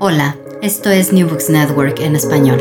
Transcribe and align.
Hola, 0.00 0.36
esto 0.60 0.90
es 0.90 1.12
New 1.12 1.28
Books 1.28 1.50
Network 1.50 2.00
en 2.00 2.16
español. 2.16 2.60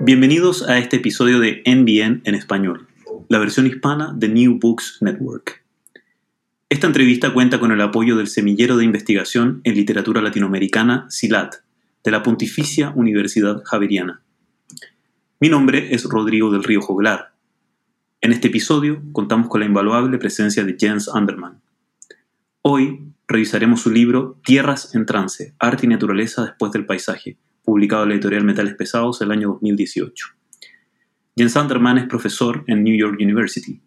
Bienvenidos 0.00 0.62
a 0.68 0.78
este 0.78 0.96
episodio 0.96 1.40
de 1.40 1.62
NBN 1.66 2.22
en 2.24 2.34
español, 2.36 2.86
la 3.28 3.38
versión 3.38 3.66
hispana 3.66 4.12
de 4.14 4.28
New 4.28 4.58
Books 4.60 4.98
Network. 5.00 5.64
Esta 6.68 6.86
entrevista 6.86 7.34
cuenta 7.34 7.58
con 7.58 7.72
el 7.72 7.80
apoyo 7.80 8.16
del 8.16 8.28
Semillero 8.28 8.76
de 8.76 8.84
Investigación 8.84 9.60
en 9.64 9.74
Literatura 9.74 10.22
Latinoamericana, 10.22 11.06
SILAT, 11.10 11.56
de 12.04 12.10
la 12.12 12.22
Pontificia 12.22 12.92
Universidad 12.94 13.62
Javeriana. 13.64 14.22
Mi 15.40 15.48
nombre 15.48 15.92
es 15.92 16.04
Rodrigo 16.04 16.52
del 16.52 16.62
Río 16.62 16.80
Joglar. 16.80 17.32
En 18.20 18.32
este 18.32 18.46
episodio 18.46 19.02
contamos 19.12 19.48
con 19.48 19.60
la 19.60 19.66
invaluable 19.66 20.18
presencia 20.18 20.64
de 20.64 20.76
Jens 20.78 21.08
Anderman. 21.08 21.60
Hoy 22.62 23.08
revisaremos 23.28 23.82
su 23.82 23.90
libro 23.90 24.40
Tierras 24.42 24.94
en 24.94 25.04
Trance, 25.04 25.54
Arte 25.58 25.84
y 25.84 25.88
Naturaleza 25.90 26.46
después 26.46 26.72
del 26.72 26.86
Paisaje, 26.86 27.36
publicado 27.62 28.04
en 28.04 28.08
la 28.08 28.14
editorial 28.14 28.42
Metales 28.42 28.74
Pesados 28.74 29.20
el 29.20 29.30
año 29.30 29.48
2018. 29.48 30.28
Jens 31.36 31.56
Anderman 31.56 31.98
es 31.98 32.06
profesor 32.06 32.64
en 32.66 32.82
New 32.82 32.96
York 32.96 33.18
University. 33.20 33.82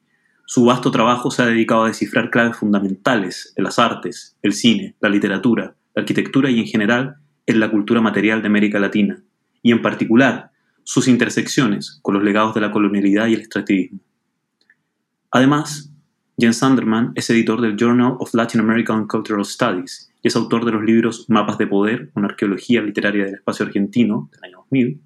Su 0.46 0.66
vasto 0.66 0.92
trabajo 0.92 1.32
se 1.32 1.42
ha 1.42 1.48
dedicado 1.48 1.84
a 1.84 1.88
descifrar 1.88 2.30
claves 2.30 2.56
fundamentales 2.56 3.54
en 3.58 3.64
las 3.64 3.80
artes, 3.80 4.38
el 4.44 4.54
cine, 4.54 4.96
la 5.02 5.10
literatura, 5.10 5.76
la 5.96 6.02
arquitectura 6.02 6.52
y 6.52 6.60
en 6.60 6.68
general 6.68 7.16
en 7.48 7.60
la 7.60 7.72
cultura 7.72 8.00
material 8.00 8.44
de 8.44 8.48
América 8.48 8.80
Latina, 8.80 9.24
y 9.64 9.72
en 9.72 9.82
particular 9.82 10.52
sus 10.84 11.08
intersecciones 11.08 12.00
con 12.04 12.14
los 12.14 12.24
legados 12.24 12.54
de 12.54 12.62
la 12.62 12.72
colonialidad 12.72 13.26
y 13.28 13.34
el 13.34 13.42
extractivismo. 13.42 14.00
Además, 15.32 15.91
Jens 16.42 16.58
Sanderman 16.58 17.12
es 17.14 17.30
editor 17.30 17.62
del 17.62 17.78
Journal 17.78 18.16
of 18.18 18.34
Latin 18.34 18.62
American 18.62 19.08
Cultural 19.08 19.46
Studies 19.46 20.12
y 20.24 20.28
es 20.28 20.36
autor 20.36 20.66
de 20.66 20.72
los 20.72 20.84
libros 20.84 21.30
Mapas 21.30 21.60
de 21.60 21.68
Poder, 21.68 22.10
una 22.16 22.30
arqueología 22.30 22.82
literaria 22.82 23.26
del 23.26 23.36
espacio 23.36 23.64
argentino, 23.64 24.28
del 24.32 24.46
año 24.46 24.58
2000, 24.72 25.00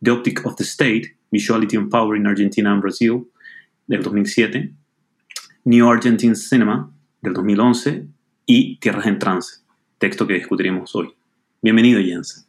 The 0.00 0.10
Optic 0.12 0.46
of 0.46 0.54
the 0.54 0.62
State, 0.62 1.16
Visuality 1.32 1.76
and 1.76 1.90
Power 1.90 2.16
in 2.16 2.24
Argentina 2.24 2.70
and 2.70 2.80
Brazil, 2.80 3.26
del 3.88 4.00
2007, 4.00 4.72
New 5.64 5.90
Argentine 5.90 6.36
Cinema, 6.36 6.88
del 7.20 7.32
2011, 7.32 8.06
y 8.46 8.76
Tierras 8.76 9.06
en 9.06 9.18
Trance, 9.18 9.64
texto 9.98 10.24
que 10.24 10.34
discutiremos 10.34 10.94
hoy. 10.94 11.12
Bienvenido, 11.60 12.00
Jens. 12.00 12.48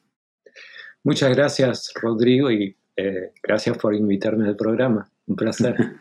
Muchas 1.03 1.35
gracias, 1.35 1.91
Rodrigo, 1.99 2.51
y 2.51 2.75
eh, 2.97 3.31
gracias 3.41 3.79
por 3.79 3.95
invitarme 3.95 4.47
al 4.47 4.55
programa. 4.55 5.09
Un 5.25 5.35
placer. 5.35 5.95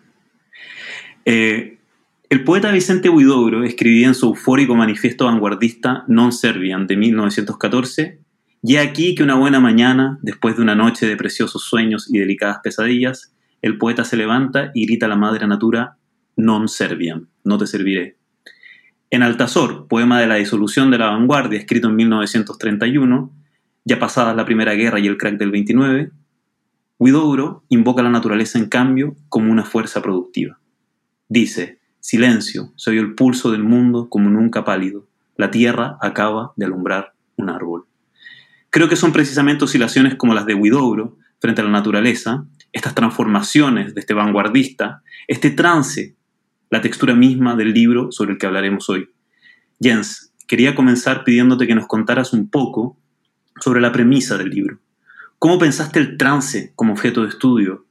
eh, 1.25 1.79
el 2.31 2.45
poeta 2.45 2.71
Vicente 2.71 3.09
Huidobro 3.09 3.65
escribía 3.65 4.07
en 4.07 4.15
su 4.15 4.27
eufórico 4.27 4.77
manifiesto 4.77 5.25
vanguardista 5.25 6.05
Non 6.07 6.31
Serviam 6.31 6.87
de 6.87 6.97
1914, 6.97 8.21
y 8.63 8.77
aquí 8.77 9.17
que 9.17 9.25
una 9.25 9.35
buena 9.35 9.59
mañana, 9.59 10.21
después 10.23 10.55
de 10.55 10.63
una 10.63 10.77
noche 10.77 11.09
de 11.09 11.17
preciosos 11.17 11.65
sueños 11.65 12.09
y 12.09 12.21
delicadas 12.21 12.61
pesadillas, 12.63 13.35
el 13.63 13.79
poeta 13.79 14.05
se 14.05 14.17
levanta 14.17 14.71
y 14.75 14.87
grita 14.87 15.07
a 15.07 15.09
la 15.09 15.17
madre 15.17 15.49
natura 15.49 15.97
Non 16.37 16.69
Serviam, 16.69 17.27
no 17.43 17.59
te 17.59 17.67
serviré. 17.67 18.17
En 19.11 19.25
Altazor, 19.25 19.89
poema 19.89 20.21
de 20.21 20.29
la 20.29 20.37
disolución 20.37 20.93
de 20.93 20.99
la 20.99 21.11
vanguardia, 21.11 21.59
escrito 21.59 21.89
en 21.89 21.97
1931, 21.97 23.35
ya 23.85 23.99
pasada 23.99 24.35
la 24.35 24.45
Primera 24.45 24.75
Guerra 24.75 25.01
y 25.01 25.09
el 25.09 25.19
crack 25.19 25.37
del 25.37 25.51
29, 25.51 26.13
Huidobro 26.97 27.65
invoca 27.71 28.03
a 28.03 28.05
la 28.05 28.11
naturaleza 28.11 28.57
en 28.57 28.69
cambio 28.69 29.17
como 29.29 29.51
una 29.51 29.65
fuerza 29.65 30.01
productiva. 30.01 30.61
Dice, 31.29 31.80
Silencio, 32.01 32.73
se 32.77 32.91
oye 32.91 33.01
el 33.01 33.15
pulso 33.15 33.51
del 33.51 33.63
mundo 33.63 34.09
como 34.09 34.31
nunca 34.31 34.65
pálido. 34.65 35.07
La 35.37 35.51
tierra 35.51 35.99
acaba 36.01 36.53
de 36.57 36.65
alumbrar 36.65 37.15
un 37.37 37.51
árbol. 37.51 37.87
Creo 38.71 38.89
que 38.89 38.97
son 38.97 39.13
precisamente 39.13 39.65
oscilaciones 39.65 40.15
como 40.15 40.35
las 40.35 40.47
de 40.47 40.55
Huidobro 40.55 41.19
frente 41.41 41.61
a 41.61 41.65
la 41.65 41.71
naturaleza, 41.71 42.47
estas 42.73 42.95
transformaciones 42.95 43.95
de 43.95 44.01
este 44.01 44.15
vanguardista, 44.15 45.03
este 45.29 45.51
trance, 45.51 46.17
la 46.71 46.81
textura 46.81 47.15
misma 47.15 47.57
del 47.57 47.73
libro 47.73 48.13
sobre 48.13 48.33
el 48.33 48.39
que 48.39 48.47
hablaremos 48.47 48.89
hoy. 48.89 49.11
Jens, 49.81 50.33
quería 50.47 50.75
comenzar 50.75 51.25
pidiéndote 51.25 51.67
que 51.67 51.75
nos 51.75 51.87
contaras 51.87 52.33
un 52.33 52.49
poco 52.49 52.97
sobre 53.61 53.81
la 53.81 53.93
premisa 53.93 54.39
del 54.39 54.51
libro. 54.51 54.79
¿Cómo 55.39 55.59
pensaste 55.59 55.99
el 55.99 56.17
trance 56.17 56.73
como 56.77 56.93
objeto 56.93 57.23
de 57.23 57.29
estudio? 57.29 57.87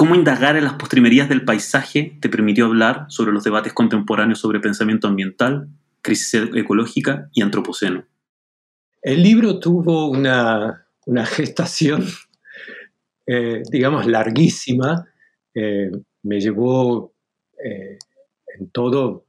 ¿Cómo 0.00 0.14
indagar 0.14 0.56
en 0.56 0.64
las 0.64 0.76
postrimerías 0.76 1.28
del 1.28 1.44
paisaje 1.44 2.16
te 2.22 2.30
permitió 2.30 2.64
hablar 2.64 3.04
sobre 3.10 3.32
los 3.32 3.44
debates 3.44 3.74
contemporáneos 3.74 4.38
sobre 4.38 4.58
pensamiento 4.58 5.06
ambiental, 5.06 5.68
crisis 6.00 6.40
ecológica 6.54 7.28
y 7.34 7.42
antropoceno? 7.42 8.06
El 9.02 9.22
libro 9.22 9.60
tuvo 9.60 10.08
una, 10.08 10.86
gestación, 11.26 12.06
eh, 13.26 13.60
digamos, 13.70 14.06
larguísima. 14.06 15.06
Eh, 15.54 15.90
me 16.22 16.40
llevó 16.40 17.12
eh, 17.62 17.98
en 18.58 18.70
todo 18.70 19.26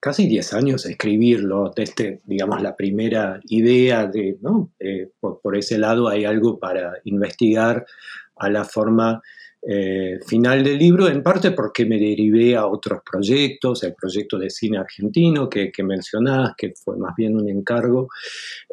casi 0.00 0.26
10 0.26 0.52
años 0.54 0.84
escribirlo, 0.84 1.72
desde, 1.76 2.22
digamos, 2.24 2.60
la 2.60 2.74
primera 2.74 3.38
idea 3.44 4.06
de, 4.06 4.36
¿no? 4.42 4.72
por, 5.20 5.40
por, 5.40 5.56
ese 5.56 5.78
lado 5.78 6.08
hay 6.08 6.24
algo 6.24 6.58
para 6.58 6.94
investigar 7.04 7.86
a 8.34 8.50
la 8.50 8.64
forma 8.64 9.22
eh, 9.68 10.20
final 10.24 10.62
del 10.62 10.78
libro, 10.78 11.08
en 11.08 11.24
parte 11.24 11.50
porque 11.50 11.84
me 11.84 11.98
derivé 11.98 12.54
a 12.54 12.66
otros 12.66 13.00
proyectos, 13.04 13.82
el 13.82 13.96
proyecto 13.96 14.38
de 14.38 14.48
cine 14.48 14.78
argentino 14.78 15.48
que, 15.50 15.72
mencionás, 15.82 16.52
que 16.56 16.72
fue 16.72 16.96
más 16.96 17.16
bien 17.16 17.34
un 17.34 17.48
encargo, 17.48 18.08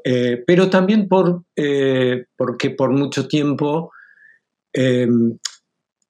eh, 0.03 0.43
pero 0.45 0.69
también 0.69 1.07
por, 1.07 1.45
eh, 1.55 2.25
porque 2.37 2.69
por 2.69 2.91
mucho 2.91 3.27
tiempo 3.27 3.91
em, 4.71 5.35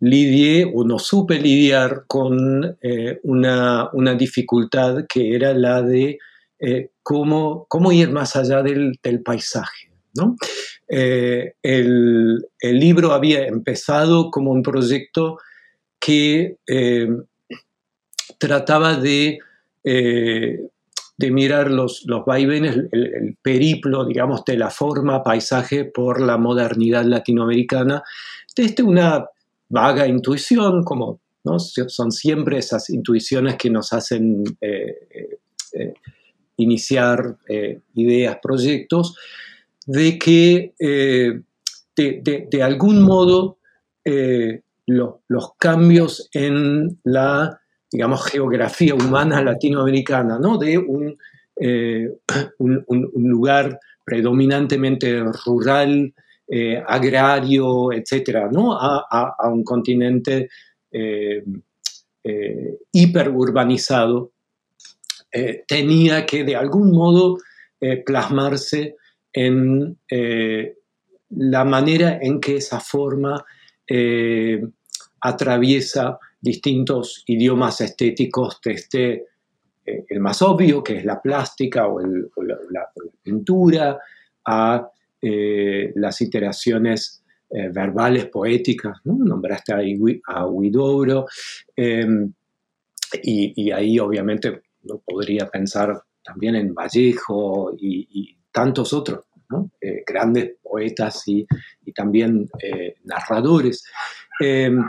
lidié 0.01 0.69
o 0.73 0.83
no 0.83 0.99
supe 0.99 1.39
lidiar 1.39 2.03
con 2.05 2.77
una, 3.23 3.89
una, 3.93 4.15
dificultad 4.15 5.05
que 5.07 5.33
era 5.33 5.53
la 5.53 5.81
de 5.81 6.19
cómo, 7.01 7.65
cómo 7.69 7.93
ir 7.93 8.11
más 8.11 8.35
allá 8.35 8.61
del, 8.61 8.99
del 9.01 9.23
paisaje. 9.23 9.93
¿no? 10.15 10.35
Eh, 10.95 11.55
el, 11.63 12.45
libro 12.61 13.13
había 13.13 13.47
empezado 13.47 14.29
como 14.29 14.51
un 14.51 14.61
proyecto 14.61 15.39
que 15.99 16.57
eh, 16.67 17.07
trataba 18.37 18.97
de, 18.97 19.39
eh, 19.83 20.59
de 21.17 21.31
mirar 21.31 21.71
los, 21.71 22.03
los 22.05 22.23
vaivenes, 22.25 22.77
el, 22.91 23.35
periplo, 23.41 24.05
digamos, 24.05 24.45
de 24.45 24.55
la 24.55 24.69
forma 24.69 25.23
paisaje 25.23 25.83
por 25.83 26.21
la 26.21 26.37
modernidad 26.37 27.05
latinoamericana, 27.05 28.03
desde 28.55 28.83
una 28.83 29.25
vaga 29.69 30.05
intuición, 30.05 30.83
como 30.83 31.21
¿no? 31.43 31.57
son 31.57 32.11
siempre 32.11 32.59
esas 32.59 32.91
intuiciones 32.91 33.55
que 33.55 33.71
nos 33.71 33.93
hacen 33.93 34.43
iniciar 36.57 37.37
ideas, 37.95 38.37
proyectos, 38.43 39.17
de 39.85 40.17
que 40.17 40.73
eh, 40.79 41.41
de, 41.95 42.63
algún 42.63 43.01
modo 43.03 43.57
eh, 44.05 44.61
los 44.85 45.53
cambios 45.57 46.29
en 46.33 46.99
la, 47.03 47.59
digamos, 47.91 48.25
geografía 48.25 48.95
humana 48.95 49.41
latinoamericana, 49.41 50.39
¿no? 50.39 50.57
de 50.57 50.77
un, 50.77 51.17
eh, 51.55 52.09
un, 52.57 53.11
lugar 53.15 53.79
predominantemente 54.03 55.23
rural, 55.45 56.13
agrario, 56.87 57.91
etcétera, 57.93 58.49
¿no? 58.51 58.73
a, 58.73 59.49
un 59.49 59.63
continente 59.63 60.49
hiperurbanizado, 62.91 64.31
tenía 65.67 66.25
que 66.25 66.43
de 66.43 66.55
algún 66.55 66.91
modo 66.91 67.37
plasmarse 68.05 68.97
en 69.33 69.97
eh, 70.09 70.77
la 71.29 71.65
manera 71.65 72.19
en 72.21 72.39
que 72.39 72.57
esa 72.57 72.79
forma 72.79 73.43
eh, 73.87 74.63
atraviesa 75.21 76.19
distintos 76.39 77.23
idiomas 77.25 77.81
estéticos 77.81 78.59
desde 78.63 79.25
eh, 79.85 80.05
el 80.07 80.19
más 80.19 80.41
obvio, 80.43 80.83
que 80.83 80.97
es 80.97 81.05
la 81.05 81.21
plástica 81.21 81.87
o, 81.87 81.99
la, 81.99 82.89
pintura, 83.21 83.97
a 84.45 84.89
las 85.21 86.19
iteraciones 86.19 87.23
verbales, 87.49 88.25
poéticas, 88.25 88.97
nombraste 89.05 89.73
a, 90.25 90.45
Huidobro, 90.45 91.27
em, 91.77 92.33
y, 93.21 93.71
ahí 93.71 93.99
obviamente 93.99 94.63
uno 94.83 95.01
podría 95.05 95.47
pensar 95.47 96.01
también 96.23 96.55
en 96.55 96.73
Vallejo 96.73 97.75
y, 97.77 98.35
tantos 98.53 98.93
otros, 98.93 99.25
grandes 100.07 100.53
poetas 100.63 101.27
y, 101.27 101.45
también 101.93 102.49
narradores. 103.03 103.83
Em, 104.39 104.83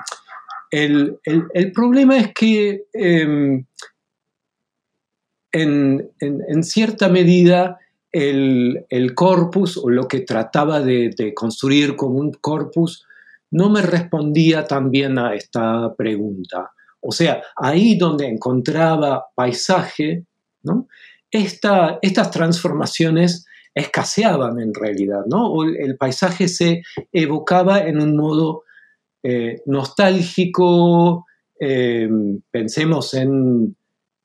el, 0.70 1.72
problema 1.72 2.16
es 2.18 2.32
que 2.32 2.84
em, 2.92 3.64
en, 5.52 6.62
cierta 6.62 7.08
medida 7.08 7.78
el, 8.10 9.12
corpus 9.14 9.76
o 9.76 9.88
lo 9.88 10.08
que 10.08 10.20
trataba 10.20 10.80
de, 10.80 11.32
construir 11.34 11.96
como 11.96 12.18
un 12.18 12.32
corpus 12.32 13.06
no 13.50 13.70
me 13.70 13.82
respondía 13.82 14.66
también 14.66 15.18
a 15.18 15.34
esta 15.34 15.94
pregunta. 15.94 16.72
O 17.00 17.12
sea, 17.12 17.42
ahí 17.56 17.96
donde 17.96 18.26
encontraba 18.26 19.26
paisaje, 19.34 20.24
¿no? 20.62 20.88
estas 21.30 22.30
transformaciones 22.30 23.46
escaseaban 23.74 24.60
en 24.60 24.72
realidad, 24.72 25.24
¿no? 25.26 25.64
el 25.64 25.96
paisaje 25.96 26.48
se 26.48 26.82
evocaba 27.12 27.80
en 27.80 28.00
un 28.00 28.16
modo 28.16 28.64
eh, 29.26 29.62
nostálgico, 29.64 31.24
eh, 31.58 32.06
pensemos 32.50 33.14
en, 33.14 33.74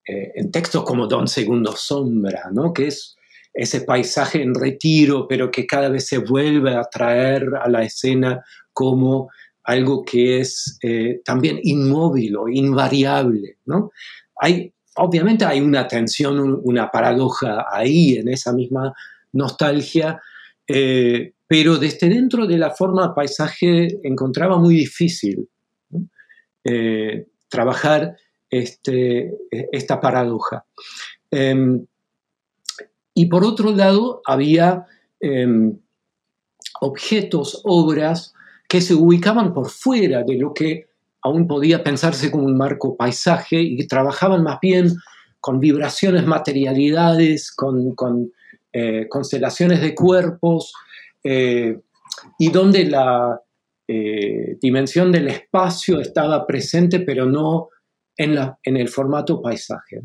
eh, 0.06 0.34
en, 0.36 0.52
textos 0.52 0.84
como 0.84 1.08
Don 1.08 1.26
Segundo 1.30 1.72
Sombra, 1.72 2.50
¿no? 2.52 2.74
que 2.74 2.88
es 2.88 3.16
ese 3.54 3.80
paisaje 3.80 4.42
en 4.42 4.54
retiro, 4.54 5.26
pero 5.26 5.50
que 5.52 5.66
cada 5.66 5.88
vez 5.88 6.06
se 6.06 6.18
vuelve 6.18 6.76
a 6.76 6.84
traer 6.84 7.48
a 7.64 7.70
la 7.70 7.84
escena 7.84 8.44
como 8.74 9.30
algo 9.64 10.04
que 10.04 10.42
es 10.42 10.78
también 11.24 11.62
inmóvil 11.64 12.36
o 12.36 12.50
invariable. 12.50 13.58
¿no? 13.66 13.92
Hay, 14.36 14.74
obviamente 14.98 15.46
hay 15.46 15.62
una 15.62 15.88
tensión, 15.88 16.60
una 16.64 16.92
paradoja 16.92 17.68
ahí 17.72 18.18
en 18.18 18.28
esa 18.28 18.52
misma 18.52 18.94
nostalgia, 19.34 20.22
pero 20.66 21.78
desde 21.78 22.10
dentro 22.10 22.46
de 22.46 22.58
la 22.58 22.70
forma 22.70 23.16
paisaje 23.16 24.00
encontraba 24.04 24.60
muy 24.60 24.76
difícil 24.76 25.50
eh, 26.64 27.26
trabajar 27.48 28.16
este, 28.50 29.34
esta 29.72 30.00
paradoja. 30.00 30.66
Em, 31.32 31.86
y 33.16 33.26
por 33.26 33.44
otro 33.44 33.72
lado, 33.72 34.22
había 34.26 34.86
em, 35.20 35.80
objetos, 36.82 37.62
obras 37.64 38.34
que 38.68 38.82
se 38.82 38.94
ubicaban 38.94 39.54
por 39.54 39.70
fuera 39.70 40.24
de 40.24 40.38
lo 40.38 40.54
que 40.54 40.88
aún 41.22 41.48
podía 41.48 41.84
pensarse 41.84 42.30
como 42.30 42.46
un 42.46 42.58
marco 42.58 42.96
paisaje 42.96 43.60
y 43.60 43.78
que 43.78 43.88
trabajaban 43.88 44.44
más 44.44 44.60
bien 44.62 44.96
con 45.40 45.60
vibraciones, 45.60 46.26
materialidades, 46.26 47.52
con, 47.52 48.32
eh, 48.72 49.08
constelaciones 49.10 49.82
de 49.82 49.96
cuerpos, 49.96 50.72
eh, 51.24 51.80
y 52.38 52.52
donde 52.52 52.86
la 52.86 53.42
eh, 53.88 54.58
dimensión 54.62 55.12
del 55.12 55.28
espacio 55.28 56.00
estaba 56.00 56.46
presente, 56.46 57.00
pero 57.00 57.26
no 57.26 57.70
en, 58.16 58.36
la, 58.36 58.60
en 58.62 58.78
el 58.78 58.88
formato 58.90 59.42
paisaje. 59.42 60.02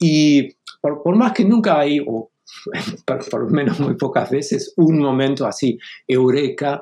Y 0.00 0.56
por, 0.80 1.14
más 1.14 1.32
que 1.32 1.44
nunca 1.44 1.78
hay, 1.78 2.00
o 2.04 2.32
por, 3.06 3.42
lo 3.44 3.50
menos 3.50 3.78
muy 3.78 3.96
pocas 3.96 4.28
veces, 4.28 4.74
un 4.76 4.98
momento 4.98 5.46
así, 5.46 5.78
eureka, 6.08 6.80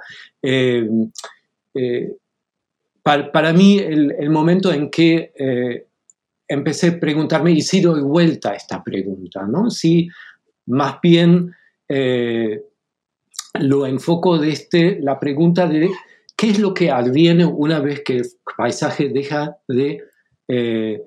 para, 3.03 3.53
mí 3.53 3.79
el, 3.79 4.31
momento 4.31 4.73
en 4.73 4.91
que 4.91 5.85
empecé 6.49 6.89
a 6.89 7.01
preguntarme, 7.01 7.53
y 7.53 7.63
si 7.63 7.81
doy 7.81 8.01
vuelta 8.01 8.51
a 8.51 8.55
esta 8.55 8.83
pregunta, 8.83 9.47
¿no? 9.47 9.71
Si 9.71 10.09
más 10.67 10.97
bien 11.03 11.55
eh, 11.89 12.63
lo 13.61 13.87
enfoco 13.87 14.39
desde 14.39 15.01
la 15.01 15.19
pregunta 15.19 15.67
de 15.67 15.91
qué 16.37 16.51
es 16.51 16.59
lo 16.59 16.75
que 16.75 16.91
adviene 16.91 17.45
una 17.45 17.81
vez 17.81 18.03
que 18.05 18.17
el 18.17 18.27
paisaje 18.57 19.09
deja 19.09 19.57
de 19.69 20.03
eh, 20.49 21.03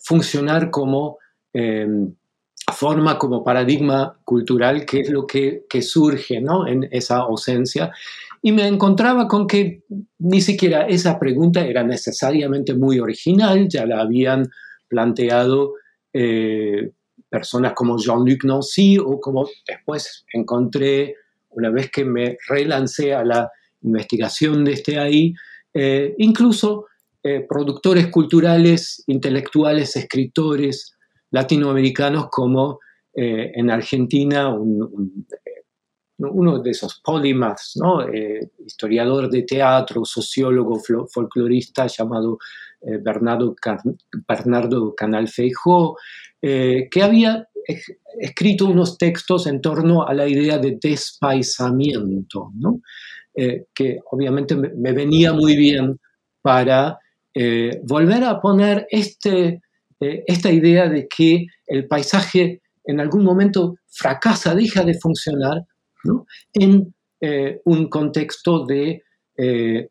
funcionar 0.00 0.70
como 0.70 1.18
em, 1.52 2.14
forma, 2.74 3.18
como 3.18 3.42
paradigma 3.42 4.18
cultural, 4.24 4.84
qué 4.84 5.00
es 5.00 5.10
lo 5.10 5.26
que, 5.26 5.64
surge 5.80 6.36
en 6.36 6.88
esa 6.90 7.18
ausencia. 7.18 7.92
Y 8.42 8.52
me 8.52 8.66
encontraba 8.66 9.26
con 9.26 9.46
que 9.46 9.82
ni 10.18 10.40
siquiera 10.40 10.86
esa 10.86 11.18
pregunta 11.18 11.64
era 11.66 11.82
necesariamente 11.82 12.74
muy 12.74 13.00
original, 13.00 13.68
ya 13.68 13.86
la 13.86 14.00
habían 14.00 14.48
planteado 14.88 15.74
eh, 16.12 16.90
personas 17.28 17.74
como 17.74 17.98
Jean-Luc 17.98 18.44
Nancy 18.44 18.98
o 18.98 19.20
como 19.20 19.48
después 19.66 20.24
encontré, 20.32 21.14
una 21.50 21.70
vez 21.70 21.90
que 21.90 22.04
me 22.04 22.38
relancé 22.48 23.12
a 23.12 23.24
la 23.24 23.50
investigación 23.82 24.64
de 24.64 24.72
este 24.72 24.98
ahí, 24.98 25.34
eh, 25.74 26.14
incluso 26.18 26.86
eh, 27.22 27.44
productores 27.48 28.06
culturales, 28.08 29.04
intelectuales, 29.06 29.96
escritores 29.96 30.94
latinoamericanos 31.30 32.28
como 32.30 32.80
en 33.20 33.68
Argentina 33.68 34.56
uno 36.18 36.58
de 36.60 36.70
esos 36.70 37.00
polímatas, 37.00 37.72
¿no? 37.74 38.06
historiador 38.64 39.28
de 39.28 39.42
teatro, 39.42 40.04
sociólogo, 40.04 40.78
folclorista 41.12 41.88
llamado 41.88 42.38
Bernardo, 42.80 43.54
Bernardo 44.26 44.94
Canal 44.94 45.28
Feijó, 45.28 45.96
eh, 46.40 46.88
que 46.90 47.02
había 47.02 47.48
escrito 48.20 48.66
unos 48.66 48.96
textos 48.96 49.46
en 49.48 49.60
torno 49.60 50.06
a 50.06 50.14
la 50.14 50.26
idea 50.26 50.58
de 50.58 50.78
despaisamiento, 50.80 52.52
eh, 53.34 53.66
que 53.74 53.98
obviamente 54.12 54.54
me, 54.54 54.92
venía 54.92 55.32
muy 55.32 55.56
bien 55.56 55.98
para 56.40 56.98
eh, 57.34 57.80
volver 57.84 58.22
a 58.24 58.40
poner 58.40 58.86
este, 58.90 59.60
esta 59.98 60.50
idea 60.50 60.88
de 60.88 61.08
que 61.08 61.46
el 61.66 61.88
paisaje 61.88 62.62
en 62.84 63.00
algún 63.00 63.24
momento 63.24 63.74
fracasa, 63.88 64.54
deja 64.54 64.84
de 64.84 64.94
funcionar 64.94 65.66
en 66.54 66.94
un 67.64 67.88
contexto 67.88 68.64
de 68.64 69.02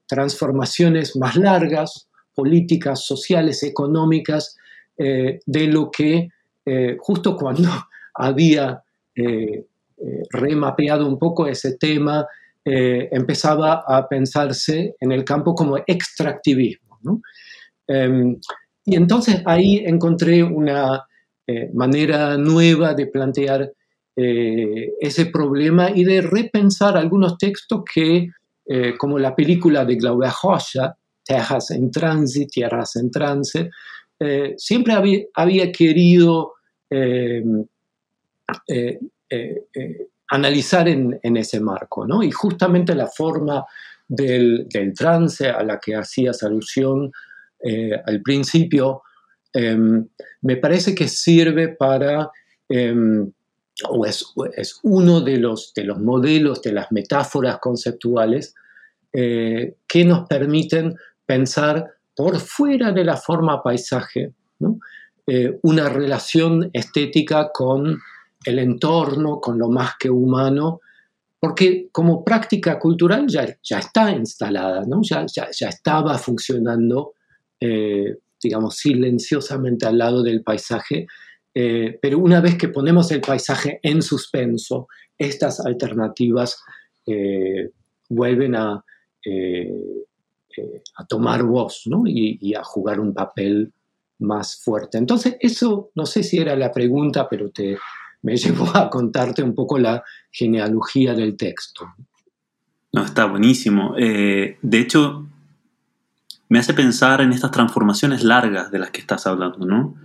transformaciones 0.07 1.15
más 1.17 1.35
largas, 1.35 2.06
políticas, 2.37 3.03
sociales, 3.03 3.63
económicas, 3.63 4.55
de 4.97 5.67
lo 5.67 5.91
que 5.91 6.29
eh, 6.69 6.97
justo 6.99 7.37
cuando 7.37 7.69
había 8.13 8.83
eh, 9.15 9.65
eh, 9.97 10.23
remapeado 10.31 11.07
un 11.07 11.17
poco 11.17 11.47
ese 11.47 11.77
tema, 11.77 12.27
empezaba 12.69 13.85
a 13.87 14.09
pensarse 14.09 14.93
en 14.99 15.13
el 15.13 15.23
campo 15.23 15.55
como 15.55 15.77
extractivismo. 15.87 17.21
Em, 17.87 18.37
y 18.83 18.95
entonces 18.97 19.41
ahí 19.45 19.77
encontré 19.85 20.43
una 20.43 21.07
manera 21.73 22.35
nueva 22.35 22.93
de 22.93 23.07
plantear 23.07 23.71
ese 24.13 25.27
problema 25.27 25.91
y 25.95 26.03
de 26.03 26.19
repensar 26.19 26.97
algunos 26.97 27.37
textos 27.37 27.83
que, 27.95 28.27
como 28.97 29.17
la 29.17 29.33
película 29.33 29.85
de 29.85 29.97
Claudia 29.97 30.33
Rocha, 30.43 30.97
Tierras 31.27 31.71
en 31.71 31.91
Tránsito, 31.91 32.49
Tierras 32.51 32.95
en 32.95 33.11
Trance, 33.11 33.69
siempre 34.57 35.27
había, 35.33 35.71
querido 35.71 36.53
eh, 36.89 37.43
eh, 38.67 38.99
eh, 39.29 40.07
analizar 40.29 40.87
en, 40.87 41.19
ese 41.37 41.59
marco. 41.59 42.05
¿no? 42.05 42.23
Y 42.23 42.31
justamente 42.31 42.95
la 42.95 43.07
forma 43.07 43.65
del, 44.07 44.67
trance 44.95 45.49
a 45.49 45.63
la 45.63 45.79
que 45.79 45.95
hacías 45.95 46.43
alusión 46.43 47.11
al 48.05 48.21
principio, 48.21 49.01
em, 49.53 50.05
me 50.41 50.57
parece 50.57 50.93
que 50.93 51.07
sirve 51.07 51.69
para, 51.69 52.29
em, 52.69 53.31
o 53.89 54.05
es, 54.05 54.79
uno 54.83 55.21
de 55.21 55.37
los, 55.37 55.73
de 55.73 55.83
los 55.83 55.99
modelos, 55.99 56.61
de 56.61 56.73
las 56.73 56.91
metáforas 56.91 57.59
conceptuales 57.59 58.53
que 59.11 60.05
nos 60.05 60.27
permiten 60.27 60.95
pensar 61.27 61.85
por 62.15 62.39
fuera 62.39 62.91
de 62.91 63.03
la 63.03 63.15
forma 63.15 63.61
paisaje. 63.61 64.31
Eh, 65.27 65.59
una 65.61 65.89
relación 65.89 66.69
estética 66.73 67.51
con 67.53 67.99
el 68.45 68.59
entorno, 68.59 69.39
con 69.39 69.59
lo 69.59 69.69
más 69.69 69.91
que 69.99 70.09
humano, 70.09 70.79
porque 71.39 71.89
como 71.91 72.23
práctica 72.23 72.79
cultural 72.79 73.27
ya, 73.27 73.43
está 73.77 74.11
instalada, 74.11 74.83
ya, 75.03 75.69
estaba 75.69 76.17
funcionando, 76.17 77.13
eh, 77.59 78.17
digamos, 78.41 78.77
silenciosamente 78.77 79.85
al 79.85 79.97
lado 79.97 80.23
del 80.23 80.41
paisaje, 80.41 81.05
eh, 81.53 81.99
pero 82.01 82.19
una 82.19 82.39
vez 82.39 82.57
que 82.57 82.69
ponemos 82.69 83.11
el 83.11 83.21
paisaje 83.21 83.79
en 83.83 84.01
suspenso, 84.01 84.87
estas 85.17 85.59
alternativas 85.59 86.57
vuelven 88.09 88.55
a, 88.55 88.83
a 90.95 91.05
tomar 91.05 91.43
voz 91.43 91.83
y, 92.05 92.53
a 92.53 92.63
jugar 92.63 92.99
un 92.99 93.13
papel 93.13 93.73
más 94.19 94.61
fuerte. 94.63 94.97
Entonces, 94.97 95.37
eso 95.39 95.91
no 95.95 96.05
sé 96.05 96.23
si 96.23 96.37
era 96.37 96.55
la 96.55 96.71
pregunta, 96.71 97.27
pero 97.29 97.49
te, 97.49 97.77
me 98.21 98.35
llevó 98.37 98.75
a 98.75 98.89
contarte 98.89 99.43
un 99.43 99.53
poco 99.53 99.77
la 99.77 100.03
genealogía 100.31 101.13
del 101.13 101.37
texto. 101.37 101.87
No, 102.93 103.03
está 103.03 103.25
buenísimo. 103.25 103.93
de 103.95 104.57
hecho, 104.79 105.27
me 106.49 106.59
hace 106.59 106.73
pensar 106.73 107.21
en 107.21 107.33
estas 107.33 107.51
transformaciones 107.51 108.23
largas 108.23 108.71
de 108.71 108.79
las 108.79 108.91
que 108.91 109.01
estás 109.01 109.27
hablando, 109.27 109.65
¿no? 109.65 109.95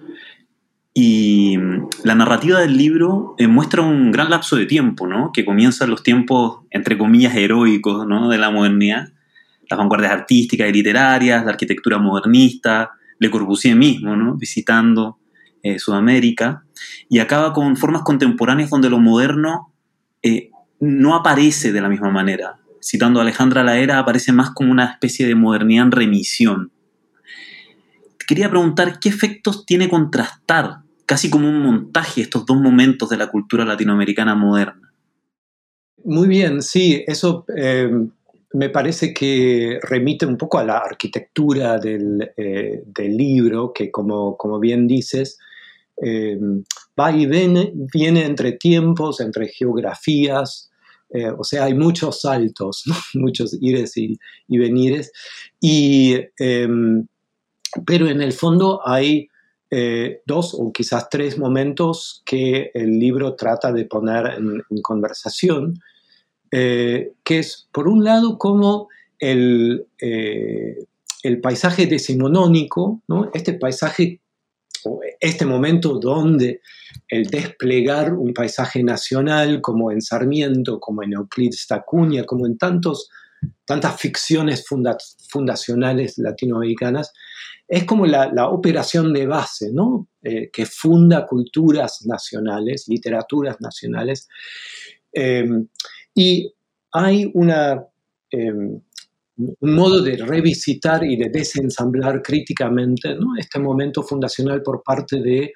Y 0.94 1.56
mm, 1.56 1.88
la 2.04 2.14
narrativa 2.14 2.60
del 2.60 2.76
libro 2.76 3.34
eh, 3.38 3.46
muestra 3.46 3.82
un 3.82 4.10
gran 4.10 4.30
lapso 4.30 4.56
de 4.56 4.66
tiempo, 4.66 5.06
¿no? 5.06 5.30
Que 5.32 5.44
comienzan 5.44 5.90
los 5.90 6.02
tiempos, 6.02 6.60
entre 6.70 6.98
comillas, 6.98 7.34
heroicos, 7.34 8.06
¿no? 8.06 8.28
De 8.28 8.38
la 8.38 8.50
modernidad, 8.50 9.12
las 9.72 9.78
vanguardias 9.78 10.12
artísticas 10.12 10.68
y 10.68 10.72
literarias, 10.72 11.44
la 11.44 11.50
arquitectura 11.50 11.98
modernista, 11.98 12.90
Le 13.18 13.30
Corbusier 13.30 13.74
mismo, 13.74 14.14
¿no? 14.16 14.36
Visitando 14.36 15.18
eh, 15.62 15.78
Sudamérica, 15.78 16.64
y 17.08 17.18
acaba 17.18 17.52
con 17.52 17.76
formas 17.76 18.02
contemporáneas 18.02 18.70
donde 18.70 18.90
lo 18.90 18.98
moderno 18.98 19.72
eh, 20.22 20.50
no 20.80 21.14
aparece 21.14 21.72
de 21.72 21.80
la 21.80 21.88
misma 21.88 22.10
manera 22.10 22.58
citando 22.82 23.20
a 23.20 23.22
Alejandra 23.22 23.62
Laera, 23.62 23.98
aparece 23.98 24.32
más 24.32 24.50
como 24.50 24.72
una 24.72 24.84
especie 24.84 25.26
de 25.26 25.34
modernidad 25.34 25.86
en 25.86 25.92
remisión. 25.92 26.72
Quería 28.26 28.50
preguntar 28.50 28.98
qué 28.98 29.08
efectos 29.08 29.64
tiene 29.64 29.88
contrastar, 29.88 30.80
casi 31.06 31.30
como 31.30 31.48
un 31.48 31.62
montaje, 31.62 32.22
estos 32.22 32.44
dos 32.44 32.60
momentos 32.60 33.08
de 33.08 33.16
la 33.16 33.28
cultura 33.28 33.64
latinoamericana 33.64 34.34
moderna. 34.34 34.92
Muy 36.04 36.26
bien, 36.26 36.62
sí, 36.62 37.04
eso 37.06 37.44
eh, 37.56 37.90
me 38.54 38.68
parece 38.68 39.14
que 39.14 39.78
remite 39.82 40.26
un 40.26 40.36
poco 40.36 40.58
a 40.58 40.64
la 40.64 40.78
arquitectura 40.78 41.78
del, 41.78 42.32
eh, 42.36 42.82
libro, 42.96 43.72
que 43.72 43.90
como, 43.90 44.36
como 44.36 44.58
bien 44.58 44.86
dices, 44.86 45.38
eh, 46.02 46.38
va 46.98 47.12
y 47.12 47.26
viene, 47.26 48.24
entre 48.24 48.52
tiempos, 48.52 49.20
entre 49.20 49.48
geografías, 49.48 50.70
eh, 51.10 51.30
o 51.30 51.44
sea, 51.44 51.64
hay 51.64 51.74
muchos 51.74 52.22
saltos, 52.22 52.84
muchos 53.14 53.56
ires 53.60 53.96
y, 53.96 54.18
venires. 54.48 55.12
Y, 55.60 56.16
em, 56.38 57.06
pero 57.86 58.06
en 58.06 58.20
el 58.20 58.32
fondo 58.32 58.80
hay 58.84 59.28
dos 60.26 60.52
o 60.52 60.70
quizás 60.70 61.08
tres 61.08 61.38
momentos 61.38 62.22
que 62.26 62.70
el 62.74 62.98
libro 62.98 63.36
trata 63.36 63.72
de 63.72 63.86
poner 63.86 64.34
en, 64.36 64.62
conversación, 64.82 65.80
eh, 66.52 67.12
que 67.24 67.40
es, 67.40 67.68
por 67.72 67.88
un 67.88 68.04
lado, 68.04 68.38
como 68.38 68.88
el, 69.18 69.86
el 69.98 71.40
paisaje 71.40 71.86
decimonónico, 71.86 73.02
¿no? 73.08 73.30
este 73.32 73.54
paisaje 73.54 74.20
este 75.20 75.46
momento 75.46 75.98
donde 75.98 76.60
el 77.08 77.26
desplegar 77.26 78.12
un 78.14 78.34
paisaje 78.34 78.82
nacional 78.82 79.60
como 79.60 79.90
en 79.90 80.00
Sarmiento, 80.00 80.80
como 80.80 81.02
en 81.02 81.12
Euclides 81.12 81.66
Tacuña, 81.66 82.24
como 82.24 82.46
en 82.46 82.58
tantos, 82.58 83.08
tantas 83.64 84.00
ficciones 84.00 84.64
fundacionales 85.28 86.18
latinoamericanas, 86.18 87.12
es 87.68 87.84
como 87.84 88.06
la, 88.06 88.48
operación 88.48 89.12
de 89.12 89.26
base, 89.26 89.70
¿no? 89.72 90.08
Eh, 90.22 90.50
que 90.52 90.66
funda 90.66 91.26
culturas 91.26 92.04
nacionales, 92.04 92.84
literaturas 92.88 93.60
nacionales. 93.60 94.28
Eh, 95.12 95.48
y 96.14 96.52
hay 96.92 97.24
eh, 97.24 98.52
un 99.60 99.74
modo 99.74 100.02
de 100.02 100.16
revisitar 100.16 101.04
y 101.04 101.16
de 101.16 101.30
desensamblar 101.30 102.22
críticamente 102.22 103.16
este 103.38 103.58
momento 103.58 104.02
fundacional 104.02 104.62
por 104.62 104.82
parte 104.82 105.20
de 105.20 105.52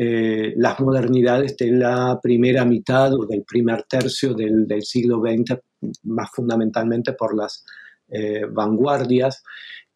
eh, 0.00 0.54
las 0.56 0.78
modernidades 0.78 1.56
de 1.56 1.72
la 1.72 2.20
primera 2.22 2.64
mitad 2.64 3.12
o 3.14 3.26
del 3.26 3.42
primer 3.42 3.82
tercio 3.82 4.32
del, 4.32 4.66
siglo 4.82 5.20
XX, 5.20 5.58
más 6.04 6.30
fundamentalmente 6.30 7.14
por 7.14 7.36
las 7.36 7.64
eh, 8.08 8.44
vanguardias. 8.48 9.42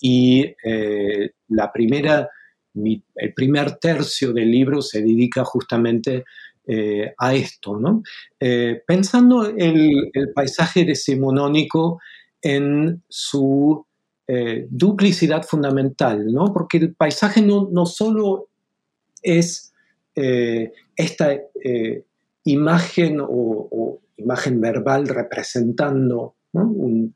Y 0.01 0.45
eh, 0.65 1.31
la 1.51 1.71
primera, 1.71 2.29
el 2.75 3.33
primer 3.33 3.77
tercio 3.77 4.33
del 4.33 4.51
libro 4.51 4.83
se 4.83 5.03
dedica 5.03 5.45
justamente 5.45 6.25
a 7.19 7.35
esto, 7.35 7.77
¿no? 7.77 8.03
pensando 8.87 9.47
el, 9.47 10.13
paisaje 10.35 10.85
decimonónico 10.85 12.01
en 12.41 13.03
su 13.09 13.87
eh, 14.29 14.67
duplicidad 14.71 15.43
fundamental, 15.43 16.33
¿no? 16.33 16.53
porque 16.53 16.79
el 16.79 16.95
paisaje 16.95 17.43
no, 17.43 17.87
solo 17.87 18.49
es 19.21 19.73
eh, 20.15 20.73
esta 20.97 21.33
eh, 21.33 22.05
imagen 22.45 23.19
o, 23.21 24.01
imagen 24.17 24.61
verbal 24.61 25.09
representando 25.09 26.37
un, 26.53 27.15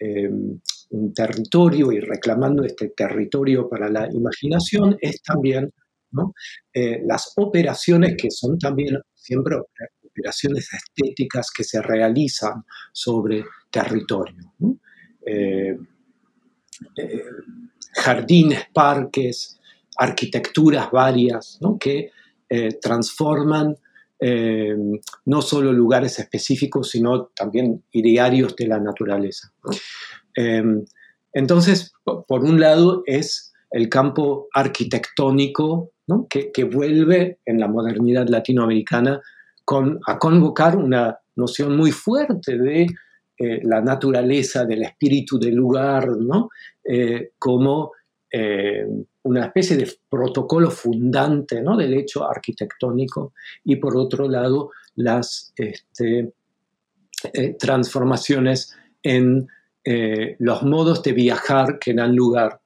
un, 0.00 1.14
territorio 1.14 1.90
y 1.90 2.00
reclamando 2.00 2.64
este 2.64 2.90
territorio 2.90 3.68
para 3.68 3.88
la 3.88 4.08
imaginación, 4.12 4.98
es 5.00 5.22
también 5.22 5.72
las 6.72 7.32
operaciones 7.36 8.16
que 8.16 8.30
son 8.30 8.58
también 8.58 8.98
siempre 9.14 9.56
operaciones 10.12 10.68
estéticas 10.72 11.50
que 11.50 11.64
se 11.64 11.80
realizan 11.80 12.64
sobre 12.92 13.44
territorio. 13.70 14.52
Eh, 15.26 15.76
eh, 16.96 17.24
jardines, 17.94 18.64
parques, 18.72 19.58
arquitecturas 19.96 20.90
varias 20.90 21.58
que 21.78 22.10
eh, 22.48 22.78
transforman 22.80 23.76
no 25.24 25.42
solo 25.42 25.72
lugares 25.72 26.20
específicos, 26.20 26.90
sino 26.90 27.24
también 27.34 27.82
idearios 27.90 28.54
de 28.54 28.68
la 28.68 28.78
naturaleza. 28.78 29.52
entonces, 31.32 31.92
por 32.04 32.44
un 32.44 32.60
lado 32.60 33.02
es 33.04 33.52
el 33.72 33.88
campo 33.88 34.46
arquitectónico 34.54 35.91
que, 36.28 36.50
que, 36.52 36.64
vuelve 36.64 37.38
en 37.44 37.60
la 37.60 37.68
modernidad 37.68 38.28
latinoamericana 38.28 39.20
con, 39.64 40.00
a 40.06 40.18
convocar 40.18 40.76
una 40.76 41.18
noción 41.36 41.76
muy 41.76 41.92
fuerte 41.92 42.58
de 42.58 42.86
eh, 43.38 43.60
la 43.64 43.80
naturaleza, 43.80 44.64
del 44.64 44.82
espíritu 44.82 45.38
del 45.38 45.54
lugar, 45.54 46.08
¿no? 46.08 46.50
Eh, 46.84 47.32
como 47.38 47.92
eh, 48.30 48.86
una 49.22 49.46
especie 49.46 49.76
de 49.76 49.90
protocolo 50.08 50.70
fundante 50.70 51.60
¿no? 51.60 51.76
del 51.76 51.94
hecho 51.94 52.28
arquitectónico 52.28 53.32
y 53.64 53.76
por 53.76 53.96
otro 53.96 54.28
lado 54.28 54.70
las 54.96 55.52
este, 55.56 56.32
transformaciones 57.58 58.76
en 59.02 59.46
los 60.38 60.62
modos 60.62 61.02
de 61.02 61.12
viajar 61.12 61.78
que 61.78 61.94
dan 61.94 62.16
lugar 62.16 62.60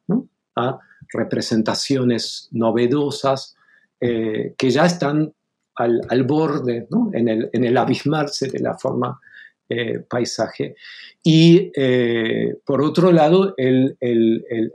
a 0.56 0.78
representaciones 1.12 2.48
novedosas 2.52 3.56
que 3.98 4.70
ya 4.70 4.86
están 4.86 5.32
al, 5.76 6.22
borde, 6.24 6.86
en, 7.12 7.28
el, 7.28 7.50
en, 7.52 7.64
el, 7.64 7.76
abismarse 7.76 8.48
de 8.48 8.60
la 8.60 8.76
forma 8.76 9.20
eh, 9.68 9.98
paisaje. 10.08 10.76
Y 11.22 11.72
eh, 11.74 12.56
por 12.64 12.82
otro 12.82 13.10
lado, 13.12 13.54
el, 13.56 13.96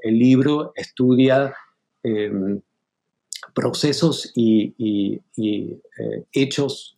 libro 0.04 0.74
estudia 0.76 1.54
em, 2.04 2.60
procesos 3.54 4.32
y, 4.36 5.22
eh, 5.38 6.24
hechos 6.34 6.98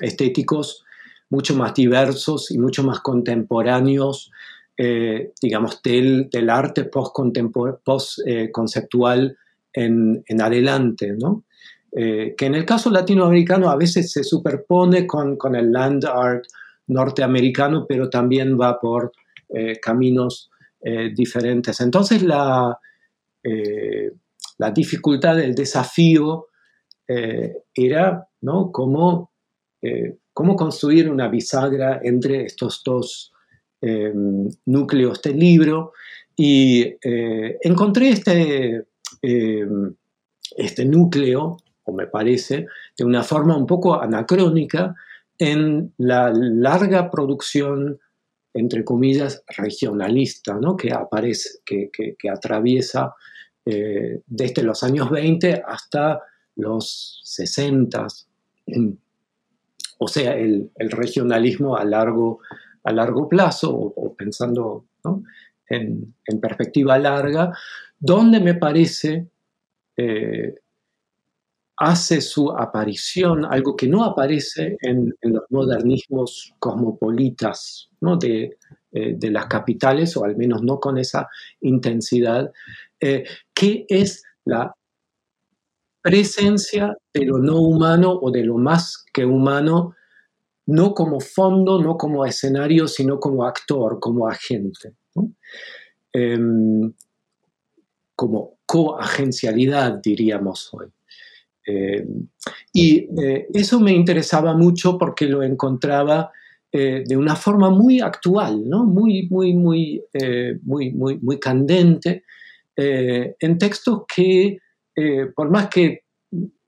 estéticos 0.00 0.84
mucho 1.30 1.56
más 1.56 1.74
diversos 1.74 2.50
y 2.50 2.58
mucho 2.58 2.84
más 2.84 3.00
contemporáneos, 3.00 4.30
digamos, 4.78 5.80
del, 5.82 6.50
arte 6.50 6.84
post-conceptual 6.84 9.36
en, 9.72 10.22
adelante, 10.40 11.14
¿no? 11.18 11.44
que 11.92 12.34
en 12.38 12.54
el 12.54 12.64
caso 12.66 12.90
latinoamericano 12.90 13.70
a 13.70 13.76
veces 13.76 14.12
se 14.12 14.22
superpone 14.22 15.06
con, 15.06 15.38
el 15.54 15.72
land 15.72 16.04
art 16.04 16.44
norteamericano, 16.88 17.86
pero 17.88 18.08
también 18.08 18.58
va 18.60 18.78
por 18.78 19.12
eh, 19.48 19.78
caminos 19.80 20.50
eh, 20.80 21.10
diferentes. 21.14 21.80
Entonces 21.80 22.22
la, 22.22 22.78
eh, 23.42 24.12
la 24.58 24.70
dificultad, 24.70 25.40
el 25.40 25.54
desafío 25.54 26.48
era 27.08 28.26
¿no? 28.40 28.72
cómo, 28.72 29.30
cómo, 30.32 30.56
construir 30.56 31.08
una 31.08 31.28
bisagra 31.28 32.00
entre 32.02 32.46
estos 32.46 32.82
dos 32.84 33.32
núcleos 34.64 35.22
del 35.22 35.38
libro 35.38 35.92
y 36.36 36.94
encontré 37.62 38.10
este, 38.10 38.84
este 39.22 40.84
núcleo, 40.84 41.56
o 41.84 41.92
me 41.92 42.06
parece, 42.06 42.66
de 42.96 43.04
una 43.04 43.22
forma 43.22 43.56
un 43.56 43.66
poco 43.66 44.00
anacrónica, 44.00 44.94
en 45.38 45.92
la 45.98 46.32
larga 46.32 47.10
producción, 47.10 47.98
entre 48.54 48.84
comillas, 48.84 49.42
regionalista, 49.56 50.54
¿no? 50.54 50.76
que 50.76 50.92
aparece, 50.92 51.58
que, 51.64 51.90
atraviesa 52.30 53.14
eh, 53.64 54.20
desde 54.26 54.62
los 54.62 54.82
años 54.82 55.10
20 55.10 55.62
hasta 55.66 56.22
los 56.56 57.20
60. 57.24 58.06
O 59.98 60.08
sea, 60.08 60.34
el, 60.34 60.70
regionalismo 60.76 61.76
a 61.76 61.84
largo, 61.84 62.40
a 62.86 62.92
largo 62.92 63.28
plazo, 63.28 63.70
o, 63.74 64.14
pensando 64.14 64.86
en, 65.68 66.14
perspectiva 66.40 66.98
larga, 66.98 67.52
donde 67.98 68.40
me 68.40 68.54
parece 68.54 69.28
eh, 69.96 70.54
hace 71.78 72.20
su 72.20 72.50
aparición, 72.52 73.44
algo 73.44 73.76
que 73.76 73.88
no 73.88 74.04
aparece 74.04 74.76
en, 74.80 75.12
los 75.22 75.42
modernismos 75.50 76.54
cosmopolitas 76.60 77.90
eh, 78.22 78.50
de, 78.92 79.30
las 79.30 79.46
capitales, 79.46 80.16
o 80.16 80.24
al 80.24 80.36
menos 80.36 80.62
no 80.62 80.78
con 80.78 80.96
esa 80.96 81.28
intensidad, 81.60 82.50
eh, 83.00 83.24
que 83.52 83.84
es 83.88 84.22
la 84.44 84.72
presencia 86.00 86.96
de 87.12 87.24
lo 87.24 87.38
no 87.38 87.60
humano 87.60 88.16
o 88.22 88.30
de 88.30 88.44
lo 88.44 88.58
más 88.58 89.04
que 89.12 89.24
humano, 89.24 89.95
no 90.66 90.94
como 90.94 91.20
fondo, 91.20 91.80
no 91.80 91.96
como 91.96 92.26
escenario, 92.26 92.88
sino 92.88 93.20
como 93.20 93.44
actor, 93.44 93.98
como 94.00 94.28
agente. 94.28 94.94
Em, 96.12 96.92
como 98.16 98.58
coagencialidad, 98.66 100.00
diríamos 100.02 100.70
hoy. 100.72 100.86
Eh, 101.66 102.06
y 102.72 103.08
eh, 103.20 103.48
eso 103.52 103.80
me 103.80 103.92
interesaba 103.92 104.54
mucho 104.54 104.96
porque 104.98 105.26
lo 105.26 105.42
encontraba 105.42 106.30
eh, 106.72 107.04
de 107.06 107.16
una 107.16 107.36
forma 107.36 107.70
muy 107.70 108.00
actual, 108.00 108.68
¿no? 108.68 108.84
muy, 108.84 109.28
muy, 109.28 109.54
muy, 109.54 110.02
muy, 110.62 110.90
muy, 110.92 111.18
muy 111.18 111.38
candente, 111.38 112.24
en 112.76 113.56
textos 113.58 114.02
que, 114.14 114.58
por 115.34 115.50
más 115.50 115.68
que 115.68 116.02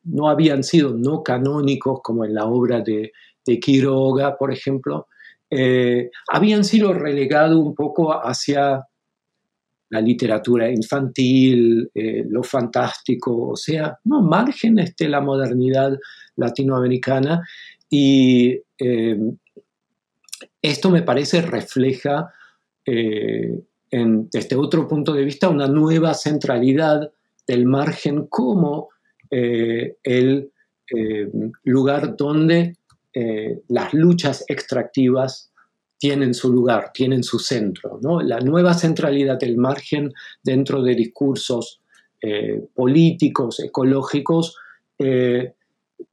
no 0.05 0.28
habían 0.28 0.64
sido 0.64 0.95
no 0.95 1.23
canónicos, 1.23 2.00
como 2.02 2.25
en 2.25 2.35
la 2.35 2.47
obra 2.47 2.81
de, 2.81 3.12
de 3.49 3.59
Quiroga, 3.59 4.37
por 4.37 4.52
ejemplo, 4.52 5.09
habían 6.28 6.62
sido 6.62 6.93
relegados 6.93 7.57
un 7.57 7.75
poco 7.75 8.12
hacia 8.12 8.85
la 9.90 10.00
literatura 10.00 10.71
infantil, 10.71 11.90
eh, 11.95 12.25
lo 12.28 12.43
fantástico, 12.43 13.50
o 13.50 13.57
sea, 13.57 13.99
no 14.05 14.23
márgenes 14.23 14.95
de 14.97 15.09
la 15.09 15.21
modernidad 15.21 15.99
latinoamericana. 16.37 17.47
Y 17.88 18.61
eh, 18.78 19.19
esto 20.61 20.90
me 20.90 21.02
parece 21.02 21.40
refleja 21.40 22.33
eh, 22.85 23.61
desde 23.90 24.57
otro 24.57 24.87
punto 24.87 25.14
de 25.14 25.25
vista 25.25 25.49
una 25.49 25.67
nueva 25.67 26.12
centralidad 26.12 27.11
del 27.47 27.64
margen 27.64 28.26
como 28.26 28.90
el 29.31 30.50
lugar 31.64 32.17
donde 32.17 32.77
las 33.68 33.94
luchas 33.94 34.44
extractivas 34.48 35.50
tienen 35.98 36.32
su 36.32 36.52
lugar, 36.52 36.92
tienen 36.94 37.22
su 37.22 37.38
centro. 37.38 37.98
La 38.22 38.40
nueva 38.40 38.75
centralidad 38.75 39.38
del 39.38 39.56
margen 39.56 40.12
dentro 40.42 40.82
de 40.82 40.94
discursos 40.94 41.80
eh, 42.22 42.66
políticos, 42.75 43.60
ecológicos, 43.60 44.56
eh, 44.98 45.54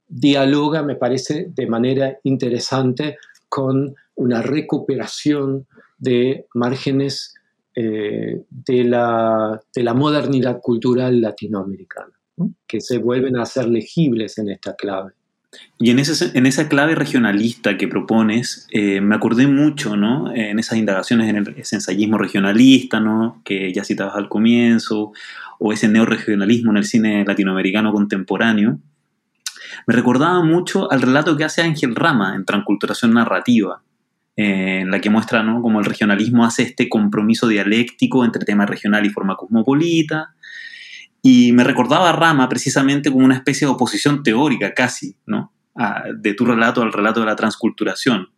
dialoga, 0.08 0.82
me 0.82 0.96
parece, 0.96 1.48
de 1.54 1.66
manera 1.66 2.18
interesante 2.24 3.16
con 3.48 3.94
una 4.16 4.42
recuperación 4.42 5.66
de 5.98 6.46
márgenes 6.54 7.34
eh, 7.74 8.42
de, 8.48 8.84
la, 8.84 9.60
de, 9.74 9.82
la, 9.82 9.94
modernidad 9.94 10.60
cultural 10.60 11.20
latinoamericana, 11.20 12.12
que 12.66 12.80
se 12.80 12.98
vuelven 12.98 13.36
a 13.36 13.44
ser 13.44 13.68
legibles 13.68 14.38
en 14.38 14.50
esta 14.50 14.74
clave. 14.74 15.12
Y 15.78 15.90
en, 15.90 15.98
ese, 15.98 16.36
en 16.36 16.46
esa 16.46 16.68
clave 16.68 16.94
regionalista 16.94 17.76
que 17.76 17.86
propones, 17.86 18.66
eh, 18.70 19.00
me 19.00 19.14
acordé 19.14 19.46
mucho, 19.46 19.96
¿no? 19.96 20.32
En 20.34 20.58
esas 20.58 20.78
indagaciones 20.78 21.28
en 21.28 21.36
el, 21.36 21.54
ese 21.56 21.76
ensayismo 21.76 22.16
regionalista, 22.16 22.98
¿no? 22.98 23.42
Que 23.44 23.72
ya 23.72 23.84
citabas 23.84 24.16
al 24.16 24.28
comienzo, 24.28 25.12
o 25.58 25.72
ese 25.72 25.88
neoregionalismo 25.88 26.70
en 26.70 26.76
el 26.78 26.84
cine 26.84 27.24
latinoamericano 27.24 27.92
contemporáneo. 27.92 28.78
Me 29.86 29.94
recordaba 29.94 30.42
mucho 30.42 30.90
al 30.90 31.02
relato 31.02 31.36
que 31.36 31.44
hace 31.44 31.62
Ángel 31.62 31.94
Rama 31.94 32.34
en 32.34 32.44
Transculturación 32.44 33.14
Narrativa, 33.14 33.82
eh, 34.36 34.80
en 34.80 34.90
la 34.90 35.00
que 35.00 35.10
muestra 35.10 35.42
¿no? 35.42 35.62
cómo 35.62 35.78
el 35.78 35.84
regionalismo 35.84 36.44
hace 36.44 36.62
este 36.62 36.88
compromiso 36.88 37.48
dialéctico 37.48 38.24
entre 38.24 38.44
tema 38.44 38.66
regional 38.66 39.04
y 39.06 39.10
forma 39.10 39.36
cosmopolita, 39.36 40.34
y 41.28 41.50
me 41.50 41.64
recordaba 41.64 42.10
a 42.10 42.12
Rama 42.12 42.48
precisamente 42.48 43.10
como 43.10 43.24
una 43.24 43.34
especie 43.34 43.66
de 43.66 43.72
oposición 43.72 44.22
teórica 44.22 44.72
casi, 44.74 45.16
¿no? 45.26 45.52
de 46.14 46.34
tu 46.34 46.44
relato 46.46 46.82
al 46.82 46.92
relato 46.92 47.18
de 47.18 47.26
la 47.26 47.34
transculturación. 47.34 48.28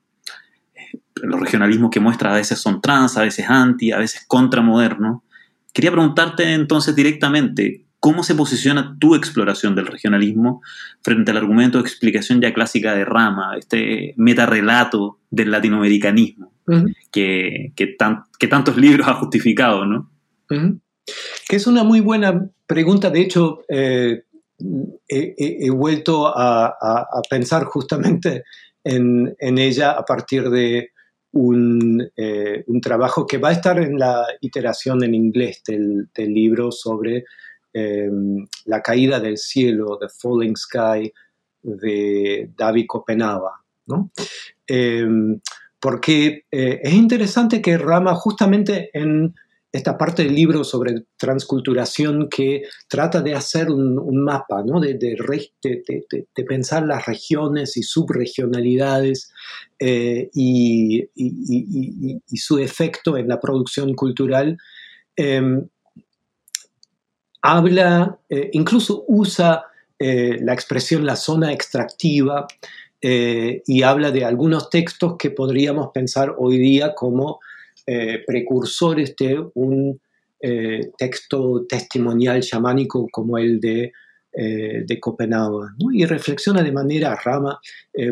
Los 1.17 1.39
regionalismos 1.39 1.91
que 1.91 2.01
muestra 2.01 2.33
a 2.33 2.37
veces 2.37 2.59
son 2.59 2.81
trans, 2.81 3.19
a 3.19 3.23
veces 3.23 3.45
anti, 3.47 3.93
a 3.93 3.99
veces 3.99 4.25
contramoderno. 4.27 5.23
Quería 5.75 5.93
preguntarte 5.93 6.55
entonces 6.55 6.97
directamente, 6.97 7.85
¿cómo 8.01 8.23
se 8.23 8.35
posiciona 8.35 8.97
tu 8.99 9.15
exploración 9.15 9.75
del 9.75 9.87
regionalismo 9.87 10.63
frente 11.03 11.31
al 11.31 11.37
argumento 11.37 11.77
de 11.77 11.83
explicación 11.83 12.41
ya 12.41 12.55
clásica 12.55 12.95
de 12.95 13.05
Rama, 13.05 13.59
este 13.59 14.15
metarrelato 14.17 15.19
del 15.31 15.51
latinoamericanismo, 15.51 16.55
que, 17.13 17.75
que, 17.77 18.47
tantos 18.49 18.79
libros 18.79 19.07
ha 19.09 19.15
justificado, 19.15 19.85
¿no? 19.85 20.11
Que 21.49 21.57
es 21.57 21.67
una 21.67 21.85
muy 21.85 22.01
buena 22.01 22.49
pregunta. 22.67 23.11
De 23.11 23.21
hecho, 23.21 23.65
eh, 23.69 24.23
he, 25.09 25.71
vuelto 25.71 26.27
a, 26.27 26.75
pensar 27.29 27.65
justamente 27.65 28.45
en, 28.85 29.35
ella 29.41 29.93
a 29.93 30.05
partir 30.05 30.51
de 30.51 30.91
un, 31.33 32.11
eh, 32.17 32.65
un, 32.67 32.81
trabajo 32.81 33.27
que 33.27 33.39
va 33.39 33.51
a 33.51 33.53
estar 33.53 33.79
en 33.79 33.99
la 33.99 34.27
iteración 34.41 35.05
en 35.05 35.15
inglés 35.15 35.63
del, 35.67 36.09
libro 36.17 36.73
sobre 36.73 37.25
eh, 37.73 38.11
la 38.65 38.83
caída 38.83 39.21
del 39.21 39.39
cielo, 39.39 39.99
The 39.99 40.09
Falling 40.09 40.57
Sky, 40.57 41.13
de 41.63 42.51
David 42.57 42.87
Copenhaga. 42.87 43.53
porque 45.81 46.45
es 46.51 46.93
interesante 46.93 47.63
que 47.63 47.79
Rama 47.79 48.15
justamente 48.15 48.91
en 48.93 49.35
esta 49.71 49.99
parte 49.99 50.25
del 50.25 50.35
libro 50.35 50.65
sobre 50.65 51.05
transculturación 51.19 52.29
que 52.31 52.63
trata 52.89 53.21
de 53.21 53.35
hacer 53.35 53.71
un, 53.71 54.25
mapa, 54.25 54.63
¿no? 54.65 54.81
de, 54.81 54.97
pensar 56.47 56.87
las 56.87 57.05
regiones 57.05 57.77
y 57.77 57.83
subregionalidades 57.83 59.31
eh, 59.79 60.31
y, 60.33 61.09
su 62.37 62.59
efecto 62.59 63.19
en 63.19 63.29
la 63.29 63.41
producción 63.41 63.95
cultural. 63.95 64.57
Em, 65.15 65.69
habla, 67.43 68.19
eh, 68.31 68.51
incluso 68.53 69.05
usa 69.07 69.65
eh, 69.99 70.39
la 70.41 70.55
expresión 70.55 71.05
la 71.05 71.17
zona 71.17 71.53
extractiva 71.53 72.47
y 73.01 73.83
habla 73.83 74.11
de 74.11 74.25
algunos 74.25 74.71
textos 74.71 75.15
que 75.21 75.31
podríamos 75.31 75.91
pensar 75.95 76.35
hoy 76.37 76.59
día 76.59 76.97
como 76.97 77.39
eh, 77.91 78.23
precursores 78.27 79.17
de 79.17 79.43
un 79.55 79.99
eh, 80.43 80.91
texto 80.99 81.65
testimonial 81.67 82.43
chamánico 82.43 83.09
como 83.11 83.39
el 83.39 83.59
de, 83.61 83.93
eh, 84.31 84.85
de 84.87 85.01
Copenhague, 85.01 85.69
y 85.95 86.05
reflexiona 86.05 86.63
de 86.63 86.71
manera 86.71 87.17
rama 87.17 87.59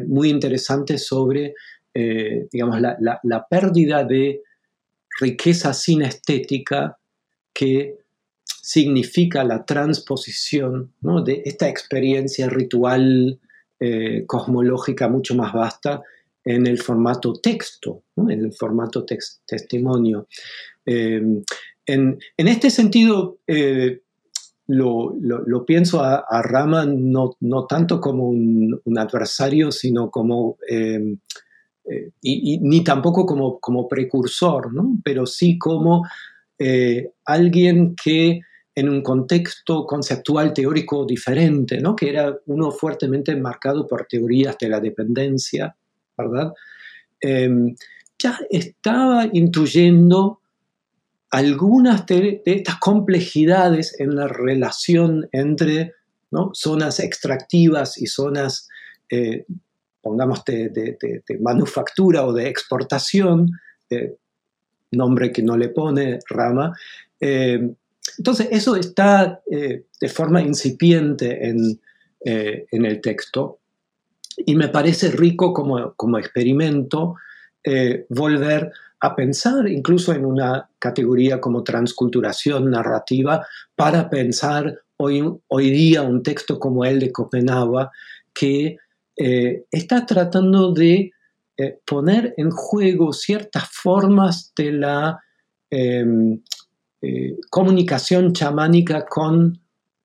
muy 0.06 0.30
interesante 0.30 0.96
sobre 0.96 1.52
digamos, 1.92 2.80
la, 2.80 3.46
pérdida 3.50 4.04
de 4.04 4.42
riqueza 5.20 5.74
sinestética 5.74 6.96
que 7.52 7.98
significa 8.62 9.44
la 9.44 9.66
transposición 9.66 10.94
de 11.24 11.42
esta 11.44 11.68
experiencia 11.68 12.48
ritual 12.48 13.38
cosmológica 14.26 15.08
mucho 15.08 15.34
más 15.34 15.52
vasta 15.52 16.02
en 16.46 16.66
el 16.66 16.78
formato 16.78 17.34
texto, 17.34 18.04
en 18.16 18.44
el 18.44 18.52
formato 18.52 19.04
testimonio. 19.44 20.28
Eh, 20.86 21.20
en, 21.86 22.18
este 22.36 22.70
sentido, 22.70 23.38
eh, 23.48 24.00
lo, 24.68 25.64
pienso 25.66 26.00
a, 26.02 26.42
Rama 26.42 26.86
no, 26.86 27.66
tanto 27.68 28.00
como 28.00 28.28
un, 28.28 28.80
adversario, 28.96 29.72
sino 29.72 30.08
como, 30.08 30.56
eh, 30.70 31.16
y, 32.22 32.58
ni 32.60 32.84
tampoco 32.84 33.26
como, 33.26 33.58
como 33.58 33.88
precursor, 33.88 34.70
pero 35.02 35.26
sí 35.26 35.58
como 35.58 36.04
alguien 37.24 37.96
que 38.02 38.40
en 38.72 38.88
un 38.88 39.02
contexto 39.02 39.84
conceptual 39.84 40.52
teórico 40.52 41.04
diferente, 41.06 41.80
¿no? 41.80 41.96
que 41.96 42.10
era 42.10 42.38
uno 42.46 42.70
fuertemente 42.70 43.34
marcado 43.34 43.86
por 43.86 44.06
teorías 44.06 44.56
de 44.58 44.68
la 44.68 44.80
dependencia, 44.80 45.74
¿verdad? 46.16 46.52
Em, 47.20 47.74
ya 48.18 48.38
estaba 48.50 49.28
intuyendo 49.32 50.40
algunas 51.30 52.06
de, 52.06 52.42
estas 52.44 52.76
complejidades 52.76 53.98
en 54.00 54.16
la 54.16 54.28
relación 54.28 55.28
entre 55.32 55.94
zonas 56.52 57.00
extractivas 57.00 57.98
y 57.98 58.06
zonas, 58.06 58.68
eh, 59.10 59.44
pongamos, 60.00 60.44
de, 60.44 61.22
manufactura 61.40 62.26
o 62.26 62.32
de 62.32 62.48
exportación, 62.48 63.50
nombre 64.92 65.32
que 65.32 65.42
no 65.42 65.56
le 65.56 65.68
pone 65.68 66.18
Rama. 66.28 66.76
Em, 67.20 67.74
entonces, 68.18 68.48
eso 68.50 68.76
está 68.76 69.40
eh, 69.50 69.84
de 70.00 70.08
forma 70.08 70.40
incipiente 70.40 71.48
en, 71.48 71.80
eh, 72.24 72.66
en 72.70 72.84
el 72.84 73.00
texto 73.00 73.58
y 74.36 74.54
me 74.54 74.68
parece 74.68 75.10
rico 75.10 75.52
como, 75.52 75.94
como 75.94 76.18
experimento 76.18 77.16
eh, 77.64 78.06
volver 78.10 78.72
a 79.00 79.14
pensar 79.14 79.68
incluso 79.68 80.12
en 80.12 80.24
una 80.24 80.68
categoría 80.78 81.40
como 81.40 81.62
transculturación 81.62 82.70
narrativa 82.70 83.46
para 83.74 84.08
pensar 84.08 84.82
hoy, 84.96 85.22
hoy 85.48 85.70
día 85.70 86.02
un 86.02 86.22
texto 86.22 86.58
como 86.58 86.84
el 86.84 87.00
de 87.00 87.12
Copenhague 87.12 87.88
que 88.32 88.76
eh, 89.16 89.64
está 89.70 90.06
tratando 90.06 90.72
de 90.72 91.12
eh, 91.58 91.78
poner 91.86 92.34
en 92.36 92.50
juego 92.50 93.12
ciertas 93.12 93.68
formas 93.70 94.52
de 94.56 94.72
la 94.72 95.20
em, 95.70 96.40
comunicación 97.50 98.32
chamánica 98.32 99.06
con 99.06 99.60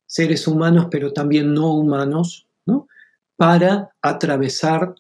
seres 0.06 0.48
humanos, 0.48 0.88
pero 0.92 1.14
también 1.14 1.54
no 1.54 1.74
humanos, 1.74 2.46
¿no? 2.46 2.51
Para 3.42 3.90
atravesar 4.04 4.94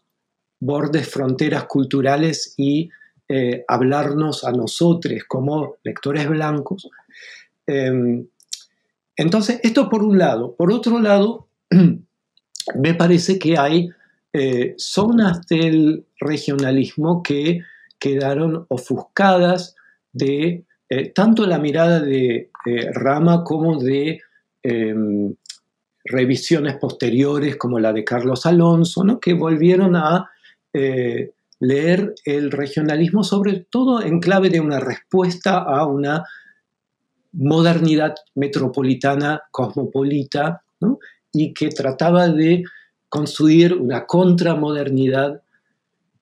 bordes, 0.59 1.07
fronteras 1.07 1.65
culturales 1.65 2.55
y 2.57 2.89
eh, 3.29 3.63
hablarnos 3.67 4.43
a 4.43 4.51
nosotros 4.51 5.25
como 5.27 5.75
lectores 5.83 6.27
blancos. 6.27 6.89
Em, 7.67 8.25
entonces, 9.15 9.59
esto 9.61 9.87
por 9.87 10.03
un 10.03 10.17
lado. 10.17 10.55
Por 10.55 10.71
otro 10.71 10.97
lado, 10.97 11.49
me 11.69 12.95
parece 12.95 13.37
que 13.37 13.59
hay 13.59 13.89
eh, 14.33 14.73
zonas 14.75 15.45
del 15.45 16.07
regionalismo 16.19 17.21
que 17.21 17.59
quedaron 17.99 18.65
ofuscadas 18.69 19.75
de 20.13 20.65
eh, 20.89 21.09
tanto 21.13 21.45
la 21.45 21.59
mirada 21.59 21.99
de 21.99 22.49
Rama 22.91 23.43
como 23.43 23.79
de 23.79 24.19
em, 24.63 25.35
revisiones 26.11 26.75
posteriores 26.77 27.55
como 27.55 27.79
la 27.79 27.93
de 27.93 28.03
Carlos 28.03 28.45
Alonso, 28.45 29.03
¿no? 29.03 29.19
que 29.19 29.33
volvieron 29.33 29.95
a 29.95 30.29
eh, 30.73 31.31
leer 31.59 32.15
el 32.25 32.51
regionalismo 32.51 33.23
sobre 33.23 33.65
todo 33.69 34.01
en 34.01 34.19
clave 34.19 34.49
de 34.49 34.59
una 34.59 34.79
respuesta 34.79 35.57
a 35.57 35.85
una 35.85 36.23
modernidad 37.33 38.15
metropolitana 38.35 39.43
cosmopolita 39.51 40.63
y 41.31 41.53
que 41.53 41.69
trataba 41.69 42.27
de 42.27 42.63
construir 43.07 43.73
una 43.73 44.05
contramodernidad 44.05 45.41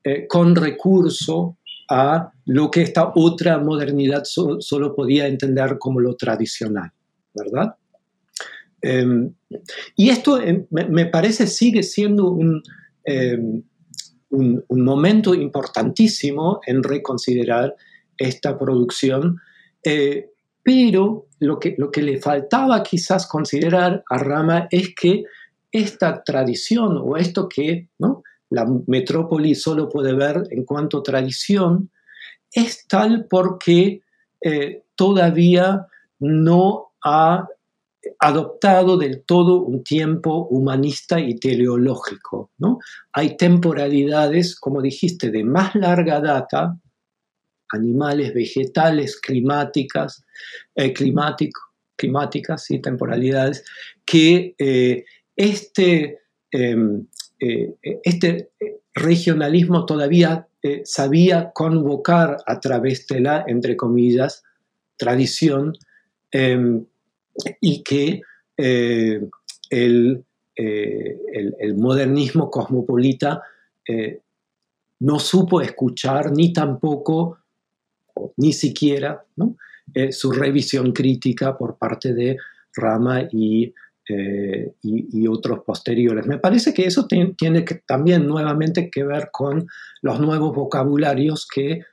eh, 0.03 0.27
con 0.27 0.55
recurso 0.55 1.57
a 1.89 2.31
lo 2.45 2.69
que 2.69 2.83
esta 2.83 3.11
otra 3.15 3.57
modernidad 3.57 4.23
solo 4.23 4.95
podía 4.95 5.27
entender 5.27 5.77
como 5.79 5.99
lo 5.99 6.15
tradicional, 6.15 6.91
¿verdad? 7.33 7.75
Em, 8.81 9.33
y 9.95 10.09
esto 10.09 10.39
em, 10.41 10.65
me, 10.69 11.05
parece 11.05 11.47
sigue 11.47 11.83
siendo 11.83 12.37
em, 13.03 13.63
un, 14.29 14.63
un, 14.67 14.81
momento 14.81 15.33
importantísimo 15.33 16.61
en 16.65 16.83
reconsiderar 16.83 17.75
esta 18.17 18.57
producción, 18.57 19.39
eh, 19.83 20.29
pero 20.61 21.27
lo 21.39 21.59
que, 21.59 21.75
lo 21.77 21.89
que 21.89 22.01
le 22.01 22.19
faltaba 22.19 22.83
quizás 22.83 23.25
considerar 23.27 24.03
a 24.09 24.17
Rama 24.17 24.67
es 24.69 24.93
que 24.93 25.23
esta 25.71 26.23
tradición 26.23 26.97
o 27.01 27.17
esto 27.17 27.47
que 27.47 27.89
¿no? 27.97 28.23
la 28.49 28.67
metrópoli 28.87 29.55
solo 29.55 29.89
puede 29.89 30.13
ver 30.13 30.43
en 30.49 30.65
cuanto 30.65 31.03
tradición, 31.03 31.91
es 32.51 32.87
tal 32.87 33.25
porque 33.29 34.01
eh, 34.41 34.83
todavía 34.95 35.87
no 36.19 36.91
ha 37.03 37.47
adoptado 38.19 38.97
del 38.97 39.23
todo 39.23 39.61
un 39.61 39.83
tiempo 39.83 40.47
humanista 40.49 41.19
y 41.19 41.35
teleológico. 41.35 42.51
¿no? 42.57 42.79
Hay 43.13 43.37
temporalidades, 43.37 44.55
como 44.59 44.81
dijiste, 44.81 45.31
de 45.31 45.43
más 45.43 45.75
larga 45.75 46.19
data, 46.19 46.77
animales, 47.71 48.33
vegetales, 48.33 49.19
climáticas, 49.19 50.25
eh, 50.75 50.93
climáticas 50.93 52.71
y 52.71 52.79
temporalidades, 52.79 53.63
que 54.05 54.55
eh, 54.57 55.05
este, 55.35 56.19
em, 56.51 57.05
eh, 57.39 57.75
este 58.03 58.49
regionalismo 58.93 59.85
todavía 59.85 60.45
sabía 60.83 61.51
convocar 61.53 62.35
a 62.45 62.59
través 62.59 63.07
de 63.07 63.21
la, 63.21 63.45
entre 63.47 63.77
comillas, 63.77 64.43
tradición 64.97 65.73
em, 66.31 66.85
y 67.61 67.83
que 67.83 68.21
eh, 68.57 69.21
eh, 69.69 71.17
el, 71.61 71.75
modernismo 71.77 72.49
cosmopolita 72.49 73.41
eh, 73.87 74.19
no 74.99 75.19
supo 75.19 75.61
escuchar 75.61 76.31
ni 76.33 76.51
tampoco, 76.51 77.37
ni 78.37 78.51
siquiera, 78.51 79.23
su 80.11 80.31
revisión 80.31 80.91
crítica 80.91 81.57
por 81.57 81.77
parte 81.77 82.13
de 82.13 82.37
Rama 82.75 83.21
y, 83.31 83.73
otros 85.29 85.59
posteriores. 85.63 86.25
Me 86.25 86.39
parece 86.39 86.73
que 86.73 86.85
eso 86.85 87.07
tiene 87.07 87.63
también 87.85 88.27
nuevamente 88.27 88.89
que 88.89 89.03
ver 89.03 89.29
con 89.31 89.67
los 90.01 90.19
nuevos 90.19 90.53
vocabularios 90.53 91.47
que 91.47 91.85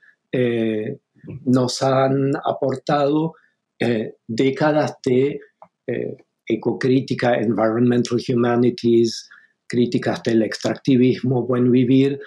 nos 1.45 1.81
han 1.81 2.35
aportado 2.43 3.35
eh, 3.79 4.15
décadas 4.27 4.95
de 5.05 5.39
eh, 5.85 6.17
ecocrítica, 6.47 7.35
environmental 7.35 8.17
humanities, 8.27 9.29
críticas 9.67 10.23
del 10.23 10.41
extractivismo, 10.41 11.45
buen 11.45 11.71
vivir, 11.71 12.19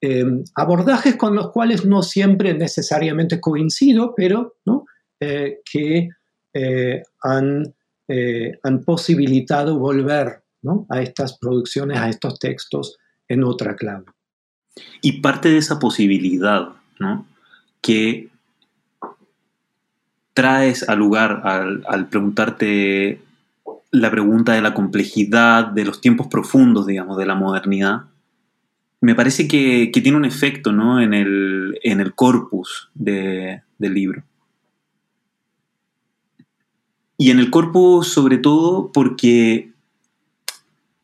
em, 0.00 0.42
abordajes 0.56 1.14
con 1.16 1.36
los 1.36 1.52
cuales 1.52 1.84
no 1.84 2.02
siempre 2.02 2.52
necesariamente 2.54 3.40
coincido, 3.40 4.14
pero 4.16 4.56
eh, 5.20 5.60
que 5.70 6.08
han, 7.22 7.74
han, 8.64 8.84
posibilitado 8.84 9.78
volver 9.78 10.42
a 10.88 11.02
estas 11.02 11.38
producciones, 11.38 11.98
a 11.98 12.08
estos 12.08 12.40
textos 12.40 12.96
en 13.28 13.44
otra 13.44 13.76
clave. 13.76 14.06
Y 15.02 15.20
parte 15.20 15.50
de 15.50 15.58
esa 15.58 15.78
posibilidad, 15.78 16.70
que 17.80 18.28
traes 20.38 20.88
al 20.88 21.00
lugar 21.00 21.42
al, 21.44 22.06
preguntarte 22.06 23.20
la 23.90 24.08
pregunta 24.08 24.52
de 24.52 24.62
la 24.62 24.72
complejidad, 24.72 25.66
de 25.66 25.84
los 25.84 26.00
tiempos 26.00 26.28
profundos, 26.28 26.86
digamos, 26.86 27.18
de 27.18 27.26
la 27.26 27.34
modernidad, 27.34 28.02
me 29.00 29.16
parece 29.16 29.48
que, 29.48 29.90
tiene 29.92 30.16
un 30.16 30.24
efecto 30.24 30.70
¿no? 30.70 31.00
en, 31.00 31.12
el, 31.12 31.80
en 31.82 31.98
el 31.98 32.14
corpus 32.14 32.88
del 32.94 33.62
libro. 33.80 34.22
Y 37.16 37.32
en 37.32 37.40
el 37.40 37.50
corpus 37.50 38.06
sobre 38.06 38.38
todo 38.38 38.92
porque 38.92 39.72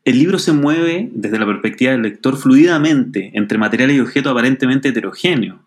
el 0.05 0.17
libro 0.17 0.39
se 0.39 0.53
mueve 0.53 1.11
desde 1.13 1.41
la 1.41 1.47
perspectiva 1.47 1.91
del 1.91 2.03
lector 2.03 2.37
fluidamente 2.37 3.33
entre 3.35 3.59
materiales 3.59 3.97
y 3.97 4.01
objetos 4.01 4.31
aparentemente 4.31 4.91
heterogéneos. 4.91 5.59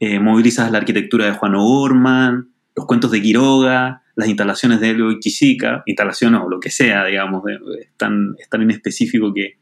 Eh, 0.00 0.18
movilizas 0.18 0.70
la 0.70 0.78
arquitectura 0.78 1.26
de 1.26 1.32
Juan 1.32 1.56
O'Gorman, 1.56 2.55
los 2.76 2.84
cuentos 2.84 3.10
de 3.10 3.22
Quiroga, 3.22 4.02
las 4.14 4.28
instalaciones 4.28 4.80
de 4.80 4.90
Elio 4.90 5.18
Chichica, 5.18 5.82
instalaciones 5.86 6.42
o 6.44 6.48
lo 6.48 6.60
que 6.60 6.70
sea, 6.70 7.04
digamos, 7.06 7.42
es 7.48 7.88
tan, 7.96 8.36
en 8.52 8.70
específico 8.70 9.32
que, 9.32 9.56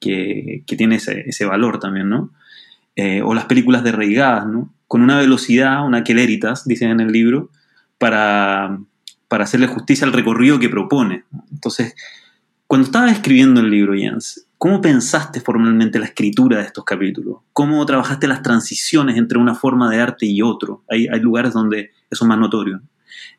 que, 0.00 0.76
tiene 0.76 0.96
ese, 0.96 1.44
valor 1.44 1.78
también, 1.78 2.08
¿no? 2.08 2.32
Eh, 2.96 3.20
o 3.22 3.34
las 3.34 3.44
películas 3.44 3.84
de 3.84 3.92
Reigadas, 3.92 4.46
¿no? 4.46 4.72
Con 4.88 5.02
una 5.02 5.18
velocidad, 5.18 5.84
una 5.84 6.02
queleritas, 6.02 6.66
dicen 6.66 6.90
en 6.90 7.00
el 7.00 7.12
libro, 7.12 7.50
para, 7.98 8.78
para 9.28 9.44
hacerle 9.44 9.66
justicia 9.66 10.06
al 10.06 10.14
recorrido 10.14 10.58
que 10.58 10.70
propone. 10.70 11.24
Entonces, 11.52 11.94
cuando 12.66 12.86
estaba 12.86 13.10
escribiendo 13.10 13.60
el 13.60 13.70
libro, 13.70 13.94
Jens, 13.94 14.46
¿cómo 14.56 14.80
pensaste 14.80 15.40
formalmente 15.40 15.98
la 15.98 16.06
escritura 16.06 16.58
de 16.58 16.64
estos 16.64 16.84
capítulos? 16.84 17.38
¿Cómo 17.52 17.84
trabajaste 17.84 18.26
las 18.26 18.42
transiciones 18.42 19.18
entre 19.18 19.38
una 19.38 19.54
forma 19.54 19.90
de 19.90 20.00
arte 20.00 20.24
y 20.24 20.40
otro? 20.40 20.84
Hay, 20.88 21.06
hay 21.08 21.20
lugares 21.20 21.52
donde 21.52 21.90
eso 22.10 22.24
es 22.24 22.28
más 22.28 22.38
notorio. 22.38 22.80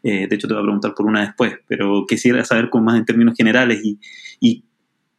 Eh, 0.04 0.28
de 0.28 0.36
hecho, 0.36 0.48
te 0.48 0.54
voy 0.54 0.62
a 0.62 0.66
preguntar 0.66 0.94
por 0.96 1.06
una 1.06 1.22
después, 1.22 1.56
pero 1.68 2.06
quisiera 2.08 2.44
saber 2.44 2.70
con 2.70 2.84
más 2.84 2.98
en 2.98 3.06
términos 3.06 3.36
generales 3.36 3.82
y, 3.84 4.64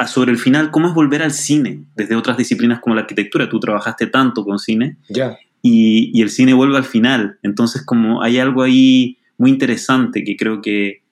sobre 0.07 0.31
el 0.31 0.39
final, 0.39 0.71
¿cómo 0.71 0.87
es 0.89 0.95
volver 0.95 1.23
al 1.23 1.33
cine 1.33 1.85
desde 1.97 2.15
otras 2.15 2.37
disciplinas 2.37 2.79
como 2.79 2.95
la 2.95 3.01
arquitectura? 3.01 3.49
Tú 3.49 3.59
trabajaste 3.59 4.07
tanto 4.07 4.45
con 4.45 4.61
cine 4.61 4.97
Ya. 5.09 5.37
y, 5.61 6.13
y 6.17 6.23
el 6.23 6.31
cine 6.31 6.55
vuelve 6.55 6.77
al 6.77 6.85
final. 6.85 7.39
Entonces, 7.43 7.85
como 7.85 8.23
hay 8.23 8.39
algo 8.39 8.63
ahí 8.63 9.19
muy 9.39 9.51
interesante 9.51 10.23
que 10.23 10.37
creo 10.37 10.63
que, 10.63 11.03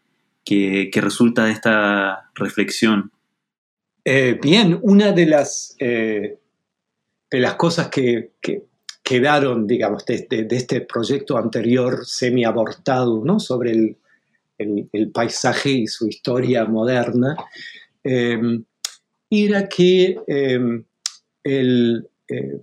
que, 0.44 0.90
que 0.92 1.00
resulta 1.00 1.44
de 1.46 1.52
esta 1.52 2.30
reflexión. 2.36 3.10
Eh, 4.04 4.38
bien, 4.40 4.78
una 4.82 5.10
de 5.10 5.26
las, 5.26 5.74
eh, 5.80 6.38
de 7.28 7.40
las 7.40 7.54
cosas 7.56 7.88
que, 7.88 8.30
que 8.40 8.62
quedaron, 9.08 9.66
digamos, 9.68 10.04
de, 10.06 10.26
este 10.50 10.80
proyecto 10.80 11.38
anterior 11.38 12.04
semi-abortado, 12.04 13.24
¿no? 13.24 13.38
Sobre 13.38 13.70
el, 13.70 13.96
el- 14.58 14.88
paisaje 15.12 15.70
y 15.70 15.86
su 15.86 16.08
historia 16.08 16.64
moderna, 16.64 17.36
eh, 18.04 18.40
era 19.30 19.68
que 19.68 20.18
eh, 20.26 20.60
el, 21.44 22.08
eh, 22.28 22.60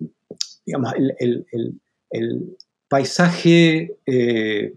digamos, 0.66 0.94
el, 0.96 1.46
el- 1.52 2.58
paisaje 2.90 3.98
eh, 4.06 4.74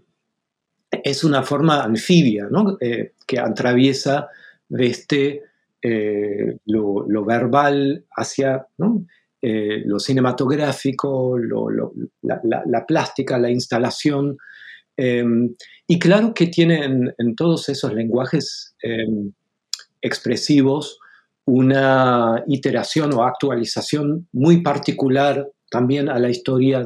es 1.03 1.23
una 1.23 1.43
forma 1.43 1.83
anfibia, 1.83 2.47
¿no? 2.49 2.77
Que 2.79 3.39
atraviesa 3.39 4.29
desde 4.69 5.43
eh, 5.81 6.57
lo, 6.65 7.05
lo 7.07 7.25
verbal 7.25 8.05
hacia. 8.15 8.67
Eh, 9.41 9.83
lo 9.85 9.99
cinematográfico, 9.99 11.37
la, 11.37 12.85
plástica, 12.87 13.37
la 13.37 13.51
instalación. 13.51 14.37
eh, 14.97 15.23
y 15.87 15.99
claro 15.99 16.33
que 16.33 16.47
tiene 16.47 17.13
en, 17.17 17.35
todos 17.35 17.69
esos 17.69 17.93
lenguajes 17.93 18.75
eh, 18.83 19.07
expresivos 20.01 20.99
una 21.45 22.43
iteración 22.47 23.13
o 23.13 23.23
actualización 23.23 24.27
muy 24.33 24.61
particular 24.61 25.49
también 25.71 26.09
a 26.09 26.19
la 26.19 26.29
historia 26.29 26.85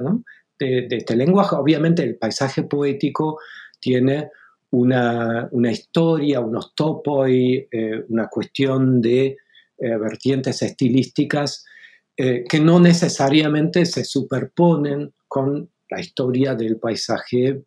de, 0.60 0.88
este 0.92 1.16
lenguaje. 1.16 1.56
Obviamente 1.56 2.04
el 2.04 2.18
paisaje 2.18 2.64
poético 2.64 3.40
tiene 3.80 4.30
una, 4.70 5.50
una 5.52 5.72
historia, 5.72 6.42
unos 6.42 6.76
topoi, 6.76 7.68
eh, 7.72 8.06
una 8.10 8.28
cuestión 8.28 9.02
de 9.02 9.26
eh, 9.26 9.98
vertientes 9.98 10.62
estilísticas 10.62 11.66
eh, 12.24 12.44
que 12.48 12.60
no 12.60 12.80
necesariamente 12.80 13.86
se 13.86 14.04
superponen 14.04 15.14
con 15.28 15.70
la 15.90 16.00
historia 16.00 16.54
del 16.54 16.78
paisaje, 16.78 17.64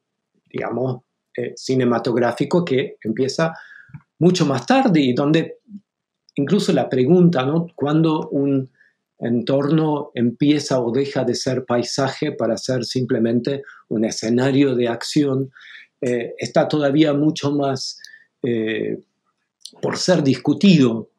digamos, 0.51 1.03
eh, 1.37 1.55
cinematográfico 1.57 2.65
que 2.65 2.97
empieza 3.03 3.53
mucho 4.19 4.47
más 4.47 4.65
tarde 4.67 5.01
y 5.01 5.13
donde 5.13 5.59
incluso 6.37 6.73
la 6.73 6.89
pregunta, 6.89 7.45
¿no? 7.45 7.67
¿Cuándo 7.75 8.29
un 8.31 8.71
entorno 9.19 10.11
empieza 10.15 10.81
o 10.81 10.93
deja 10.93 11.25
de 11.25 11.35
ser 11.35 11.65
paisaje 11.65 12.33
para 12.33 12.57
ser 12.57 12.85
simplemente 12.85 13.63
un 13.89 14.05
escenario 14.05 14.75
de 14.75 14.89
acción? 14.89 15.51
eh, 16.05 16.35
está 16.39 16.69
todavía 16.69 17.15
mucho 17.15 17.51
más 17.53 17.99
por 19.81 19.97
ser 19.97 20.23
discutido. 20.23 21.11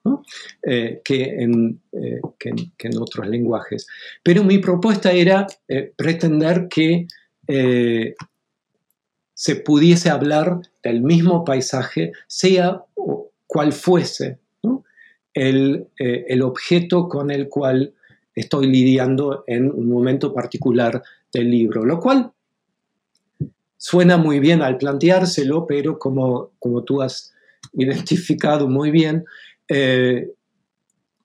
Eh, 0.62 1.02
que, 1.04 1.24
en, 1.24 1.82
eh, 1.94 2.22
que, 2.38 2.50
en, 2.50 2.72
que, 2.78 2.90
otros 2.98 3.28
lenguajes. 3.28 3.88
Pero 4.22 4.44
mi 4.44 4.60
propuesta 4.60 5.12
era 5.12 5.48
eh, 5.68 5.94
pretender 5.96 6.68
que 6.68 7.08
se 9.34 9.56
pudiese 9.58 10.10
hablar 10.10 10.60
del 10.84 11.02
mismo 11.02 11.44
paisaje, 11.44 12.12
sea 12.28 12.84
cual 13.46 13.74
fuese 13.74 14.40
el, 15.34 15.88
el 15.98 16.42
objeto 16.42 17.08
con 17.08 17.30
el 17.30 17.50
cual 17.50 17.94
estoy 18.34 18.68
lidiando 18.68 19.44
en 19.46 19.72
un 19.72 19.90
momento 19.90 20.34
particular 20.34 21.04
del 21.32 21.52
libro, 21.52 21.86
lo 21.86 22.00
cual 22.00 22.32
suena 23.78 24.18
muy 24.18 24.40
bien 24.40 24.64
al 24.64 24.78
planteárselo, 24.78 25.68
pero 25.68 26.00
como, 26.00 26.52
como 26.58 26.84
tú 26.84 27.04
has 27.04 27.35
identificado 27.74 28.68
muy 28.68 28.92
bien, 28.92 29.26
eh, 29.68 30.32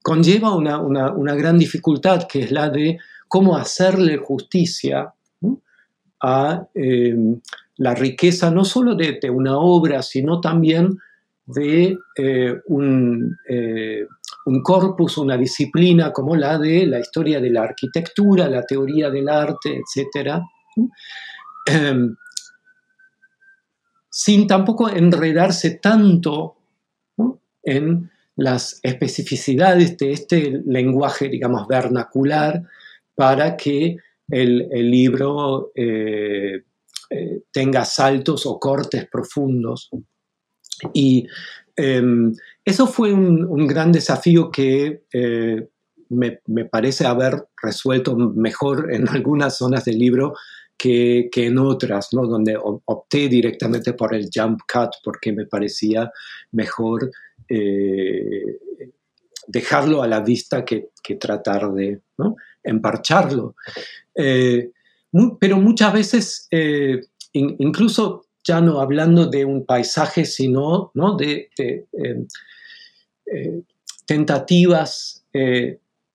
conlleva 0.03 0.55
una, 0.55 0.79
una, 0.79 1.35
gran 1.35 1.59
dificultad 1.59 2.27
que 2.27 2.43
es 2.45 2.51
la 2.51 2.71
de 2.71 2.99
cómo 3.29 3.57
hacerle 3.57 4.17
justicia 4.17 5.13
a 6.23 6.67
eh, 6.75 7.15
la 7.77 7.95
riqueza 7.95 8.51
no 8.51 8.65
solo 8.65 8.95
de, 8.95 9.19
una 9.31 9.59
obra, 9.59 10.03
sino 10.03 10.41
también 10.41 10.99
de 11.47 11.99
eh, 12.17 12.61
un, 12.67 13.37
un, 14.47 14.63
corpus, 14.63 15.19
una 15.19 15.37
disciplina 15.37 16.13
como 16.13 16.37
la 16.37 16.59
de 16.59 16.87
la 16.87 17.01
historia 17.01 17.41
de 17.41 17.51
la 17.51 17.63
arquitectura, 17.63 18.49
la 18.49 18.65
teoría 18.65 19.11
del 19.11 19.29
arte, 19.29 19.81
etc 19.81 20.41
sin 24.11 24.47
tampoco 24.47 24.91
enredarse 24.91 25.79
tanto 25.83 26.57
en 27.63 28.11
las 28.37 28.81
especificidades 28.83 29.97
de 29.97 30.13
este 30.13 30.63
lenguaje, 30.67 31.29
digamos, 31.29 31.67
vernacular, 31.69 32.63
para 33.15 33.57
que 33.57 33.97
el, 34.29 34.69
libro 34.91 35.73
eh, 35.75 36.63
eh, 37.11 37.43
tenga 37.53 37.85
saltos 37.85 38.47
o 38.47 38.59
cortes 38.59 39.07
profundos. 39.09 39.91
Y 40.95 41.27
eh, 41.77 42.03
eso 42.65 42.87
fue 42.87 43.13
un, 43.13 43.67
gran 43.67 43.91
desafío 43.91 44.51
que 44.51 45.05
eh, 45.13 45.69
me, 46.09 46.65
parece 46.71 47.07
haber 47.07 47.49
resuelto 47.61 48.17
mejor 48.17 48.93
en 48.93 49.09
algunas 49.09 49.57
zonas 49.57 49.85
del 49.85 49.99
libro 49.99 50.35
que, 50.81 51.29
en 51.35 51.59
otras, 51.59 52.09
¿no? 52.13 52.27
donde 52.27 52.57
opté 52.63 53.29
directamente 53.29 53.93
por 53.93 54.15
el 54.15 54.31
jump 54.35 54.61
cut 54.61 54.91
porque 55.05 55.31
me 55.31 55.45
parecía 55.45 56.11
mejor 56.53 57.11
eh, 57.51 58.59
dejarlo 59.47 60.03
a 60.03 60.09
la 60.09 60.21
vista 60.21 60.65
que, 60.65 60.89
tratar 61.21 61.71
de 61.73 62.01
emparcharlo. 62.63 63.57
Eh, 64.15 64.71
pero 65.39 65.59
muchas 65.59 65.93
veces, 65.93 66.49
eh, 66.51 67.01
in, 67.33 67.57
incluso 67.59 68.25
ya 68.43 68.63
no 68.63 68.81
hablando 68.81 69.27
de 69.27 69.45
un 69.45 69.67
paisaje, 69.67 70.25
sino 70.25 70.93
¿no? 70.95 71.15
de, 71.15 71.51
de 71.59 71.85
tentativas 74.07 75.27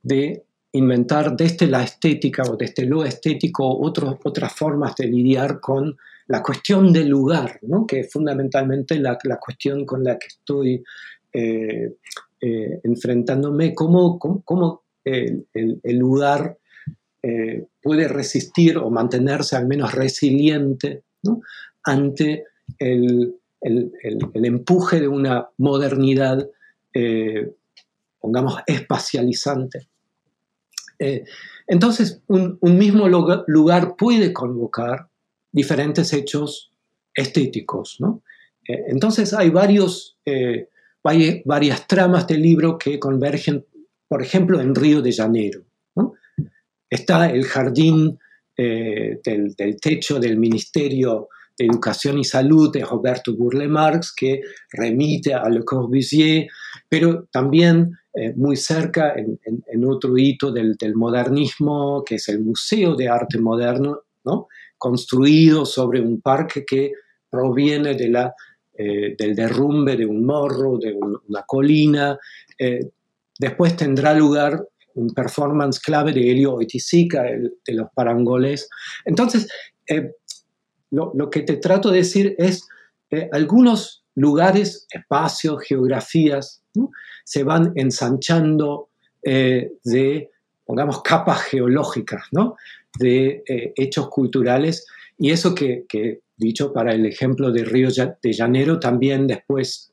de 0.02 0.44
inventar 0.76 1.36
desde 1.36 1.68
la 1.68 1.84
estética 1.84 2.44
o 2.44 2.56
desde 2.56 2.86
lo 2.86 3.04
estético 3.04 3.66
otras 3.80 4.54
formas 4.54 4.96
de 4.96 5.08
lidiar 5.08 5.60
con 5.60 5.96
la 6.28 6.42
cuestión 6.42 6.92
del 6.92 7.10
lugar, 7.10 7.60
¿no? 7.64 7.86
que 7.86 8.02
es 8.02 8.12
fundamentalmente 8.12 9.00
la, 9.00 9.18
la, 9.24 9.38
cuestión 9.38 9.86
con 9.86 10.04
la 10.04 10.18
que 10.18 10.28
estoy 10.28 10.84
eh, 11.32 11.96
eh, 12.42 12.80
enfrentándome, 12.84 13.76
cómo, 13.76 14.18
cómo, 14.18 14.42
cómo 14.44 14.84
el, 15.04 15.46
el, 15.54 15.80
el, 15.84 15.98
lugar 15.98 16.58
eh, 17.22 17.66
puede 17.82 18.08
resistir 18.08 18.78
o 18.78 18.90
mantenerse 18.90 19.56
al 19.56 19.68
menos 19.68 19.94
resiliente 19.94 21.04
ante 21.84 22.46
el, 22.80 23.36
el, 23.62 24.46
empuje 24.46 25.00
de 25.00 25.08
una 25.08 25.50
modernidad, 25.58 26.48
eh, 26.94 27.52
pongamos, 28.20 28.60
espacializante. 28.68 29.88
Eh, 31.00 31.26
entonces, 31.68 32.22
un, 32.28 32.60
mismo 32.62 33.08
lugar 33.08 33.96
puede 33.98 34.34
convocar 34.34 35.10
diferentes 35.52 36.14
hechos 36.14 36.72
estéticos. 37.14 37.98
¿no? 38.00 38.24
Eh, 38.68 38.86
entonces, 38.88 39.34
hay 39.34 39.50
varios, 39.50 40.18
eh, 40.26 40.70
hay 41.04 41.42
varias 41.46 41.88
tramas 41.88 42.28
del 42.28 42.42
libro 42.42 42.78
que 42.78 43.00
convergen, 43.00 43.66
por 44.08 44.22
ejemplo, 44.22 44.62
en 44.62 44.76
Río 44.76 45.02
de 45.02 45.14
Janeiro. 45.14 45.64
Está 46.90 47.30
el 47.30 47.46
jardín 47.46 48.20
del, 48.56 49.56
del, 49.58 49.78
techo 49.82 50.20
del 50.20 50.38
Ministerio 50.38 51.28
de 51.58 51.66
Educación 51.66 52.20
y 52.20 52.24
Salud 52.24 52.72
de 52.72 52.86
Roberto 52.86 53.36
Burle 53.36 53.68
Marx, 53.68 54.14
que 54.16 54.42
remite 54.72 55.34
a 55.34 55.50
Le 55.50 55.66
Corbusier, 55.66 56.48
pero 56.88 57.28
también 57.32 57.98
eh, 58.18 58.32
muy 58.34 58.56
cerca 58.56 59.14
en, 59.14 59.38
en, 59.44 59.62
en 59.68 59.86
otro 59.86 60.18
hito 60.18 60.50
del, 60.50 60.78
del, 60.78 60.96
modernismo, 60.96 62.02
que 62.06 62.16
es 62.16 62.30
el 62.30 62.40
Museo 62.40 62.96
de 62.96 63.10
Arte 63.10 63.40
Moderno, 63.40 64.04
¿no? 64.24 64.48
construido 64.78 65.66
sobre 65.66 66.00
un 66.00 66.22
parque 66.22 66.64
que 66.66 66.94
proviene 67.30 67.94
de 67.94 68.08
la, 68.08 68.34
eh, 68.74 69.18
del 69.18 69.36
derrumbe 69.36 69.98
de 69.98 70.06
un 70.06 70.26
morro, 70.26 70.78
de 70.78 70.94
un, 70.94 71.20
una 71.28 71.44
colina. 71.46 72.18
Eh, 72.58 72.90
después 73.38 73.76
tendrá 73.76 74.14
lugar 74.14 74.66
un 74.94 75.14
performance 75.14 75.82
clave 75.82 76.14
de 76.14 76.32
Elio 76.32 76.54
Oiticica, 76.54 77.28
el, 77.28 77.56
de 77.68 77.74
los 77.74 77.90
parangoles. 77.94 78.70
Entonces, 79.04 79.50
lo, 80.90 81.12
lo, 81.14 81.30
que 81.30 81.42
te 81.42 81.58
trato 81.58 81.92
de 81.92 81.98
decir 81.98 82.34
es, 82.38 82.66
algunos 83.34 84.05
lugares, 84.16 84.88
espacios, 84.90 85.62
geografías, 85.64 86.64
se 87.24 87.44
van 87.44 87.74
ensanchando 87.76 88.90
eh, 89.24 89.74
de, 89.84 90.32
pongamos, 90.66 91.02
capas 91.02 91.42
geológicas, 91.44 92.24
¿no? 92.32 92.56
de 93.00 93.44
eh, 93.48 93.74
hechos 93.76 94.10
culturales. 94.10 94.86
Y 95.18 95.32
eso 95.32 95.54
que, 95.54 95.86
dicho 96.38 96.74
para 96.74 96.94
el 96.94 97.06
ejemplo 97.06 97.52
de 97.52 97.64
Río 97.64 97.90
de 97.90 98.34
Janeiro, 98.34 98.80
también 98.80 99.28
después 99.28 99.92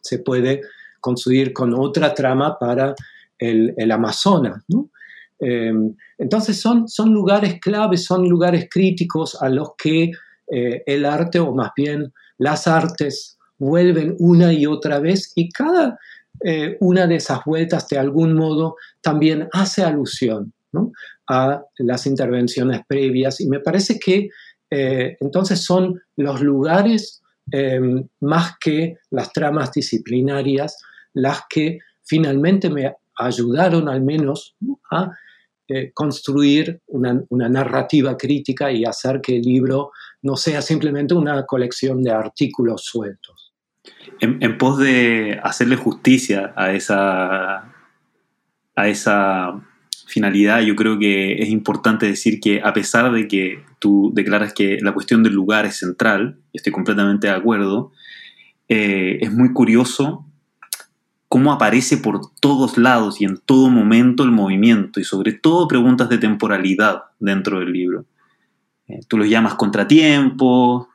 se 0.00 0.18
puede 0.18 0.62
construir 1.00 1.52
con 1.52 1.74
otra 1.74 2.14
trama 2.14 2.58
para 2.58 2.94
el, 3.38 3.90
Amazonas. 3.90 4.62
Em, 5.40 5.94
entonces 6.18 6.60
son, 6.60 6.88
son 6.88 7.12
lugares 7.12 7.60
claves, 7.60 8.04
son 8.04 8.28
lugares 8.28 8.68
críticos 8.70 9.40
a 9.40 9.48
los 9.48 9.70
que 9.76 10.10
eh, 10.50 10.82
el 10.86 11.04
arte, 11.04 11.38
o 11.38 11.54
más 11.54 11.70
bien 11.76 12.12
las 12.38 12.66
artes, 12.66 13.38
vuelven 13.58 14.16
una 14.18 14.52
y 14.52 14.66
otra 14.66 15.00
vez 15.00 15.32
y 15.34 15.48
cada 15.50 15.98
eh, 16.44 16.76
una 16.80 17.06
de 17.06 17.16
esas 17.16 17.44
vueltas 17.44 17.88
de 17.88 17.98
algún 17.98 18.34
modo 18.34 18.76
también 19.00 19.48
hace 19.52 19.82
alusión 19.82 20.52
a 21.28 21.62
las 21.78 22.06
intervenciones 22.06 22.82
previas. 22.86 23.40
Y 23.40 23.48
me 23.48 23.60
parece 23.60 23.98
que 23.98 24.28
eh, 24.70 25.16
entonces 25.20 25.64
son 25.64 26.00
los 26.16 26.40
lugares 26.40 27.22
em, 27.50 28.06
más 28.20 28.52
que 28.60 28.98
las 29.10 29.32
tramas 29.32 29.72
disciplinarias 29.72 30.76
las 31.14 31.42
que 31.48 31.78
finalmente 32.04 32.70
me 32.70 32.94
ayudaron 33.16 33.88
al 33.88 34.02
menos 34.02 34.54
a 34.90 35.10
eh, 35.66 35.90
construir 35.92 36.80
una, 36.86 37.22
narrativa 37.30 38.16
crítica 38.16 38.70
y 38.70 38.84
hacer 38.84 39.20
que 39.20 39.36
el 39.36 39.42
libro 39.42 39.90
no 40.22 40.36
sea 40.36 40.62
simplemente 40.62 41.14
una 41.14 41.44
colección 41.46 42.02
de 42.02 42.10
artículos 42.10 42.84
sueltos. 42.84 43.52
En, 44.20 44.58
pos 44.58 44.78
de 44.78 45.38
hacerle 45.42 45.76
justicia 45.76 46.52
a 46.56 46.72
esa, 46.72 47.72
a 48.74 48.88
esa 48.88 49.60
finalidad, 50.06 50.60
yo 50.60 50.74
creo 50.74 50.98
que 50.98 51.34
es 51.42 51.48
importante 51.48 52.06
decir 52.06 52.40
que 52.40 52.60
a 52.62 52.72
pesar 52.72 53.12
de 53.12 53.28
que 53.28 53.62
tú 53.78 54.10
declaras 54.14 54.52
que 54.52 54.78
la 54.80 54.92
cuestión 54.92 55.22
del 55.22 55.34
lugar 55.34 55.66
es 55.66 55.78
central, 55.78 56.38
estoy 56.52 56.72
completamente 56.72 57.28
de 57.28 57.34
acuerdo, 57.34 57.92
eh, 58.68 59.18
es 59.20 59.32
muy 59.32 59.52
curioso 59.52 60.26
cómo 61.28 61.52
aparece 61.52 61.98
por 61.98 62.20
todos 62.40 62.78
lados 62.78 63.20
y 63.20 63.24
en 63.24 63.38
todo 63.38 63.68
momento 63.68 64.24
el 64.24 64.32
movimiento 64.32 64.98
y 64.98 65.04
sobre 65.04 65.32
todo 65.32 65.68
preguntas 65.68 66.08
de 66.08 66.18
temporalidad 66.18 67.02
dentro 67.20 67.60
del 67.60 67.72
libro. 67.72 68.04
Eh, 68.88 69.00
tú 69.06 69.18
los 69.18 69.28
llamas 69.28 69.54
contratiempos 69.54 70.86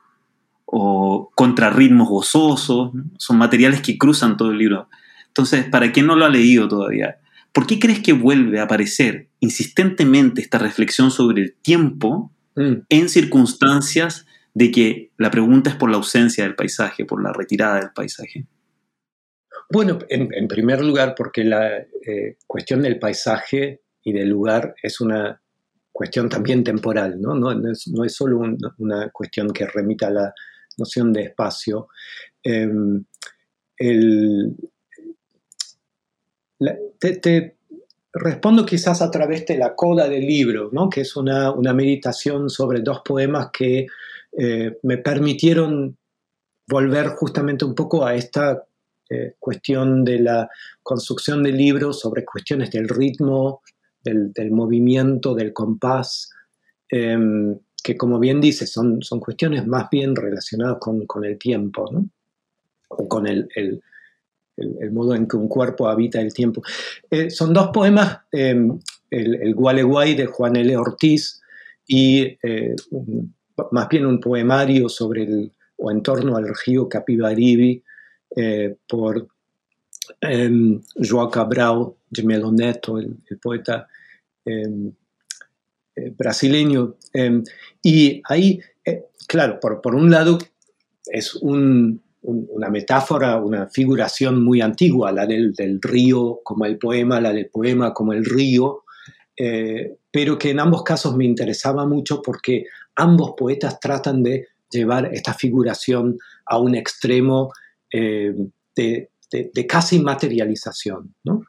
o 0.66 1.30
contrarritmos 1.34 2.08
gozosos, 2.08 2.92
son 3.18 3.38
materiales 3.38 3.80
que 3.80 3.96
cruzan 3.96 4.36
todo 4.36 4.50
el 4.50 4.58
libro. 4.58 4.88
Entonces, 5.28 5.64
para 5.66 5.92
quien 5.92 6.06
no 6.06 6.16
lo 6.16 6.24
ha 6.24 6.28
leído 6.28 6.68
todavía, 6.68 7.18
¿por 7.52 7.66
qué 7.66 7.78
crees 7.78 8.00
que 8.00 8.12
vuelve 8.12 8.58
a 8.60 8.64
aparecer 8.64 9.28
insistentemente 9.40 10.40
esta 10.40 10.58
reflexión 10.58 11.10
sobre 11.10 11.42
el 11.42 11.54
tiempo 11.54 12.32
mm. 12.56 12.72
en 12.88 13.08
circunstancias 13.08 14.26
de 14.54 14.70
que 14.70 15.10
la 15.18 15.30
pregunta 15.30 15.70
es 15.70 15.76
por 15.76 15.90
la 15.90 15.96
ausencia 15.96 16.44
del 16.44 16.54
paisaje, 16.54 17.04
por 17.04 17.22
la 17.22 17.32
retirada 17.32 17.76
del 17.76 17.90
paisaje? 17.94 18.46
Bueno, 19.70 19.98
en, 20.08 20.48
primer 20.48 20.84
lugar, 20.84 21.14
porque 21.16 21.42
la 21.42 21.78
eh, 21.78 22.36
cuestión 22.46 22.82
del 22.82 22.98
paisaje 22.98 23.80
y 24.02 24.12
del 24.12 24.28
lugar 24.28 24.74
es 24.82 25.00
una 25.00 25.40
cuestión 25.94 26.28
también 26.28 26.64
temporal, 26.64 27.20
no, 27.20 27.36
no, 27.36 27.70
es, 27.70 27.88
solo 28.08 28.42
una 28.78 29.10
cuestión 29.10 29.52
que 29.52 29.64
remita 29.64 30.08
a 30.08 30.10
la 30.10 30.34
noción 30.76 31.12
de 31.12 31.22
espacio. 31.22 31.86
Em, 32.42 33.04
te, 36.98 37.56
respondo 38.12 38.66
quizás 38.66 39.02
a 39.02 39.10
través 39.10 39.46
de 39.46 39.56
la 39.56 39.76
coda 39.76 40.08
del 40.08 40.26
libro, 40.26 40.68
¿no? 40.72 40.90
que 40.90 41.02
es 41.02 41.14
una, 41.14 41.54
meditación 41.72 42.50
sobre 42.50 42.80
dos 42.80 43.02
poemas 43.04 43.50
que 43.52 43.86
eh, 44.36 44.78
me 44.82 44.98
permitieron 44.98 45.96
volver 46.66 47.08
justamente 47.10 47.64
un 47.64 47.74
poco 47.76 48.04
a 48.04 48.16
esta 48.16 48.64
eh, 49.10 49.34
cuestión 49.38 50.04
de 50.04 50.18
la 50.18 50.50
construcción 50.82 51.44
del 51.44 51.56
libro, 51.56 51.92
sobre 51.92 52.24
cuestiones 52.24 52.72
del 52.72 52.88
ritmo, 52.88 53.62
del, 54.04 54.50
movimiento, 54.50 55.34
del 55.34 55.52
compás, 55.52 56.30
em, 56.90 57.58
que 57.82 57.96
como 57.96 58.18
bien 58.18 58.40
dice, 58.40 58.66
son, 58.66 59.02
son 59.02 59.20
cuestiones 59.20 59.66
más 59.66 59.88
bien 59.90 60.14
relacionadas 60.14 60.78
con, 60.78 61.24
el 61.24 61.38
tiempo, 61.38 61.90
¿no? 61.90 62.08
con 63.08 63.26
el, 63.26 63.48
modo 64.92 65.14
en 65.14 65.26
que 65.26 65.36
un 65.36 65.48
cuerpo 65.48 65.88
habita 65.88 66.20
el 66.20 66.32
tiempo. 66.32 66.62
Eh, 67.10 67.30
son 67.30 67.52
dos 67.52 67.68
poemas, 67.68 68.20
em, 68.30 68.78
el, 69.10 69.34
el 69.36 69.54
Gualeguay 69.54 70.14
de 70.14 70.26
Juan 70.26 70.56
L. 70.56 70.76
Ortiz 70.76 71.40
y 71.86 72.38
eh, 72.42 72.74
más 73.70 73.88
bien 73.88 74.06
un 74.06 74.20
poemario 74.20 74.88
sobre 74.88 75.24
el, 75.24 75.52
o 75.76 75.90
en 75.90 76.02
torno 76.02 76.36
al 76.36 76.54
río 76.64 76.88
Capibaribi 76.88 77.82
eh, 78.36 78.76
por 78.88 79.28
eh, 80.20 80.50
João 80.96 81.30
Cabral 81.30 81.94
de 82.14 82.22
Melo 82.22 82.50
Neto, 82.52 82.98
el, 82.98 83.18
poeta 83.40 83.86
em, 84.44 84.92
eh, 85.96 86.10
brasileño. 86.16 86.96
Em, 87.12 87.42
y 87.82 88.22
ahí, 88.28 88.60
eh, 88.84 89.04
claro, 89.26 89.58
por, 89.60 89.94
un 89.94 90.10
lado 90.10 90.38
es 91.06 91.34
una 91.34 92.70
metáfora, 92.70 93.36
una 93.36 93.68
figuración 93.68 94.42
muy 94.42 94.60
antigua, 94.60 95.12
la 95.12 95.26
del, 95.26 95.54
río 95.82 96.40
como 96.42 96.64
el 96.64 96.78
poema, 96.78 97.20
la 97.20 97.32
del 97.32 97.50
poema 97.50 97.92
como 97.92 98.12
el 98.12 98.24
río, 98.24 98.84
pero 100.10 100.38
que 100.38 100.50
en 100.50 100.60
ambos 100.60 100.84
casos 100.84 101.16
me 101.16 101.24
interesaba 101.24 101.84
mucho 101.86 102.22
porque 102.22 102.66
ambos 102.96 103.34
poetas 103.36 103.80
tratan 103.80 104.22
de 104.22 104.46
llevar 104.70 105.10
esta 105.12 105.34
figuración 105.34 106.18
a 106.46 106.58
un 106.58 106.74
extremo 106.74 107.52
eh, 107.92 108.34
de, 108.76 109.10
casi 109.68 109.98
materialización, 109.98 111.14
¿no? 111.24 111.42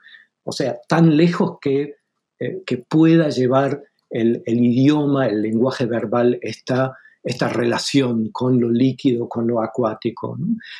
O 0.45 0.51
sea, 0.51 0.79
tan 0.87 1.17
lejos 1.17 1.57
que, 1.59 1.95
eh, 2.39 2.61
que 2.65 2.77
pueda 2.77 3.29
llevar 3.29 3.83
el, 4.09 4.41
idioma, 4.45 5.27
el 5.27 5.41
lenguaje 5.41 5.85
verbal, 5.85 6.39
esta, 6.41 6.97
esta 7.23 7.49
relación 7.49 8.29
con 8.29 8.61
lo 8.61 8.69
líquido, 8.69 9.27
con 9.27 9.47
lo 9.47 9.61
acuático, 9.61 10.37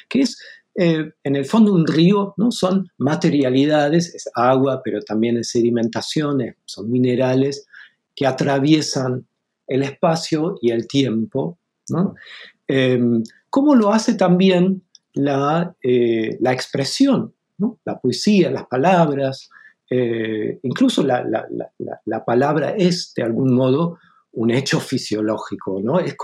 que 0.08 0.22
es 0.22 0.40
eh, 0.76 1.12
en 1.24 1.36
el 1.36 1.46
fondo 1.46 1.74
un 1.74 1.86
río, 1.86 2.34
¿no? 2.38 2.52
son 2.52 2.90
materialidades, 2.98 4.14
es 4.16 4.30
agua, 4.36 4.82
pero 4.84 5.02
también 5.02 5.38
es 5.38 5.50
sedimentaciones, 5.50 6.56
son 6.66 6.90
minerales 6.90 7.66
que 8.16 8.26
atraviesan 8.26 9.28
el 9.68 9.84
espacio 9.84 10.58
y 10.62 10.72
el 10.72 10.88
tiempo. 10.88 11.58
¿no? 11.90 12.16
¿Cómo 13.50 13.76
lo 13.76 13.92
hace 13.92 14.16
también 14.16 14.86
eh, 15.16 16.38
la, 16.42 16.52
expresión, 16.52 17.34
la 17.86 18.00
poesía, 18.00 18.52
las 18.52 18.68
palabras, 18.68 19.50
eh, 19.90 20.60
incluso 20.64 21.04
la, 21.04 22.26
palabra 22.26 22.72
es 22.72 23.14
de 23.16 23.24
algún 23.24 23.54
modo 23.54 24.00
un 24.32 24.52
hecho 24.52 24.80
fisiológico, 24.80 25.80
¿no? 25.82 26.00
Es 26.00 26.16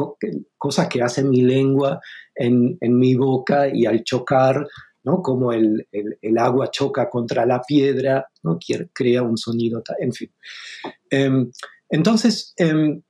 cosa 0.57 0.89
que 0.89 1.01
hace 1.01 1.23
mi 1.23 1.41
lengua 1.41 2.01
en, 2.35 2.77
mi 2.81 3.15
boca 3.15 3.69
y 3.73 3.85
al 3.85 4.03
chocar, 4.03 4.67
¿no? 5.03 5.21
Como 5.21 5.53
el, 5.53 5.87
agua 6.37 6.71
choca 6.71 7.09
contra 7.09 7.45
la 7.45 7.61
piedra, 7.61 8.27
¿no? 8.43 8.57
Crea 8.93 9.21
un 9.21 9.37
sonido, 9.37 9.81
en 9.99 10.11
fin. 10.11 10.31
Em, 11.09 11.51
entonces, 11.89 12.53
em, 12.57 13.01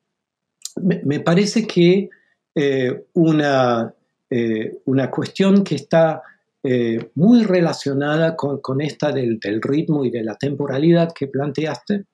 me, 0.81 1.19
parece 1.21 1.65
que 1.65 2.09
eh, 2.53 3.05
una, 3.13 3.93
eh, 4.29 4.81
una 4.85 5.09
cuestión 5.09 5.63
que 5.63 5.75
está 5.75 6.21
eh, 6.63 7.09
muy 7.15 7.43
relacionada 7.43 8.35
con, 8.35 8.81
esta 8.81 9.11
del, 9.11 9.39
ritmo 9.61 10.05
y 10.05 10.11
de 10.11 10.23
la 10.23 10.35
temporalidad 10.35 11.11
que 11.13 11.27
planteaste, 11.27 12.05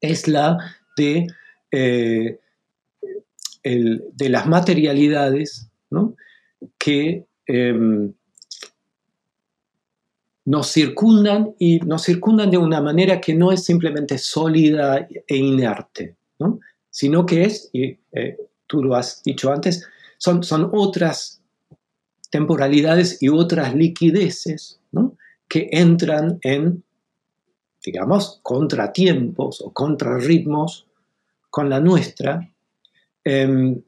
es 0.00 0.28
la 0.28 0.58
de, 0.96 1.26
eh, 1.70 2.38
de 3.62 4.28
las 4.28 4.46
materialidades 4.46 5.68
que 6.78 7.24
em, 7.46 8.12
nos 10.44 10.72
circundan 10.72 11.54
y 11.58 11.78
nos 11.80 12.02
circundan 12.02 12.50
de 12.50 12.58
una 12.58 12.80
manera 12.80 13.20
que 13.20 13.34
no 13.34 13.52
es 13.52 13.64
simplemente 13.64 14.18
sólida 14.18 15.06
e 15.26 15.36
inerte, 15.36 16.16
sino 16.90 17.26
que 17.26 17.44
es, 17.44 17.70
y 17.72 17.98
tú 18.66 18.82
lo 18.82 18.94
has 18.94 19.22
dicho 19.22 19.52
antes, 19.52 19.86
son, 20.18 20.70
otras 20.72 21.41
temporalidades 22.32 23.22
y 23.22 23.28
otras 23.28 23.74
liquideces 23.74 24.80
que 25.48 25.68
entran 25.70 26.38
en, 26.40 26.82
digamos, 27.84 28.40
contratiempos 28.42 29.60
o 29.60 29.70
contrarritmos 29.70 30.86
con 31.50 31.68
la 31.68 31.78
nuestra. 31.78 32.50
Em, 33.22 33.82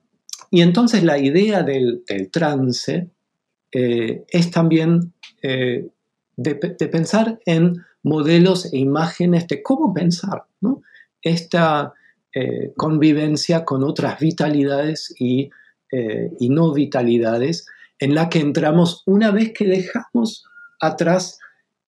y 0.50 0.60
entonces 0.60 1.02
la 1.02 1.16
idea 1.18 1.62
del, 1.62 2.04
trance 2.30 3.08
es 3.72 4.50
también 4.52 5.14
de, 5.42 6.88
pensar 6.92 7.40
en 7.46 7.82
modelos 8.02 8.72
e 8.72 8.76
imágenes 8.76 9.48
de 9.48 9.62
cómo 9.62 9.92
pensar 9.92 10.44
esta 11.22 11.94
convivencia 12.76 13.64
con 13.64 13.82
otras 13.82 14.20
vitalidades 14.20 15.14
y 15.18 15.50
no 16.40 16.72
vitalidades 16.72 17.66
en 17.98 18.14
la 18.14 18.28
que 18.28 18.40
entramos 18.40 19.02
una 19.06 19.30
vez 19.30 19.52
que 19.52 19.66
dejamos 19.66 20.44
atrás 20.80 21.38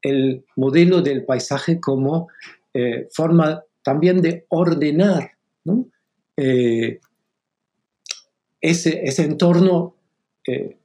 el 0.02 0.44
modelo 0.57 1.02
del 1.02 1.24
paisaje 1.24 1.80
como 1.80 2.28
eh, 2.72 3.09
forma 3.12 3.64
también 3.82 4.20
de 4.20 4.46
ordenar 4.48 5.32
eh, 6.36 7.00
ese, 8.61 9.22
entorno 9.22 9.94
eh, 10.46 10.76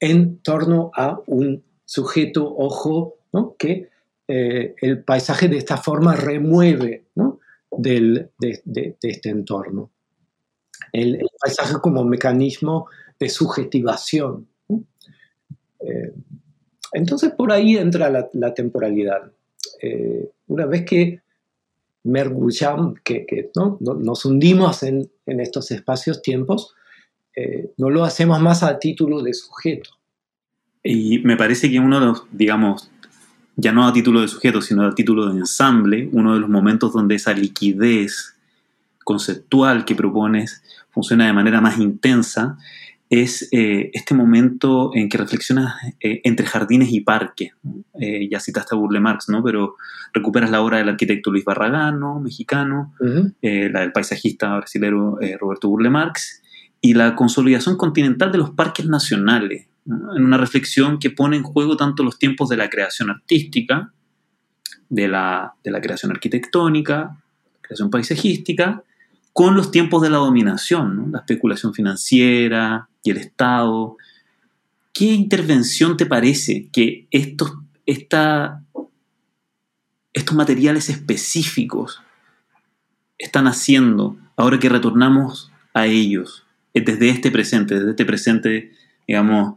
en 0.00 0.38
torno 0.38 0.90
a 0.94 1.20
un 1.26 1.62
sujeto 1.84 2.54
ojo 2.56 3.16
que 3.58 3.88
el 4.26 5.02
paisaje 5.04 5.48
de 5.48 5.58
esta 5.58 5.76
forma 5.76 6.14
remueve 6.14 7.04
de, 7.70 8.30
este 9.02 9.28
entorno. 9.28 9.90
El, 10.92 11.26
paisaje 11.40 11.74
como 11.82 12.04
mecanismo 12.04 12.86
de 13.24 13.30
subjetivación. 13.30 14.46
Entonces 16.94 17.32
por 17.32 17.52
ahí 17.52 17.76
entra 17.76 18.08
la, 18.08 18.54
temporalidad. 18.54 19.32
Eh, 19.82 20.30
una 20.46 20.64
vez 20.64 20.86
que 20.86 21.20
mergullamos, 22.04 23.00
que, 23.02 23.50
¿no? 23.56 23.78
nos 23.80 24.24
hundimos 24.24 24.84
en, 24.84 25.10
estos 25.26 25.72
espacios-tiempos, 25.72 26.74
eh, 27.34 27.72
no 27.78 27.90
lo 27.90 28.04
hacemos 28.04 28.40
más 28.40 28.62
a 28.62 28.78
título 28.78 29.22
de 29.22 29.34
sujeto. 29.34 29.90
Y 30.84 31.18
me 31.20 31.36
parece 31.36 31.68
que 31.68 31.80
uno 31.80 31.98
de 31.98 32.06
los, 32.06 32.24
digamos, 32.30 32.90
ya 33.56 33.72
no 33.72 33.88
a 33.88 33.92
título 33.92 34.20
de 34.20 34.28
sujeto, 34.28 34.62
sino 34.62 34.86
a 34.86 34.94
título 34.94 35.26
de 35.26 35.38
ensamble, 35.38 36.08
uno 36.12 36.34
de 36.34 36.40
los 36.40 36.48
momentos 36.48 36.92
donde 36.92 37.16
esa 37.16 37.32
liquidez 37.32 38.36
conceptual 39.02 39.84
que 39.84 39.96
propones 39.96 40.62
funciona 40.90 41.26
de 41.26 41.32
manera 41.32 41.60
más 41.60 41.78
intensa, 41.78 42.56
es 43.10 43.48
eh, 43.52 43.90
este 43.92 44.14
momento 44.14 44.90
en 44.94 45.08
que 45.08 45.18
reflexionas 45.18 45.74
eh, 46.00 46.20
entre 46.24 46.46
jardines 46.46 46.90
y 46.90 47.00
parques. 47.00 47.52
Eh, 48.00 48.28
ya 48.30 48.40
citaste 48.40 48.74
a 48.74 48.78
Burle 48.78 49.00
Marx, 49.00 49.28
¿no? 49.28 49.42
Pero 49.42 49.76
recuperas 50.12 50.50
la 50.50 50.62
obra 50.62 50.78
del 50.78 50.88
arquitecto 50.88 51.30
Luis 51.30 51.44
Barragán, 51.44 52.00
mexicano, 52.22 52.94
la 53.40 53.80
del 53.80 53.92
paisajista 53.92 54.56
brasileño 54.56 55.16
Roberto 55.38 55.68
Burle 55.68 55.90
Marx, 55.90 56.42
y 56.80 56.94
la 56.94 57.14
consolidación 57.14 57.76
continental 57.76 58.30
de 58.30 58.38
los 58.38 58.50
parques 58.50 58.86
nacionales, 58.86 59.66
en 59.86 60.24
una 60.24 60.38
reflexión 60.38 60.98
que 60.98 61.10
pone 61.10 61.36
en 61.36 61.42
juego 61.42 61.76
tanto 61.76 62.02
los 62.02 62.18
tiempos 62.18 62.48
de 62.48 62.56
la 62.56 62.70
creación 62.70 63.10
artística, 63.10 63.92
de 64.88 65.08
la, 65.08 65.54
de 65.62 65.70
la 65.70 65.80
creación 65.80 66.12
arquitectónica, 66.12 67.16
creación 67.60 67.90
paisajística, 67.90 68.82
con 69.32 69.56
los 69.56 69.70
tiempos 69.70 70.02
de 70.02 70.10
la 70.10 70.18
dominación, 70.18 71.10
la 71.10 71.18
especulación 71.18 71.74
financiera 71.74 72.88
y 73.04 73.10
el 73.10 73.18
Estado. 73.18 73.96
¿Qué 74.92 75.04
intervención 75.04 75.96
te 75.96 76.06
parece 76.06 76.68
que 76.72 77.06
estos, 77.10 77.52
estos 77.86 78.58
materiales 80.32 80.88
específicos 80.88 82.02
están 83.18 83.46
haciendo 83.46 84.16
ahora 84.36 84.58
que 84.58 84.68
retornamos 84.68 85.52
a 85.72 85.86
ellos, 85.86 86.44
desde 86.72 87.08
este 87.10 87.30
presente, 87.30 87.74
desde 87.74 87.90
este 87.90 88.04
presente, 88.04 88.72
digamos, 89.06 89.56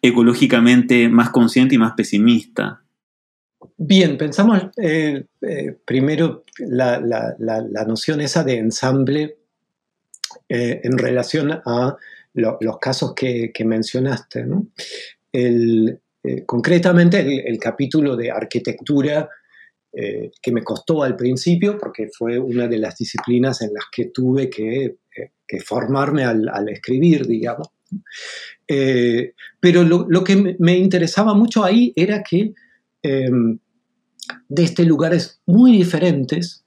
ecológicamente 0.00 1.08
más 1.08 1.30
consciente 1.30 1.76
y 1.76 1.78
más 1.78 1.92
pesimista? 1.92 2.82
Bien, 3.76 4.16
pensamos 4.18 4.60
eh, 4.76 5.26
eh, 5.42 5.76
primero 5.84 6.44
la, 6.58 6.98
noción 7.86 8.20
esa 8.20 8.42
de 8.44 8.58
ensamble 8.58 9.36
eh, 10.48 10.80
en 10.84 10.98
relación 10.98 11.52
a 11.52 11.96
los 12.34 12.78
casos 12.80 13.14
que, 13.14 13.52
mencionaste. 13.64 14.44
concretamente 16.46 17.48
el, 17.48 17.58
capítulo 17.58 18.16
de 18.16 18.30
arquitectura 18.30 19.28
que 19.92 20.52
me 20.52 20.62
costó 20.62 21.02
al 21.02 21.16
principio 21.16 21.76
porque 21.76 22.08
fue 22.16 22.38
una 22.38 22.66
de 22.66 22.78
las 22.78 22.96
disciplinas 22.96 23.60
en 23.62 23.74
las 23.74 23.84
que 23.90 24.06
tuve 24.06 24.48
que, 24.48 24.96
formarme 25.64 26.24
al, 26.24 26.68
escribir, 26.68 27.26
digamos. 27.26 27.68
pero 28.66 29.82
lo, 29.84 30.24
que 30.24 30.56
me 30.58 30.76
interesaba 30.76 31.34
mucho 31.34 31.62
ahí 31.64 31.92
era 31.94 32.22
que 32.22 32.54
Em, 33.02 33.58
desde 34.48 34.84
lugares 34.84 35.40
muy 35.44 35.72
diferentes, 35.72 36.64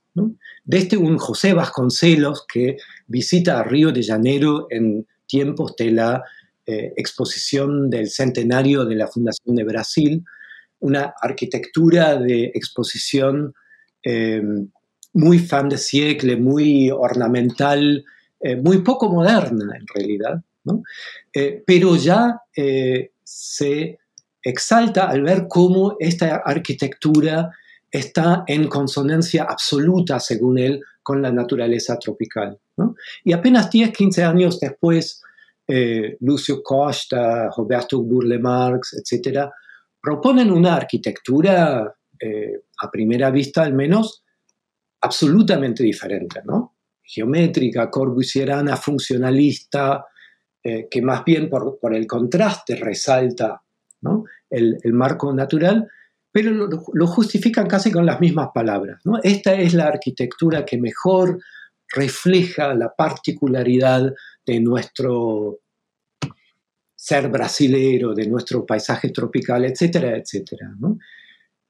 desde 0.65 0.97
un 0.97 1.17
José 1.17 1.53
Vasconcelos 1.53 2.45
que 2.51 2.77
visita 3.07 3.59
a 3.59 3.63
Río 3.63 3.91
de 3.91 4.03
Janeiro 4.03 4.67
en 4.69 5.07
tiempos 5.27 5.75
de 5.77 5.91
la 5.91 6.23
eh, 6.65 6.93
exposición 6.97 7.89
del 7.89 8.09
centenario 8.09 8.85
de 8.85 8.95
la 8.95 9.07
Fundación 9.07 9.55
de 9.55 9.63
Brasil, 9.63 10.23
una 10.79 11.13
arquitectura 11.21 12.17
de 12.17 12.45
exposición 12.53 13.53
em, 14.03 14.69
muy 15.13 15.39
fan 15.39 15.69
de 15.69 15.77
siecle, 15.77 16.35
muy 16.37 16.89
ornamental, 16.89 18.03
eh, 18.39 18.55
muy 18.55 18.79
poco 18.79 19.09
moderna 19.09 19.77
en 19.77 19.85
realidad, 19.93 20.41
eh, 21.33 21.63
pero 21.65 21.95
ya 21.95 22.41
se 23.23 23.99
exalta 24.41 25.09
al 25.09 25.21
ver 25.21 25.47
cómo 25.47 25.97
esta 25.99 26.37
arquitectura 26.37 27.51
está 27.91 28.43
en 28.47 28.67
consonancia 28.67 29.43
absoluta, 29.43 30.19
según 30.19 30.57
él, 30.57 30.81
con 31.05 31.21
la 31.21 31.31
naturaleza 31.31 31.99
tropical. 31.99 32.57
Y 33.23 33.31
apenas 33.31 33.69
10, 33.69 33.91
15 33.91 34.23
años 34.23 34.59
después, 34.59 35.21
eh, 35.67 36.17
Lucio 36.21 36.63
Costa, 36.63 37.47
Roberto 37.55 38.01
Burle 38.01 38.39
Marx, 38.39 38.95
etc., 38.95 39.47
proponen 40.01 40.51
una 40.51 40.75
arquitectura, 40.75 41.93
eh, 42.19 42.61
a 42.81 42.89
primera 42.89 43.29
vista 43.29 43.61
al 43.61 43.73
menos, 43.73 44.23
absolutamente 45.01 45.83
diferente, 45.83 46.41
¿no? 46.43 46.73
geométrica, 47.03 47.91
corbusierana, 47.91 48.75
funcionalista, 48.75 50.05
eh, 50.63 50.87
que 50.89 51.03
más 51.03 51.23
bien 51.23 51.49
por, 51.49 51.77
el 51.93 52.07
contraste 52.07 52.75
resalta 52.75 53.61
el, 54.49 54.93
marco 54.93 55.31
natural, 55.31 55.87
pero 56.35 56.51
lo, 56.51 57.07
justifican 57.07 57.65
casi 57.65 57.89
con 57.89 58.05
las 58.05 58.19
mismas 58.19 58.49
palabras. 58.53 59.01
Esta 59.23 59.53
es 59.53 59.73
la 59.73 59.85
arquitectura 59.85 60.65
que 60.65 60.77
mejor 60.77 61.39
refleja 61.93 62.73
la 62.73 62.93
particularidad 62.93 64.13
de 64.45 64.59
nuestro 64.59 65.59
ser 66.93 67.29
brasilero, 67.29 68.13
de 68.13 68.27
nuestro 68.27 68.65
paisaje 68.65 69.11
tropical, 69.11 69.63
etcétera, 69.63 70.17
etcétera. 70.17 70.75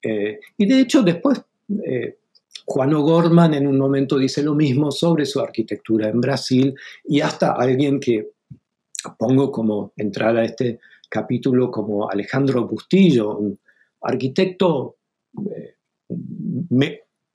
Eh, 0.02 0.40
y 0.58 0.66
de 0.66 0.80
hecho 0.80 1.04
después 1.04 1.44
eh, 1.88 2.18
Juan 2.66 2.96
O'Gorman 2.96 3.54
en 3.54 3.68
un 3.68 3.78
momento 3.78 4.18
dice 4.18 4.42
lo 4.42 4.56
mismo 4.56 4.92
sobre 4.92 5.28
su 5.28 5.40
arquitectura 5.42 6.10
en 6.10 6.20
Brasil 6.20 6.74
y 7.04 7.22
hasta 7.22 7.52
alguien 7.52 8.00
que 8.00 8.32
pongo 9.20 9.52
como 9.52 9.94
entrada 9.96 10.42
a 10.42 10.46
este 10.46 10.80
capítulo 11.08 11.70
como 11.70 12.10
Alejandro 12.10 12.68
Bustillo, 12.68 13.38
un 13.38 13.60
arquitecto 14.06 14.98
eh, 15.52 15.76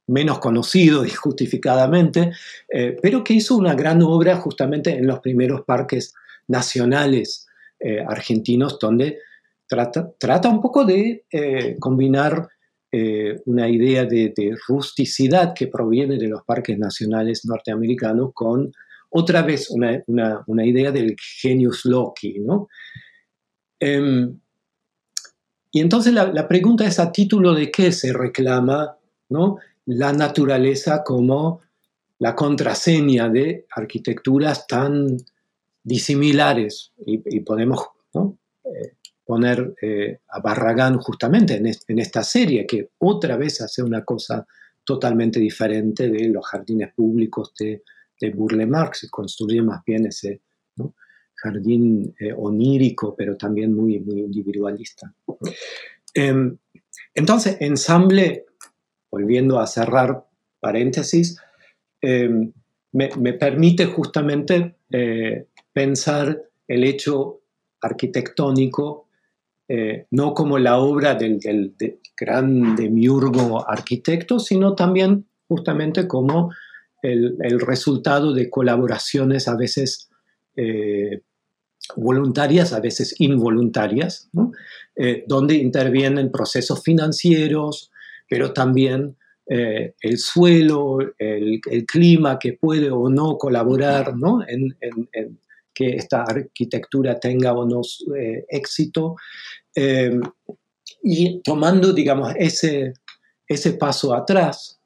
menos 0.07 0.39
conocido 0.39 1.05
y 1.05 1.11
justificadamente, 1.25 2.33
eh, 2.69 2.97
pero 3.03 3.23
que 3.23 3.35
hizo 3.35 3.57
una 3.57 3.75
gran 3.75 4.03
obra 4.03 4.37
justamente 4.37 4.91
en 4.91 5.07
los 5.07 5.21
primeros 5.21 5.63
parques 5.65 6.15
nacionales 6.49 7.47
eh, 7.79 8.01
argentinos, 8.07 8.79
donde 8.79 9.19
trata, 9.67 10.49
un 10.49 10.61
poco 10.61 10.85
de 10.85 11.25
combinar 11.79 12.49
una 13.47 13.69
idea 13.69 14.05
de, 14.05 14.57
rusticidad 14.67 15.55
que 15.55 15.69
proviene 15.69 16.19
de 16.19 16.27
los 16.27 16.43
parques 16.43 16.77
nacionales 16.77 17.45
norteamericanos 17.45 18.33
con 18.35 18.73
otra 19.11 19.43
vez 19.43 19.71
una, 19.71 20.03
una 20.49 20.67
idea 20.67 20.91
del 20.91 21.15
genius 21.41 21.85
loci, 21.85 22.41
¿no? 22.41 22.67
Em, 23.79 24.41
y 25.73 25.81
entonces 25.81 26.13
la, 26.13 26.49
pregunta 26.49 26.85
es 26.85 26.99
a 26.99 27.13
título 27.13 27.55
de 27.55 27.71
qué 27.71 27.93
se 27.93 28.13
reclama 28.13 28.97
¿no? 29.29 29.59
la 29.87 30.13
naturaleza 30.13 31.05
como 31.05 31.61
la 32.19 32.35
contraseña 32.35 33.29
de 33.29 33.67
arquitecturas 33.75 34.67
tan 34.67 35.17
disimilares. 35.83 36.93
Y, 37.07 37.41
podemos 37.41 37.87
eh, 38.65 38.97
poner 39.25 39.75
eh, 39.81 40.19
a 40.29 40.41
Barragán 40.41 40.99
justamente 40.99 41.55
en, 41.55 41.99
esta 41.99 42.25
serie, 42.25 42.67
que 42.67 42.91
otra 42.99 43.37
vez 43.37 43.61
hace 43.61 43.83
una 43.83 44.05
cosa 44.05 44.47
totalmente 44.85 45.39
diferente 45.39 46.09
de 46.09 46.29
los 46.29 46.45
jardines 46.47 46.93
públicos 46.95 47.53
de, 47.59 47.85
de 48.21 48.31
Burle 48.31 48.67
Marx, 48.67 49.07
construye 49.09 49.63
más 49.63 49.85
bien 49.85 50.07
ese 50.07 50.41
jardín 51.43 52.15
onírico, 52.37 53.15
pero 53.17 53.37
también 53.37 53.75
muy, 53.75 54.01
muy 54.01 54.21
individualista. 54.21 55.13
Em, 56.15 56.57
entonces, 57.15 57.57
ensamble, 57.61 58.47
volviendo 59.11 59.59
a 59.59 59.67
cerrar 59.67 60.25
paréntesis, 60.61 61.37
em, 62.01 62.53
me, 62.93 63.33
permite 63.35 63.87
justamente 63.87 64.77
pensar 65.73 66.43
el 66.67 66.85
hecho 66.85 67.41
arquitectónico 67.81 69.09
eh, 69.73 70.07
no 70.11 70.35
como 70.35 70.59
la 70.59 70.79
obra 70.79 71.15
del, 71.15 71.39
del, 71.39 71.77
gran 72.17 72.75
demiurgo 72.75 73.71
arquitecto, 73.71 74.41
sino 74.41 74.75
también 74.75 75.27
justamente 75.47 76.09
como 76.09 76.53
el, 77.03 77.61
resultado 77.61 78.35
de 78.35 78.51
colaboraciones 78.51 79.47
a 79.47 79.55
veces 79.57 80.11
eh, 80.57 81.23
voluntarias, 81.97 82.73
a 82.73 82.81
veces 82.81 83.15
involuntarias, 83.19 84.29
eh, 84.97 85.25
donde 85.27 85.55
intervienen 85.55 86.31
procesos 86.31 86.83
financieros, 86.83 87.91
pero 88.29 88.53
también 88.53 89.17
el 89.53 90.19
suelo, 90.19 90.99
el, 91.19 91.61
clima 91.85 92.39
que 92.39 92.53
puede 92.53 92.89
o 92.89 93.09
no 93.11 93.37
colaborar 93.37 94.15
en, 94.47 94.77
que 95.75 95.97
esta 95.97 96.23
arquitectura 96.23 97.19
tenga 97.19 97.53
o 97.53 97.67
no 97.67 97.81
éxito. 98.49 99.17
Em, 99.75 100.21
y 101.03 101.41
tomando, 101.43 101.93
digamos, 101.93 102.33
ese, 102.37 102.95
ese 103.49 103.73
paso 103.73 104.15
atrás, 104.15 104.81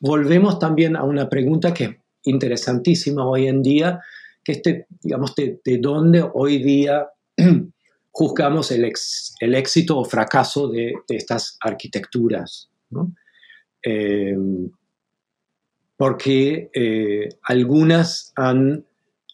volvemos 0.00 0.58
también 0.58 0.96
a 0.96 1.04
una 1.04 1.28
pregunta 1.28 1.72
que 1.72 1.84
es 1.84 1.96
interesantísima 2.24 3.26
hoy 3.26 3.46
en 3.46 3.62
día, 3.62 4.00
que 4.46 4.52
este, 4.52 4.86
digamos, 5.02 5.34
de, 5.34 5.60
dónde 5.80 6.24
hoy 6.32 6.62
día 6.62 7.08
juzgamos 8.12 8.70
el, 8.70 8.92
el, 9.40 9.54
éxito 9.56 9.98
o 9.98 10.04
fracaso 10.04 10.68
de, 10.68 10.94
estas 11.08 11.58
arquitecturas. 11.60 12.70
Em, 13.82 14.70
porque 15.96 16.70
eh, 16.72 17.28
algunas 17.42 18.32
han 18.36 18.84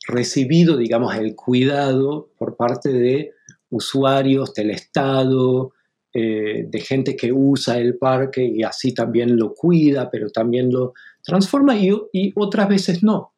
recibido, 0.08 0.78
digamos, 0.78 1.14
el 1.14 1.34
cuidado 1.34 2.30
por 2.38 2.56
parte 2.56 2.90
de 2.90 3.32
usuarios 3.68 4.54
del 4.54 4.70
Estado, 4.70 5.74
eh, 6.14 6.64
de 6.68 6.80
gente 6.80 7.16
que 7.16 7.32
usa 7.32 7.78
el 7.78 7.98
parque 7.98 8.42
y 8.44 8.62
así 8.62 8.94
también 8.94 9.36
lo 9.36 9.52
cuida, 9.52 10.10
pero 10.10 10.30
también 10.30 10.72
lo 10.72 10.94
transforma 11.22 11.76
y, 11.76 12.32
otras 12.34 12.68
veces 12.68 13.02
no. 13.02 13.31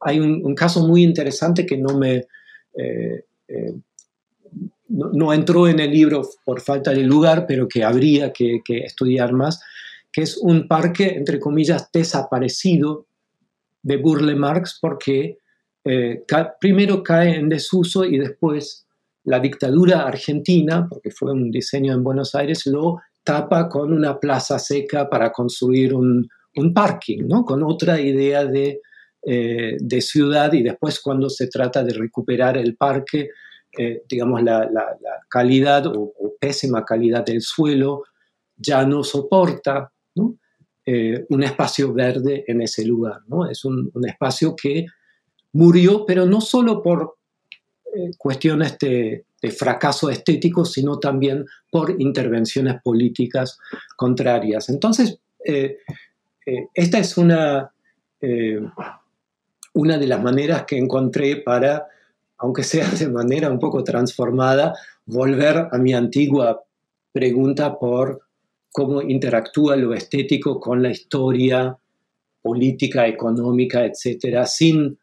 Hay 0.00 0.20
un, 0.20 0.54
caso 0.54 0.86
muy 0.86 1.02
interesante 1.02 1.66
que 1.66 1.76
no 1.76 1.98
me... 1.98 2.26
Eh, 2.74 3.24
eh, 3.48 3.74
no, 4.88 5.32
entró 5.32 5.68
en 5.68 5.78
el 5.78 5.92
libro 5.92 6.22
por 6.44 6.60
falta 6.60 6.90
de 6.90 7.04
lugar, 7.04 7.46
pero 7.46 7.68
que 7.68 7.84
habría 7.84 8.32
que, 8.32 8.60
estudiar 8.66 9.32
más, 9.32 9.62
que 10.10 10.22
es 10.22 10.36
un 10.36 10.66
parque, 10.66 11.14
entre 11.16 11.38
comillas, 11.38 11.90
desaparecido 11.92 13.06
de 13.82 13.96
Burle 13.98 14.34
Marx 14.34 14.78
porque 14.80 15.38
primero 16.60 17.04
cae 17.04 17.36
en 17.36 17.48
desuso 17.48 18.04
y 18.04 18.18
después 18.18 18.84
la 19.24 19.38
dictadura 19.38 20.06
argentina, 20.06 20.86
porque 20.88 21.10
fue 21.10 21.32
un 21.32 21.50
diseño 21.50 21.92
en 21.92 22.02
Buenos 22.02 22.34
Aires, 22.34 22.66
lo 22.66 23.00
tapa 23.22 23.68
con 23.68 23.92
una 23.92 24.18
plaza 24.18 24.58
seca 24.58 25.08
para 25.08 25.30
construir 25.30 25.94
un, 25.94 26.28
parking, 26.74 27.26
¿no? 27.26 27.44
con 27.44 27.62
otra 27.62 28.00
idea 28.00 28.44
de, 28.44 28.80
eh, 29.22 29.76
de, 29.78 30.00
ciudad 30.00 30.50
y 30.54 30.62
después 30.62 30.98
cuando 30.98 31.28
se 31.28 31.46
trata 31.48 31.84
de 31.84 31.92
recuperar 31.92 32.56
el 32.56 32.74
parque, 32.74 33.28
eh, 33.76 34.02
digamos, 34.08 34.42
la, 34.42 34.66
calidad 35.28 35.86
o, 35.88 36.14
pésima 36.40 36.86
calidad 36.86 37.26
del 37.26 37.42
suelo 37.42 38.04
ya 38.56 38.86
no 38.86 39.04
soporta 39.04 39.92
eh, 40.86 41.26
un 41.28 41.42
espacio 41.42 41.92
verde 41.92 42.44
en 42.46 42.62
ese 42.62 42.82
lugar. 42.86 43.20
¿no? 43.26 43.48
Es 43.48 43.62
un, 43.66 43.92
espacio 44.06 44.56
que 44.56 44.86
murió, 45.52 46.06
pero 46.06 46.24
no 46.24 46.40
solo 46.40 46.82
por 46.82 47.16
cuestiones 48.16 48.78
de, 48.78 49.26
fracaso 49.56 50.08
estético, 50.08 50.64
sino 50.64 50.98
también 50.98 51.44
por 51.70 51.94
intervenciones 52.00 52.80
políticas 52.82 53.58
contrarias. 53.96 54.68
Entonces, 54.68 55.18
esta 56.74 56.98
es 56.98 57.16
una, 57.16 57.72
una 59.72 59.98
de 59.98 60.06
las 60.06 60.22
maneras 60.22 60.64
que 60.64 60.78
encontré 60.78 61.36
para, 61.36 61.86
aunque 62.38 62.62
sea 62.62 62.88
de 62.88 63.08
manera 63.08 63.50
un 63.50 63.58
poco 63.58 63.84
transformada, 63.84 64.74
volver 65.06 65.68
a 65.70 65.78
mi 65.78 65.92
antigua 65.92 66.62
pregunta 67.12 67.78
por 67.78 68.20
cómo 68.72 69.02
interactúa 69.02 69.76
lo 69.76 69.94
estético 69.94 70.60
con 70.60 70.82
la 70.82 70.90
historia 70.90 71.76
política, 72.42 73.06
económica, 73.06 73.84
etcétera, 73.84 74.46
sin 74.46 74.98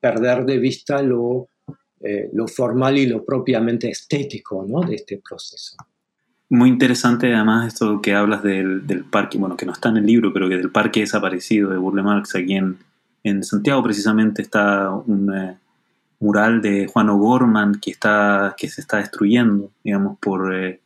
perder 0.00 0.44
de 0.44 0.58
vista 0.58 1.00
lo 1.02 1.50
eh, 2.02 2.30
lo 2.32 2.48
formal 2.48 2.96
y 2.96 3.06
lo 3.06 3.22
propiamente 3.22 3.90
estético 3.90 4.64
¿no? 4.66 4.80
de 4.80 4.94
este 4.94 5.20
proceso. 5.22 5.76
Muy 6.48 6.70
interesante 6.70 7.34
además 7.34 7.74
esto 7.74 8.00
que 8.00 8.14
hablas 8.14 8.42
del, 8.42 8.86
del, 8.86 9.04
parque, 9.04 9.36
bueno, 9.36 9.54
que 9.54 9.66
no 9.66 9.72
está 9.72 9.90
en 9.90 9.98
el 9.98 10.06
libro, 10.06 10.32
pero 10.32 10.48
que 10.48 10.56
del 10.56 10.70
parque 10.70 11.00
desaparecido 11.00 11.68
de 11.68 11.76
Burle 11.76 12.02
Marx, 12.02 12.34
aquí 12.34 12.54
en, 12.54 12.78
en 13.22 13.44
Santiago 13.44 13.82
precisamente 13.82 14.42
está 14.42 14.90
un 14.90 15.34
eh, 15.34 15.58
mural 16.20 16.62
de 16.62 16.86
Juan 16.86 17.10
O'Gorman 17.10 17.80
que, 17.80 17.90
está, 17.90 18.54
que 18.56 18.68
se 18.68 18.80
está 18.80 18.98
destruyendo, 18.98 19.70
digamos, 19.84 20.18
por, 20.18 20.54
eh, 20.54 20.80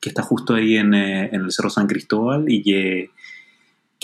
que 0.00 0.08
está 0.08 0.22
justo 0.22 0.54
ahí 0.54 0.76
en, 0.76 0.94
en, 0.94 1.40
el 1.42 1.52
Cerro 1.52 1.70
San 1.70 1.86
Cristóbal 1.86 2.44
y 2.48 2.62
que 2.62 3.10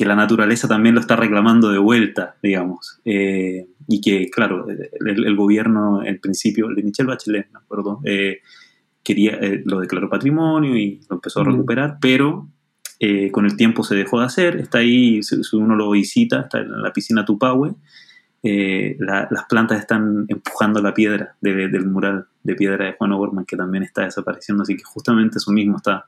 que 0.00 0.06
la 0.06 0.16
naturaleza 0.16 0.66
también 0.66 0.94
lo 0.94 1.00
está 1.02 1.14
reclamando 1.14 1.70
de 1.70 1.76
vuelta, 1.76 2.34
digamos. 2.42 3.00
Eh, 3.04 3.66
y 3.86 4.00
que, 4.00 4.30
claro, 4.30 4.66
el, 4.66 5.36
gobierno, 5.36 6.02
en 6.02 6.18
principio, 6.18 6.68
el 6.68 6.76
de 6.76 6.84
Michelle 6.84 7.08
Bachelet, 7.08 7.48
¿no? 7.52 8.00
Eh, 8.06 8.40
quería, 9.02 9.32
eh, 9.32 9.62
lo 9.62 9.78
declaró 9.78 10.08
patrimonio 10.08 10.74
y 10.74 11.02
lo 11.10 11.16
empezó 11.16 11.40
a 11.40 11.44
recuperar, 11.44 11.98
pero 12.00 12.48
con 13.32 13.46
el 13.46 13.56
tiempo 13.56 13.82
se 13.82 13.94
dejó 13.94 14.20
de 14.20 14.26
hacer. 14.26 14.56
Está 14.56 14.78
ahí, 14.78 15.22
si, 15.22 15.36
uno 15.56 15.74
lo 15.74 15.90
visita, 15.90 16.40
está 16.40 16.58
en 16.58 16.82
la 16.82 16.92
piscina 16.92 17.24
Tupahue. 17.24 17.74
las 18.42 19.44
plantas 19.48 19.80
están 19.80 20.26
empujando 20.28 20.82
la 20.82 20.92
piedra 20.92 21.34
del 21.40 21.86
mural 21.86 22.26
de 22.42 22.54
piedra 22.54 22.86
de 22.86 22.92
Juan 22.92 23.12
O'Gorman, 23.12 23.44
que 23.44 23.56
también 23.56 23.84
está 23.84 24.02
desapareciendo. 24.02 24.62
Así 24.62 24.76
que 24.76 24.84
justamente 24.84 25.38
eso 25.38 25.52
mismo 25.52 25.76
está, 25.76 26.06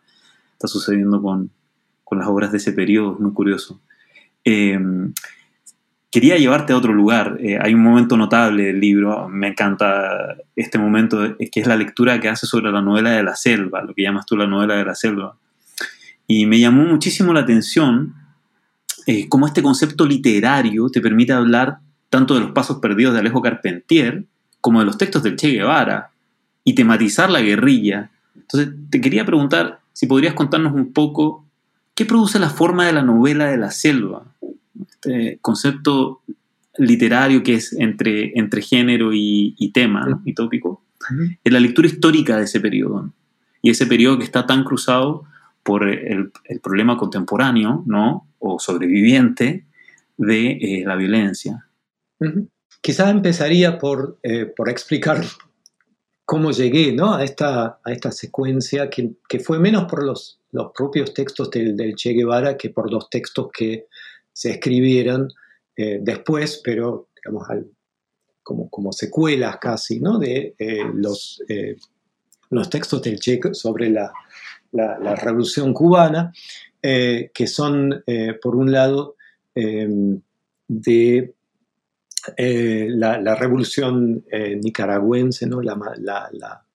sucediendo 0.64 1.20
con, 1.20 1.50
las 2.12 2.28
obras 2.28 2.52
de 2.52 2.58
ese 2.58 2.72
periodo, 2.72 3.14
es 3.14 3.20
muy 3.20 3.32
curioso. 3.32 3.80
Eh, 4.44 4.78
quería 6.10 6.36
llevarte 6.36 6.74
a 6.74 6.76
otro 6.76 6.92
lugar. 6.92 7.38
Eh, 7.40 7.58
hay 7.58 7.72
un 7.72 7.82
momento 7.82 8.18
notable 8.18 8.64
del 8.64 8.80
libro, 8.80 9.30
me 9.30 9.48
encanta 9.48 10.36
este 10.54 10.78
momento, 10.78 11.36
que 11.38 11.60
es 11.60 11.66
la 11.66 11.74
lectura 11.74 12.20
que 12.20 12.28
hace 12.28 12.46
sobre 12.46 12.70
la 12.70 12.82
novela 12.82 13.12
de 13.12 13.22
la 13.22 13.34
selva, 13.34 13.82
lo 13.82 13.94
que 13.94 14.02
llamas 14.02 14.26
tú 14.26 14.36
la 14.36 14.46
novela 14.46 14.74
de 14.74 14.84
la 14.84 14.94
selva. 14.94 15.38
Y 16.26 16.46
me 16.46 16.58
llamó 16.58 16.84
muchísimo 16.84 17.32
la 17.32 17.40
atención 17.40 18.14
eh, 19.06 19.28
cómo 19.28 19.46
este 19.46 19.62
concepto 19.62 20.06
literario 20.06 20.88
te 20.88 21.00
permite 21.00 21.32
hablar 21.32 21.78
tanto 22.08 22.34
de 22.34 22.40
los 22.40 22.52
pasos 22.52 22.78
perdidos 22.78 23.14
de 23.14 23.20
Alejo 23.20 23.42
Carpentier 23.42 24.24
como 24.60 24.80
de 24.80 24.86
los 24.86 24.98
textos 24.98 25.22
del 25.22 25.36
Che 25.36 25.48
Guevara 25.48 26.10
y 26.64 26.74
tematizar 26.74 27.30
la 27.30 27.40
guerrilla. 27.40 28.10
Entonces, 28.36 28.74
te 28.90 29.00
quería 29.00 29.24
preguntar 29.24 29.80
si 29.92 30.06
podrías 30.06 30.34
contarnos 30.34 30.72
un 30.72 30.92
poco 30.92 31.46
¿Qué 31.94 32.06
produce 32.06 32.38
la 32.38 32.48
forma 32.48 32.86
de 32.86 32.92
la 32.92 33.02
novela 33.02 33.46
de 33.46 33.58
la 33.58 33.70
selva? 33.70 34.24
Este 34.88 35.38
concepto 35.42 36.22
literario 36.78 37.42
que 37.42 37.54
es 37.54 37.74
entre, 37.74 38.32
entre 38.38 38.62
género 38.62 39.10
y, 39.12 39.70
tema 39.74 40.20
y 40.24 40.32
tópico, 40.32 40.82
es 41.44 41.52
la 41.52 41.60
lectura 41.60 41.86
histórica 41.86 42.38
de 42.38 42.44
ese 42.44 42.60
periodo. 42.60 43.12
Y 43.60 43.70
ese 43.70 43.86
periodo 43.86 44.18
que 44.18 44.24
está 44.24 44.46
tan 44.46 44.64
cruzado 44.64 45.24
por 45.62 45.88
el, 45.88 46.32
problema 46.62 46.96
contemporáneo, 46.96 47.82
¿no? 47.86 48.28
O 48.38 48.58
sobreviviente 48.58 49.66
de 50.16 50.50
eh, 50.50 50.84
la 50.86 50.96
violencia. 50.96 51.66
Quizás 52.80 53.10
empezaría 53.10 53.78
por, 53.78 54.18
eh, 54.22 54.46
por 54.46 54.68
explicar 54.68 55.24
cómo 56.24 56.50
llegué 56.50 56.92
¿no? 56.92 57.14
a, 57.14 57.24
esta, 57.24 57.80
a 57.84 57.92
esta 57.92 58.12
secuencia, 58.12 58.90
que, 58.90 59.12
que 59.28 59.40
fue 59.40 59.58
menos 59.58 59.84
por 59.84 60.04
los 60.04 60.42
los 60.52 60.70
propios 60.72 61.12
textos 61.12 61.50
del, 61.50 61.94
Che 61.96 62.12
Guevara 62.12 62.56
que 62.56 62.70
por 62.70 62.90
dos 62.90 63.08
textos 63.10 63.50
que 63.52 63.86
se 64.32 64.50
escribieron 64.52 65.28
eh, 65.76 65.98
después, 66.00 66.60
pero 66.62 67.08
digamos, 67.16 67.48
como, 68.42 68.68
como, 68.68 68.92
secuelas 68.92 69.56
casi, 69.58 70.00
¿no? 70.00 70.18
de 70.18 70.54
los, 70.94 71.42
los 72.50 72.68
textos 72.70 73.02
del 73.02 73.18
Che 73.18 73.40
sobre 73.52 73.90
la, 73.90 74.12
la, 74.72 75.14
revolución 75.14 75.72
cubana, 75.72 76.32
que 76.82 77.46
son, 77.46 78.02
por 78.42 78.56
un 78.56 78.72
lado, 78.72 79.16
de 79.54 81.34
eh, 82.36 82.86
la, 82.88 83.34
revolución 83.34 84.24
eh, 84.30 84.56
nicaragüense, 84.56 85.46
¿no? 85.46 85.60
La, 85.60 85.76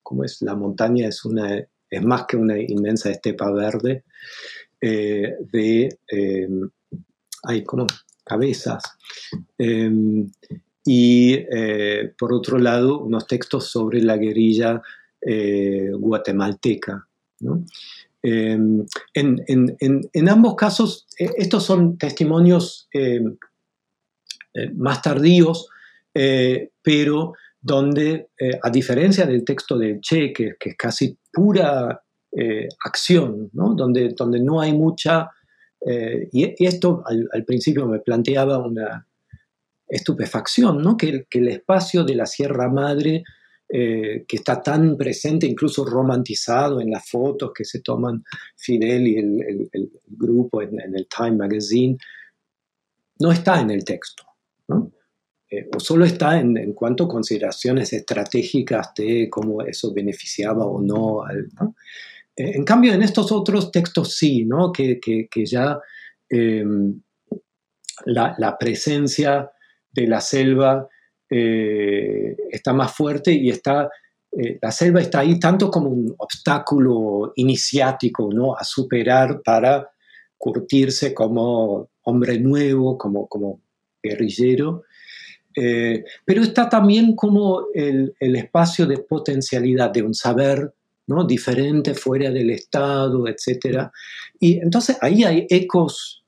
¿cómo 0.03 0.23
es? 0.23 0.41
la 0.41 0.55
montaña 0.55 1.07
es, 1.07 1.23
una, 1.25 1.57
es 1.89 2.03
más 2.03 2.25
que 2.25 2.37
una 2.37 2.59
inmensa 2.59 3.09
estepa 3.09 3.51
verde 3.51 4.03
de, 4.79 5.89
hay 7.43 7.63
como 7.63 7.87
cabezas. 8.23 8.83
Y 10.85 11.37
por 12.17 12.33
otro 12.33 12.59
lado, 12.59 12.99
unos 12.99 13.25
textos 13.25 13.69
sobre 13.69 14.01
la 14.01 14.17
guerrilla 14.17 14.81
guatemalteca. 15.21 17.06
Em, 18.23 18.85
en, 19.13 20.29
ambos 20.29 20.55
casos, 20.55 21.07
e, 21.17 21.29
estos 21.37 21.63
son 21.63 21.97
testimonios 21.97 22.87
em, 22.91 23.37
eh, 24.53 24.71
más 24.75 25.01
tardíos, 25.01 25.69
eh, 26.13 26.71
pero 26.81 27.33
donde, 27.61 28.29
eh, 28.39 28.59
a 28.61 28.69
diferencia 28.69 29.25
del 29.25 29.43
texto 29.43 29.77
de 29.77 29.99
Che, 30.01 30.33
que, 30.33 30.55
es 30.59 30.75
casi 30.75 31.17
pura 31.31 32.03
acción, 32.85 33.49
donde, 33.51 34.09
donde 34.09 34.39
no 34.39 34.61
hay 34.61 34.73
mucha... 34.73 35.31
Y, 36.31 36.65
esto 36.65 37.03
al, 37.05 37.45
principio 37.45 37.87
me 37.87 37.99
planteaba 37.99 38.59
una 38.59 39.07
estupefacción, 39.87 40.97
que 40.97 41.25
el 41.31 41.47
espacio 41.47 42.03
de 42.03 42.15
la 42.15 42.27
Sierra 42.27 42.69
Madre 42.69 43.23
eh, 43.69 44.23
que 44.25 44.37
está 44.37 44.63
tan 44.63 44.95
presente, 44.95 45.45
incluso 45.45 45.83
romantizado 45.83 46.79
en 46.79 46.89
las 46.89 47.09
fotos 47.09 47.51
que 47.53 47.65
se 47.65 47.81
toman 47.81 48.23
Fidel 48.55 49.05
y 49.05 49.17
el, 49.17 49.91
grupo 50.07 50.61
en, 50.61 50.79
el 50.79 51.05
Time 51.09 51.35
Magazine, 51.35 51.97
no 53.19 53.29
está 53.29 53.59
en 53.59 53.71
el 53.71 53.83
texto. 53.83 54.23
Eh, 55.49 55.69
o 55.75 55.81
solo 55.81 56.05
está 56.05 56.39
en, 56.39 56.71
cuanto 56.71 57.03
a 57.03 57.09
consideraciones 57.09 57.91
estratégicas 57.91 58.93
de 58.95 59.29
cómo 59.29 59.61
eso 59.61 59.93
beneficiaba 59.93 60.65
o 60.65 60.81
no. 60.81 61.23
Al, 61.25 61.49
eh, 62.37 62.51
en 62.55 62.63
cambio, 62.63 62.93
en 62.93 63.01
estos 63.01 63.33
otros 63.33 63.69
textos 63.69 64.15
sí, 64.15 64.45
¿no? 64.45 64.71
que, 64.71 64.97
ya 65.45 65.77
em, 66.29 67.01
la, 68.05 68.33
la, 68.37 68.57
presencia 68.57 69.51
de 69.91 70.07
la 70.07 70.21
selva 70.21 70.87
eh, 71.29 72.37
está 72.51 72.71
más 72.71 72.95
fuerte 72.95 73.33
y 73.33 73.49
está, 73.49 73.89
eh, 74.31 74.57
la 74.61 74.71
selva 74.71 75.01
está 75.01 75.19
ahí 75.19 75.39
tanto 75.39 75.69
como 75.69 75.89
un 75.89 76.15
obstáculo 76.17 77.33
iniciático 77.35 78.29
¿no? 78.31 78.55
a 78.55 78.63
superar 78.63 79.41
para 79.43 79.89
curtirse 80.37 81.13
como 81.13 81.89
hombre 82.03 82.39
nuevo, 82.39 82.97
como, 82.97 83.27
como 83.27 83.59
guerrillero, 84.01 84.83
eh, 85.53 86.05
pero 86.23 86.43
está 86.43 86.69
también 86.69 87.15
como 87.15 87.65
el, 87.73 88.13
el, 88.19 88.35
espacio 88.35 88.85
de 88.85 88.99
potencialidad 88.99 89.89
de 89.89 90.03
un 90.03 90.13
saber 90.13 90.71
¿no? 91.07 91.25
diferente 91.25 91.93
fuera 91.93 92.31
del 92.31 92.51
Estado, 92.51 93.27
etc. 93.27 93.89
Y 94.39 94.59
entonces 94.59 94.97
ahí 95.01 95.23
hay 95.23 95.47
ecos 95.49 96.23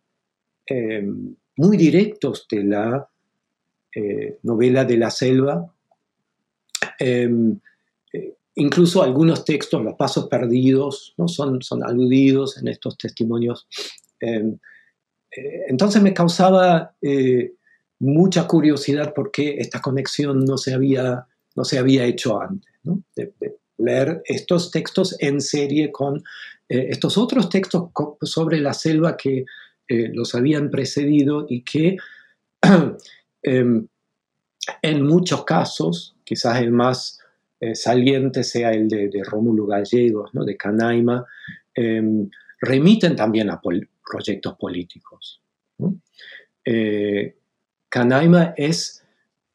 muy 1.55 1.77
directos 1.77 2.45
de 2.51 2.63
la 2.63 3.09
eh, 3.95 4.37
novela 4.43 4.85
de 4.85 4.97
la 4.97 5.09
selva. 5.09 5.73
Em, 6.99 7.59
eh, 8.13 8.35
incluso 8.55 9.01
algunos 9.01 9.43
textos, 9.45 9.83
los 9.83 9.95
pasos 9.95 10.27
perdidos, 10.27 11.15
¿no? 11.17 11.27
son, 11.27 11.61
son 11.63 11.83
aludidos 11.83 12.59
en 12.59 12.67
estos 12.67 12.97
testimonios. 12.99 13.67
Em, 14.19 14.59
eh, 15.31 15.65
entonces 15.69 16.03
me 16.03 16.13
causaba 16.13 16.93
mucha 17.99 18.47
curiosidad 18.47 19.13
por 19.13 19.31
qué 19.31 19.57
esta 19.57 19.81
conexión 19.81 20.45
no 20.45 20.57
se 20.57 20.73
había, 20.73 21.25
no 21.55 21.65
se 21.65 21.79
había 21.79 22.05
hecho 22.05 22.39
antes. 22.39 22.71
De, 23.15 23.33
leer 23.77 24.21
estos 24.25 24.71
textos 24.71 25.15
en 25.19 25.39
serie 25.39 25.89
con 25.89 26.21
estos 26.67 27.17
otros 27.17 27.47
textos 27.49 27.91
sobre 28.23 28.59
la 28.59 28.73
selva 28.73 29.15
que 29.15 29.45
los 29.87 30.35
habían 30.35 30.69
precedido 30.69 31.45
y 31.47 31.63
que 31.63 31.95
Em, 33.41 33.87
en 34.81 35.03
muchos 35.03 35.43
casos, 35.45 36.15
quizás 36.23 36.61
el 36.61 36.71
más 36.71 37.19
eh, 37.59 37.75
saliente 37.75 38.43
sea 38.43 38.71
el 38.71 38.87
de, 38.87 39.21
Rómulo 39.23 39.65
Gallegos, 39.65 40.33
¿no? 40.33 40.43
de 40.45 40.55
Canaima, 40.55 41.25
em, 41.73 42.29
remiten 42.61 43.15
también 43.15 43.49
a 43.49 43.61
proyectos 43.61 44.55
políticos. 44.57 45.41
Eh, 46.65 47.35
Canaima 47.89 48.53
es 48.55 49.03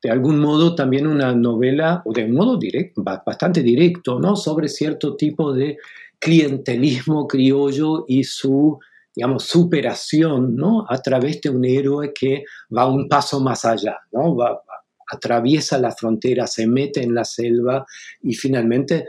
de 0.05 0.11
algún 0.11 0.39
modo 0.39 0.75
también 0.75 1.07
una 1.07 1.35
novela, 1.35 2.03
o 2.05 2.13
de 2.13 2.29
modo 2.29 2.59
directo, 2.59 3.03
bastante 3.03 3.63
directo, 3.63 4.21
¿no? 4.21 4.37
sobre 4.37 4.69
cierto 4.69 5.17
tipo 5.17 5.55
de 5.55 5.79
clientelismo 6.19 7.27
criollo 7.27 8.05
y 8.07 8.23
su 8.25 8.79
digamos, 9.15 9.45
superación, 9.45 10.57
¿no? 10.57 10.87
A 10.89 10.99
través 10.99 11.41
de 11.41 11.51
un 11.51 11.65
héroe 11.65 12.13
que 12.13 12.45
va 12.77 12.87
un 12.87 13.09
paso 13.09 13.41
más 13.41 13.65
allá, 13.65 13.99
¿no? 14.13 14.35
Va, 14.35 14.61
atraviesa 15.07 15.79
la 15.79 15.93
frontera, 15.93 16.47
se 16.47 16.67
mete 16.67 17.03
en 17.03 17.15
la 17.15 17.25
selva 17.25 17.87
y 18.23 18.35
finalmente 18.35 19.07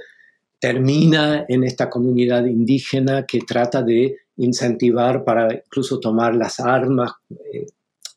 termina 0.60 1.46
en 1.48 1.64
esta 1.64 1.90
comunidad 1.90 2.46
indígena 2.46 3.26
que 3.26 3.40
trata 3.40 3.82
de 3.82 4.18
incentivar 4.38 5.24
para 5.24 5.54
incluso 5.54 6.00
tomar 6.00 6.36
las 6.36 6.60
armas. 6.60 7.12
Eh, 7.30 7.66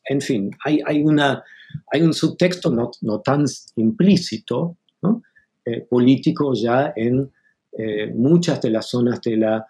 en 0.05 0.21
fin, 0.21 0.51
hay, 0.63 0.79
hay, 0.85 1.03
una, 1.03 1.43
hay 1.91 2.01
un 2.01 2.13
subtexto 2.13 2.71
no, 2.71 2.91
no 3.01 3.21
tan 3.21 3.45
implícito, 3.75 4.77
¿no? 5.01 5.21
Eh, 5.65 5.81
político 5.81 6.53
ya 6.53 6.93
en 6.95 7.31
eh, 7.77 8.11
muchas 8.15 8.61
de 8.61 8.71
las 8.71 8.87
zonas 8.87 9.21
de 9.21 9.37
la 9.37 9.65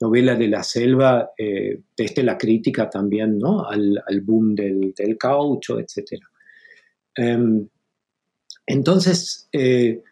novela 0.00 0.34
de 0.34 0.48
la 0.48 0.62
selva, 0.62 1.30
eh, 1.36 1.82
desde 1.96 2.22
la 2.22 2.38
crítica 2.38 2.88
también 2.88 3.38
¿no? 3.38 3.66
al, 3.68 4.20
boom 4.22 4.54
del, 4.54 4.94
caucho, 5.18 5.78
etc. 5.78 6.22
Em, 7.14 7.68
entonces, 8.66 9.48
eh, 9.52 10.02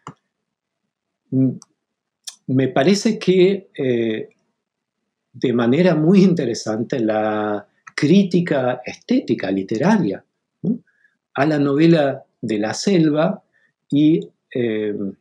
me 1.31 2.67
parece 2.67 3.17
que 3.17 3.69
eh, 3.75 4.29
de 5.33 5.53
manera 5.53 5.95
muy 5.95 6.23
interesante 6.23 6.99
la 6.99 7.67
crítica 7.95 8.81
estética 8.85 9.51
literaria 9.51 10.23
a 11.33 11.45
la 11.45 11.59
novela 11.59 12.23
de 12.41 12.59
la 12.59 12.73
selva 12.73 13.43
y 13.89 14.19
em, 14.51 15.13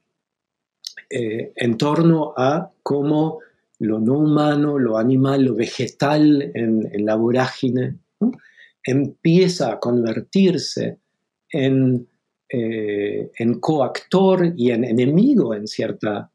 en 1.11 1.79
torno 1.79 2.35
a 2.37 2.71
cómo 2.83 3.41
lo 3.81 4.01
no 4.01 4.15
humano, 4.15 4.79
lo 4.79 4.99
animal, 4.99 5.45
lo 5.45 5.55
vegetal 5.55 6.51
en, 6.55 6.91
la 7.05 7.15
vorágine, 7.15 7.99
empieza 8.85 9.73
a 9.73 9.79
convertirse 9.79 10.99
en, 11.51 12.09
eh, 12.49 13.31
en, 13.39 13.61
coactor 13.61 14.53
y 14.57 14.71
en 14.71 14.85
enemigo 14.85 15.55
en 15.55 15.67
cierta 15.67 16.31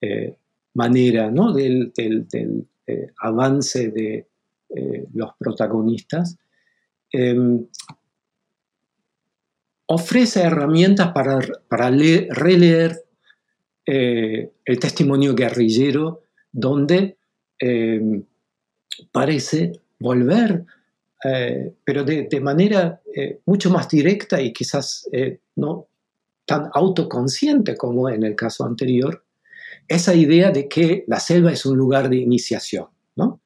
eh, 0.00 0.36
manera 0.74 1.30
¿no? 1.30 1.52
del, 1.52 1.92
eh, 2.86 3.06
avance 3.20 3.90
de 3.90 4.26
los 5.14 5.30
protagonistas. 5.38 6.36
Em, 7.10 7.64
ofrece 9.86 10.42
herramientas 10.42 11.12
para, 11.12 11.38
para 11.68 11.88
releer 11.88 13.04
el 13.86 14.80
testimonio 14.80 15.34
guerrillero 15.34 16.25
donde 16.56 17.18
eh, 17.60 18.22
parece 19.12 19.72
volver, 19.98 20.64
eh, 21.22 21.74
pero 21.84 22.02
de, 22.02 22.40
manera 22.40 23.00
eh, 23.14 23.40
mucho 23.44 23.70
más 23.70 23.88
directa 23.90 24.40
y 24.40 24.54
quizás 24.54 25.06
no 25.56 25.86
tan 26.46 26.70
autoconsciente 26.72 27.76
como 27.76 28.08
en 28.08 28.22
el 28.22 28.34
caso 28.34 28.64
anterior, 28.64 29.22
esa 29.86 30.14
idea 30.14 30.50
de 30.50 30.66
que 30.66 31.04
la 31.08 31.20
selva 31.20 31.52
es 31.52 31.66
un 31.66 31.76
lugar 31.76 32.08
de 32.08 32.16
iniciación. 32.16 32.86
¿no? 33.16 33.40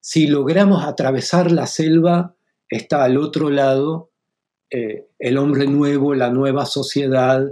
Si 0.00 0.26
logramos 0.26 0.84
atravesar 0.84 1.52
la 1.52 1.66
selva, 1.66 2.34
está 2.68 3.04
al 3.04 3.16
otro 3.16 3.48
lado 3.50 4.10
el 4.70 5.38
hombre 5.38 5.66
nuevo, 5.66 6.14
la 6.14 6.30
nueva 6.30 6.66
sociedad, 6.66 7.46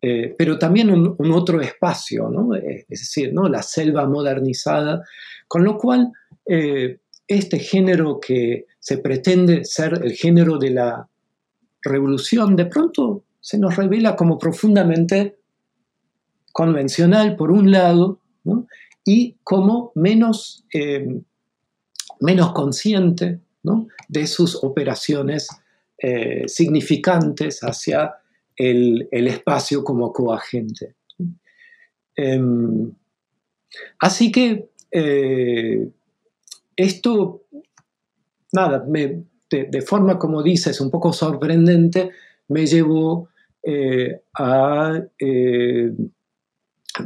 eh, 0.00 0.34
pero 0.38 0.58
también 0.58 0.90
un, 0.90 1.32
otro 1.32 1.60
espacio. 1.60 2.30
Eh, 2.54 2.86
es 2.88 3.00
decir, 3.00 3.32
la 3.34 3.62
selva 3.62 4.06
modernizada, 4.06 5.02
con 5.48 5.64
lo 5.64 5.76
cual 5.76 6.12
eh, 6.46 7.00
este 7.26 7.58
género 7.58 8.20
que 8.20 8.66
se 8.78 8.98
pretende 8.98 9.64
ser 9.64 10.00
el 10.04 10.12
género 10.12 10.58
de 10.58 10.70
la 10.70 11.08
revolución, 11.82 12.54
de 12.54 12.66
pronto 12.66 13.24
se 13.40 13.58
nos 13.58 13.76
revela 13.76 14.14
como 14.14 14.38
profundamente 14.38 15.38
convencional 16.52 17.36
por 17.36 17.50
un 17.50 17.70
lado, 17.70 18.20
y 19.04 19.36
como 19.44 19.92
menos, 19.94 20.64
menos 22.20 22.52
consciente 22.52 23.40
de 24.08 24.26
sus 24.26 24.64
operaciones 24.64 25.48
significantes 26.46 27.60
hacia 27.60 28.17
el, 28.58 29.08
espacio 29.10 29.84
como 29.84 30.12
coagente. 30.12 30.96
Em, 32.16 32.92
así 34.00 34.32
que 34.32 34.70
esto, 36.76 37.42
nada, 38.52 38.84
de, 38.88 39.82
forma, 39.82 40.18
como 40.18 40.42
dices, 40.42 40.80
un 40.80 40.90
poco 40.90 41.12
sorprendente, 41.12 42.10
me 42.48 42.66
llevó 42.66 43.28
a 44.38 45.00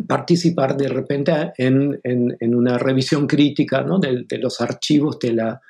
participar 0.06 0.76
de 0.76 0.88
repente 0.88 1.52
en, 1.56 2.54
una 2.54 2.78
revisión 2.78 3.26
crítica 3.26 3.84
de, 4.00 4.38
los 4.38 4.60
archivos 4.60 5.18
de 5.18 5.32
la, 5.32 5.60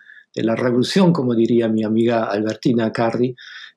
revolución, 0.56 1.12
como 1.12 1.34
diría 1.34 1.68
mi 1.68 1.84
amiga 1.84 2.24
Albertina 2.24 2.92
Cardi, 2.92 3.34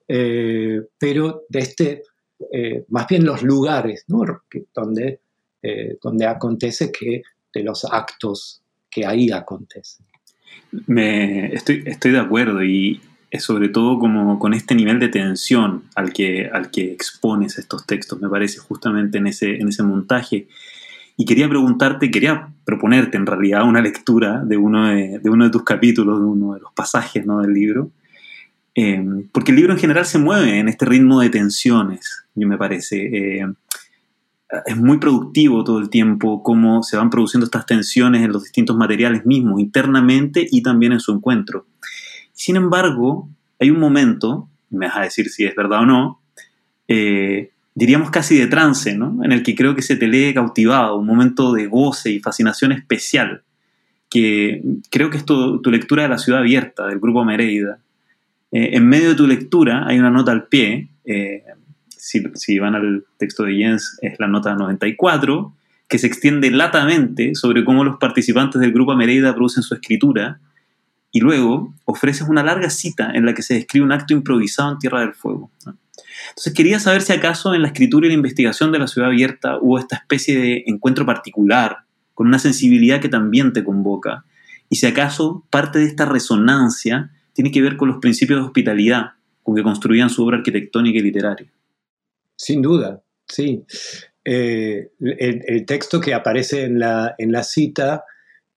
eh, 0.08 0.82
pero 0.98 1.44
de 1.50 1.60
este, 1.60 2.04
eh, 2.52 2.86
más 2.90 3.08
bien 3.08 3.26
los 3.26 3.42
lugares 3.44 4.06
donde, 4.08 5.20
eh, 5.62 5.98
donde 6.02 6.26
acontece 6.26 6.92
que 6.92 7.22
de 7.54 7.64
los 7.64 7.86
actos 7.86 8.62
que 8.90 9.06
ahí 9.06 9.32
acontecen. 9.32 10.06
Me, 10.88 11.54
estoy, 11.54 11.84
estoy 11.86 12.12
de 12.12 12.20
acuerdo 12.20 12.64
y, 12.64 13.02
sobre 13.40 13.70
todo 13.70 14.00
como 14.00 14.40
con 14.40 14.54
este 14.54 14.76
nivel 14.76 15.00
de 15.00 15.10
tensión 15.10 15.84
al 15.96 16.14
que, 16.14 16.48
al 16.48 16.72
que 16.72 16.92
expones 16.92 17.58
estos 17.58 17.86
textos, 17.86 18.22
me 18.22 18.30
parece, 18.30 18.60
justamente 18.60 19.18
en 19.18 19.28
ese, 19.28 19.56
en 19.56 19.68
ese 19.68 19.84
montaje. 19.84 20.48
Y 21.18 21.26
quería 21.26 21.48
preguntarte, 21.48 22.12
quería 22.12 22.50
proponerte 22.66 23.18
en 23.18 23.26
realidad 23.26 23.64
una 23.64 23.82
lectura 23.82 24.44
de 24.44 24.58
uno 24.58 24.90
de, 24.90 25.20
uno 25.26 25.46
de 25.46 25.52
tus 25.52 25.64
capítulos, 25.64 26.20
de 26.20 26.26
uno 26.26 26.54
de 26.54 26.60
los 26.62 26.74
pasajes 26.74 27.26
¿no? 27.26 27.42
del 27.42 27.54
libro, 27.54 27.92
eh, 28.76 29.04
porque 29.32 29.52
el 29.52 29.58
libro 29.58 29.74
en 29.74 29.80
general 29.80 30.06
se 30.06 30.20
mueve 30.20 30.60
en 30.60 30.68
este 30.68 30.86
ritmo 30.86 31.22
de 31.22 31.30
tensiones, 31.30 32.26
me 32.36 32.58
parece. 32.58 33.40
Eh, 33.40 33.46
es 34.66 34.78
muy 34.78 35.00
productivo 35.00 35.64
todo 35.64 35.80
el 35.80 35.90
tiempo 35.90 36.44
cómo 36.44 36.84
se 36.84 36.98
van 36.98 37.10
produciendo 37.10 37.46
estas 37.46 37.66
tensiones 37.66 38.24
en 38.24 38.32
los 38.32 38.44
distintos 38.44 38.76
materiales 38.78 39.26
mismos, 39.26 39.60
internamente 39.60 40.46
y 40.50 40.62
también 40.62 40.92
en 40.94 41.00
su 41.00 41.14
encuentro. 41.14 41.66
Sin 42.34 42.56
embargo, 42.56 43.30
hay 43.60 43.72
un 43.72 43.80
momento, 43.80 44.50
me 44.70 44.88
vas 44.88 44.98
a 44.98 45.02
decir 45.02 45.30
si 45.30 45.46
es 45.46 45.56
verdad 45.56 45.82
o 45.82 45.86
no, 45.86 46.22
eh, 46.88 47.52
diríamos 47.74 48.12
casi 48.12 48.38
de 48.38 48.48
trance, 48.48 48.96
¿no? 48.96 49.24
En 49.24 49.32
el 49.32 49.42
que 49.42 49.56
creo 49.56 49.76
que 49.76 49.82
se 49.82 49.96
te 49.96 50.08
lee 50.08 50.34
cautivado, 50.34 50.98
un 50.98 51.08
momento 51.08 51.54
de 51.54 51.68
goce 51.68 52.12
y 52.12 52.20
fascinación 52.20 52.72
especial, 52.72 53.44
que 54.10 54.62
creo 54.92 55.10
que 55.10 55.18
es 55.18 55.26
tu, 55.26 55.62
lectura 55.66 56.04
de 56.04 56.10
La 56.10 56.18
ciudad 56.18 56.42
abierta, 56.42 56.88
del 56.88 57.00
grupo 57.00 57.26
Mereida. 57.26 57.80
Eh, 58.56 58.78
en 58.78 58.88
medio 58.88 59.10
de 59.10 59.16
tu 59.16 59.28
lectura 59.28 59.86
hay 59.86 60.00
una 60.00 60.10
nota 60.10 60.32
al 60.32 60.48
pie, 60.48 60.88
eh, 61.04 61.44
si, 61.90 62.58
van 62.58 62.74
al 62.74 63.04
texto 63.18 63.44
de 63.44 63.54
Jens 63.54 64.00
es 64.02 64.18
la 64.18 64.28
nota 64.28 64.56
94, 64.56 65.54
que 65.90 66.00
se 66.00 66.08
extiende 66.08 66.50
latamente 66.52 67.36
sobre 67.36 67.66
cómo 67.66 67.84
los 67.84 67.98
participantes 67.98 68.62
del 68.62 68.72
grupo 68.72 68.96
Mereida 68.96 69.36
producen 69.36 69.62
su 69.62 69.74
escritura 69.74 70.40
y 71.12 71.20
luego 71.20 71.74
ofreces 71.84 72.30
una 72.30 72.44
larga 72.44 72.70
cita 72.70 73.12
en 73.14 73.26
la 73.26 73.34
que 73.34 73.42
se 73.42 73.56
describe 73.56 73.86
un 73.86 73.92
acto 73.92 74.14
improvisado 74.14 74.72
en 74.72 74.80
Tierra 74.80 75.02
del 75.02 75.14
Fuego. 75.14 75.52
Entonces 76.30 76.54
quería 76.54 76.80
saber 76.80 77.02
si 77.02 77.12
acaso 77.12 77.54
en 77.54 77.62
la 77.62 77.68
escritura 77.68 78.06
y 78.06 78.10
la 78.10 78.16
investigación 78.16 78.72
de 78.72 78.80
la 78.80 78.88
ciudad 78.88 79.10
abierta 79.10 79.58
hubo 79.60 79.80
esta 79.80 79.98
especie 79.98 80.40
de 80.40 80.64
encuentro 80.68 81.06
particular, 81.06 81.80
con 82.14 82.28
una 82.28 82.40
sensibilidad 82.40 83.02
que 83.02 83.10
también 83.10 83.52
te 83.52 83.66
convoca, 83.66 84.24
y 84.70 84.78
si 84.78 84.86
acaso 84.86 85.44
parte 85.50 85.80
de 85.80 85.86
esta 85.88 86.06
resonancia 86.06 87.12
tiene 87.36 87.52
que 87.52 87.62
ver 87.62 87.76
con 87.76 87.90
los 87.90 87.98
principios 87.98 88.40
de 88.40 88.46
hospitalidad 88.46 89.12
con 89.44 89.56
que 89.56 89.62
construían 89.62 90.10
su 90.10 90.26
obra 90.26 90.38
arquitectónica 90.38 90.98
y 90.98 91.04
literaria. 91.04 91.48
Sin 92.36 92.62
duda, 92.62 93.02
sí. 93.28 93.64
Eh, 94.24 94.90
el, 95.00 95.66
texto 95.68 96.00
que 96.00 96.16
aparece 96.16 96.64
en 96.64 96.80
la, 96.80 97.14
en 97.20 97.32
la 97.32 97.44
cita, 97.44 98.06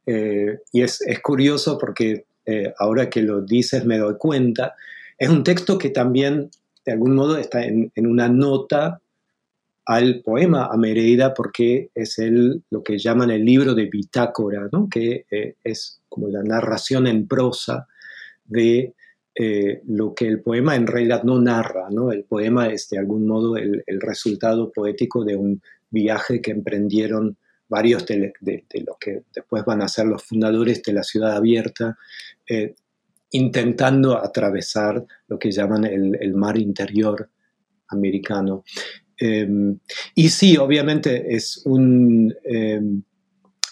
eh, 0.07 0.61
y 0.72 0.81
es, 0.81 1.03
es, 1.03 1.20
curioso 1.20 1.76
porque 1.76 2.24
eh, 2.47 2.72
ahora 2.79 3.11
que 3.11 3.20
lo 3.20 3.43
dices 3.43 3.85
me 3.85 3.99
doy 3.99 4.14
cuenta, 4.16 4.74
es 5.18 5.29
un 5.29 5.45
texto 5.45 5.76
que 5.76 5.91
también 5.91 6.49
de 6.87 6.93
algún 6.93 7.14
modo 7.14 7.37
está 7.37 7.62
en, 7.64 7.93
una 7.97 8.31
nota 8.31 9.03
al 9.85 10.22
poema 10.22 10.68
a 10.72 10.76
Mereida 10.79 11.35
porque 11.35 11.91
es 11.95 12.18
el, 12.18 12.62
lo 12.70 12.83
que 12.83 12.99
llaman 12.99 13.31
el 13.31 13.45
libro 13.45 13.74
de 13.74 13.87
bitácora, 13.87 14.70
que 14.91 15.26
eh, 15.31 15.57
es 15.62 16.01
como 16.09 16.29
la 16.29 16.43
narración 16.43 17.07
en 17.07 17.29
prosa 17.29 17.89
de 18.49 18.94
eh, 19.34 19.82
lo 19.86 20.14
que 20.14 20.26
el 20.26 20.42
poema 20.42 20.74
en 20.74 20.88
realidad 20.88 21.22
no 21.22 21.40
narra. 21.40 21.88
¿no? 21.90 22.11
El 22.11 22.24
poema 22.24 22.68
es 22.68 22.88
de 22.88 22.99
algún 22.99 23.26
modo 23.26 23.57
el, 23.57 23.84
el 23.86 24.01
resultado 24.01 24.72
poético 24.72 25.24
de 25.24 25.36
un 25.36 25.62
viaje 25.90 26.40
que 26.40 26.51
emprendieron 26.51 27.38
varios 27.68 28.07
de, 28.07 28.32
los 28.40 28.96
que 28.99 29.22
después 29.34 29.64
van 29.64 29.82
a 29.82 29.88
ser 29.88 30.07
los 30.07 30.22
fundadores 30.22 30.82
de 30.82 30.92
la 30.92 31.03
ciudad 31.03 31.36
abierta, 31.36 31.99
eh, 32.49 32.74
intentando 33.30 34.16
atravesar 34.16 35.05
lo 35.28 35.38
que 35.38 35.51
llaman 35.51 35.84
el, 35.84 36.34
mar 36.34 36.57
interior 36.59 37.30
americano. 37.88 38.64
Em, 39.18 39.78
y 40.14 40.28
sí, 40.28 40.57
obviamente 40.57 41.34
es 41.34 41.62
un... 41.66 42.34
Em, 42.42 43.03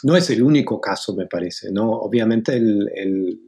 no 0.02 0.14
es 0.14 0.28
el 0.30 0.42
único 0.42 0.78
caso, 0.78 1.16
me 1.16 1.26
parece, 1.26 1.72
¿no? 1.72 1.90
Obviamente 1.90 2.54
el, 2.54 3.40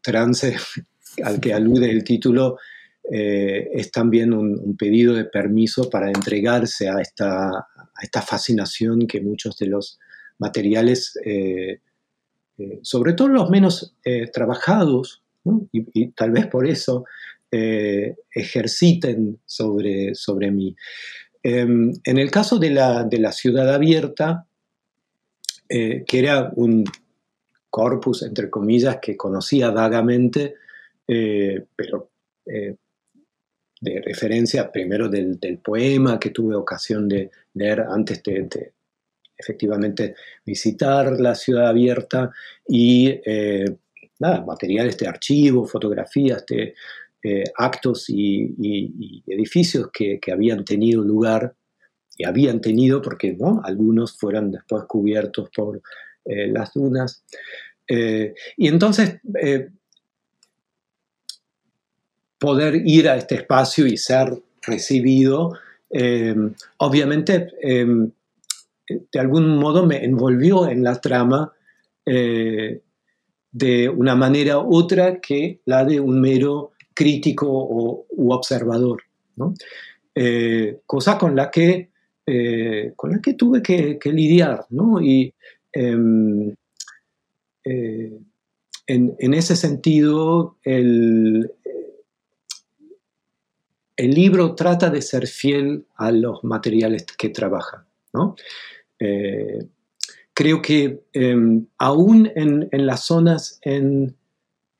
trance 0.00 0.56
al 1.22 1.40
que 1.40 1.52
alude 1.52 1.90
el 1.90 2.04
título 2.04 2.58
eh, 3.10 3.68
es 3.72 3.92
también 3.92 4.32
un, 4.32 4.76
pedido 4.76 5.14
de 5.14 5.24
permiso 5.24 5.88
para 5.88 6.08
entregarse 6.08 6.88
a 6.88 7.00
esta, 7.00 7.66
fascinación 8.26 9.06
que 9.06 9.20
muchos 9.20 9.56
de 9.58 9.66
los 9.66 9.98
materiales, 10.38 11.18
eh, 11.24 11.80
eh, 12.58 12.80
sobre 12.82 13.12
todo 13.12 13.28
los 13.28 13.48
menos 13.48 13.94
trabajados, 14.32 15.22
y, 15.72 16.08
tal 16.08 16.32
vez 16.32 16.46
por 16.46 16.66
eso 16.66 17.04
ejerciten 17.48 19.38
sobre, 19.46 20.14
sobre 20.14 20.50
mí. 20.50 20.74
Em, 21.42 21.92
en 22.04 22.18
el 22.18 22.30
caso 22.30 22.58
de 22.58 22.70
la, 22.70 23.04
de 23.04 23.18
la 23.18 23.32
ciudad 23.32 23.72
abierta, 23.72 24.46
que 25.68 26.04
era 26.10 26.52
un 26.56 26.84
corpus, 27.70 28.22
entre 28.22 28.50
comillas, 28.50 28.98
que 29.00 29.16
conocía 29.16 29.70
vagamente, 29.70 30.54
pero 31.06 32.10
de 33.80 34.00
referencia 34.00 34.70
primero 34.70 35.08
del, 35.08 35.38
poema 35.62 36.18
que 36.18 36.30
tuve 36.30 36.54
ocasión 36.54 37.08
de 37.08 37.30
leer 37.54 37.80
antes 37.80 38.22
de, 38.22 38.72
efectivamente 39.38 40.14
visitar 40.44 41.20
la 41.20 41.34
ciudad 41.34 41.68
abierta 41.68 42.30
y 42.66 43.08
eh, 43.24 43.76
nada, 44.18 44.44
materiales 44.44 44.96
de 44.96 45.06
archivo, 45.06 45.66
fotografías 45.66 46.44
de 46.46 46.74
eh, 47.22 47.44
actos 47.56 48.08
y, 48.08 49.22
edificios 49.26 49.90
que, 49.92 50.18
habían 50.32 50.64
tenido 50.64 51.02
lugar 51.02 51.54
y 52.16 52.24
habían 52.24 52.62
tenido, 52.62 53.02
porque 53.02 53.34
¿no? 53.34 53.60
algunos 53.62 54.16
fueron 54.16 54.50
después 54.50 54.84
cubiertos 54.84 55.50
por 55.54 55.82
eh, 56.26 56.48
las 56.48 56.72
dunas. 56.74 57.22
y 57.88 58.66
entonces 58.66 59.20
poder 62.38 62.82
ir 62.84 63.08
a 63.08 63.16
este 63.16 63.36
espacio 63.36 63.86
y 63.86 63.96
ser 63.96 64.32
recibido, 64.62 65.52
obviamente 66.78 67.52
em, 67.62 68.10
de 68.88 69.18
algún 69.18 69.58
modo 69.58 69.86
me 69.86 70.04
envolvió 70.04 70.68
en 70.68 70.82
la 70.82 71.00
trama 71.00 71.52
eh, 72.04 72.80
de 73.50 73.88
una 73.88 74.14
manera 74.14 74.58
otra 74.58 75.20
que 75.20 75.60
la 75.64 75.84
de 75.84 75.98
un 75.98 76.20
mero 76.20 76.72
crítico 76.94 77.46
o, 77.48 78.06
u 78.10 78.32
observador, 78.32 79.02
eh, 80.14 80.80
cosa 80.86 81.18
con 81.18 81.34
la 81.34 81.50
que, 81.50 81.90
eh, 82.26 82.92
con 82.94 83.10
la 83.10 83.20
que 83.20 83.34
tuve 83.34 83.62
que, 83.62 83.98
lidiar. 84.04 84.66
Y 85.02 85.32
em, 85.80 86.54
en, 87.64 88.26
en, 89.18 89.34
ese 89.34 89.56
sentido, 89.56 90.56
el, 90.62 91.50
el 93.96 94.10
libro 94.10 94.54
trata 94.54 94.90
de 94.90 95.00
ser 95.00 95.26
fiel 95.26 95.86
a 95.96 96.10
los 96.12 96.44
materiales 96.44 97.04
que 97.16 97.30
trabaja. 97.30 97.86
Eh, 98.98 99.66
creo 100.32 100.62
que 100.62 101.04
em, 101.12 101.66
aún 101.78 102.30
en, 102.34 102.68
las 102.86 103.04
zonas 103.04 103.58
en 103.62 104.14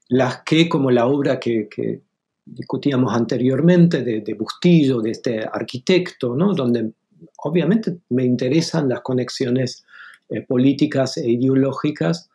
las 0.08 0.42
que, 0.42 0.68
como 0.68 0.90
la 0.90 1.06
obra 1.06 1.40
que, 1.40 2.00
discutíamos 2.48 3.12
anteriormente 3.12 4.02
de, 4.02 4.34
Bustillo, 4.34 5.00
de 5.00 5.10
este 5.10 5.40
arquitecto, 5.40 6.36
donde 6.36 6.92
obviamente 7.38 7.98
me 8.10 8.24
interesan 8.24 8.88
las 8.88 9.00
conexiones 9.00 9.84
eh, 10.28 10.42
políticas 10.42 11.16
e 11.16 11.30
ideológicas, 11.30 12.28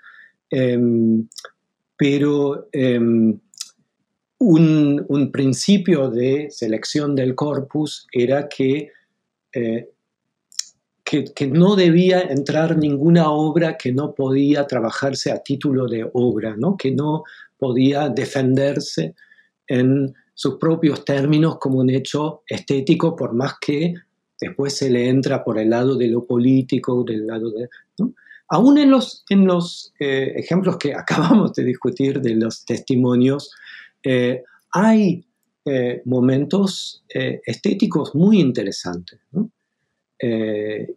em, 0.49 1.27
pero 1.97 2.67
em, 2.71 3.39
un, 4.39 5.29
principio 5.31 6.09
de 6.09 6.49
selección 6.49 7.15
del 7.15 7.35
corpus 7.35 8.07
era 8.11 8.47
que, 8.49 8.91
eh, 9.53 9.89
que, 11.03 11.25
que, 11.25 11.47
no 11.47 11.75
debía 11.75 12.21
entrar 12.21 12.77
ninguna 12.77 13.29
obra 13.29 13.77
que 13.77 13.91
no 13.91 14.15
podía 14.15 14.65
trabajarse 14.65 15.31
a 15.31 15.43
título 15.43 15.87
de 15.87 16.09
obra, 16.13 16.55
¿no? 16.57 16.75
que 16.75 16.91
no 16.91 17.23
podía 17.57 18.09
defenderse 18.09 19.13
en 19.67 20.13
sus 20.33 20.55
propios 20.55 21.05
términos 21.05 21.57
como 21.59 21.79
un 21.79 21.89
hecho 21.89 22.41
estético, 22.47 23.15
por 23.15 23.33
más 23.33 23.55
que 23.61 23.93
después 24.41 24.75
se 24.75 24.89
le 24.89 25.07
entra 25.07 25.43
por 25.43 25.59
el 25.59 25.69
lado 25.69 25.95
de 25.95 26.07
lo 26.07 26.25
político, 26.25 27.03
del 27.03 27.27
lado 27.27 27.51
de... 27.51 27.69
Aún 28.49 28.77
en 28.77 28.91
los, 28.91 29.23
en 29.29 29.45
los 29.45 29.93
eh, 29.99 30.33
ejemplos 30.35 30.77
que 30.77 30.93
acabamos 30.95 31.53
de 31.53 31.63
discutir 31.63 32.19
de 32.19 32.35
los 32.35 32.65
testimonios, 32.65 33.51
eh, 34.03 34.43
hay 34.73 35.23
eh, 35.63 36.01
momentos 36.05 37.03
estéticos 37.07 38.15
muy 38.15 38.39
interesantes. 38.39 39.19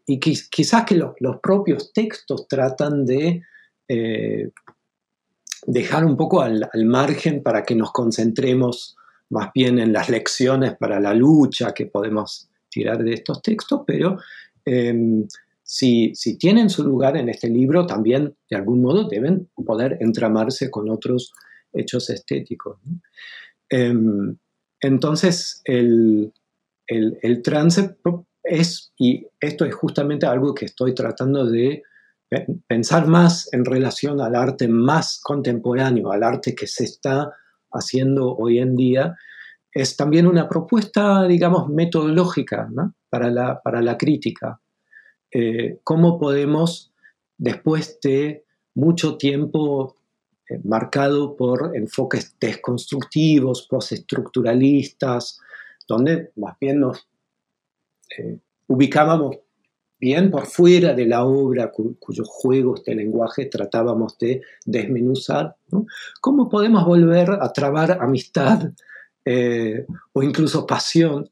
y 0.06 0.20
quizás 0.20 0.84
que 0.84 0.96
los 0.96 1.36
propios 1.42 1.92
textos 1.92 2.46
tratan 2.48 3.04
de 3.04 3.42
dejar 5.66 6.04
un 6.04 6.16
poco 6.16 6.40
al, 6.40 6.68
margen 6.84 7.42
para 7.42 7.62
que 7.62 7.74
nos 7.74 7.92
concentremos 7.92 8.96
más 9.30 9.50
bien 9.54 9.78
en 9.78 9.92
las 9.92 10.08
lecciones 10.08 10.76
para 10.76 11.00
la 11.00 11.14
lucha 11.14 11.72
que 11.72 11.86
podemos 11.86 12.48
tirar 12.74 13.02
de 13.04 13.14
estos 13.14 13.40
textos, 13.40 13.82
pero 13.86 14.18
em, 14.64 15.26
si, 15.62 16.12
tienen 16.38 16.68
su 16.68 16.82
lugar 16.82 17.16
en 17.16 17.28
este 17.28 17.48
libro, 17.48 17.86
también 17.86 18.34
de 18.50 18.56
algún 18.56 18.82
modo 18.82 19.08
deben 19.08 19.48
poder 19.64 19.96
entramarse 20.00 20.70
con 20.70 20.90
otros 20.90 21.32
hechos 21.72 22.10
estéticos. 22.10 22.78
Em, 23.70 24.36
entonces, 24.80 25.62
el, 25.64 26.32
el, 26.88 27.42
trance 27.42 27.96
es, 28.42 28.92
y 28.98 29.26
esto 29.40 29.64
es 29.64 29.74
justamente 29.74 30.26
algo 30.26 30.52
que 30.54 30.66
estoy 30.66 30.94
tratando 30.94 31.46
de 31.46 31.82
pensar 32.66 33.06
más 33.06 33.48
en 33.52 33.64
relación 33.64 34.20
al 34.20 34.34
arte 34.34 34.66
más 34.68 35.20
contemporáneo, 35.22 36.10
al 36.10 36.24
arte 36.24 36.54
que 36.54 36.66
se 36.66 36.84
está 36.84 37.32
haciendo 37.72 38.34
hoy 38.36 38.58
en 38.58 38.76
día, 38.76 39.16
es 39.74 39.96
también 39.96 40.28
una 40.28 40.48
propuesta, 40.48 41.26
digamos, 41.26 41.68
metodológica 41.68 42.70
para, 43.10 43.28
la, 43.28 43.60
para 43.60 43.82
la 43.82 43.98
crítica. 43.98 44.60
Eh, 45.32 45.80
¿Cómo 45.82 46.18
podemos, 46.18 46.92
después 47.36 47.98
de 48.00 48.44
mucho 48.74 49.16
tiempo 49.16 49.96
eh, 50.48 50.60
marcado 50.62 51.36
por 51.36 51.72
enfoques 51.74 52.36
desconstructivos, 52.38 53.66
postestructuralistas, 53.68 55.40
donde 55.88 56.30
más 56.36 56.56
bien 56.60 56.80
nos 56.80 57.08
eh, 58.16 58.38
ubicábamos 58.68 59.38
bien 59.98 60.30
por 60.30 60.46
fuera 60.46 60.94
de 60.94 61.06
la 61.06 61.24
obra 61.24 61.72
cuyos 61.98 62.28
juegos 62.28 62.84
de 62.84 62.94
lenguaje 62.94 63.46
tratábamos 63.46 64.18
de 64.18 64.42
desmenuzar, 64.66 65.56
¿cómo 66.20 66.48
podemos 66.48 66.84
volver 66.84 67.30
a 67.40 67.52
trabar 67.52 67.98
amistad 68.00 68.70
eh, 69.24 69.86
o 70.12 70.22
incluso 70.22 70.66
pasión 70.66 71.28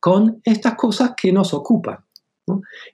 con 0.00 0.40
estas 0.44 0.74
cosas 0.74 1.12
que 1.16 1.32
nos 1.32 1.54
ocupan? 1.54 1.98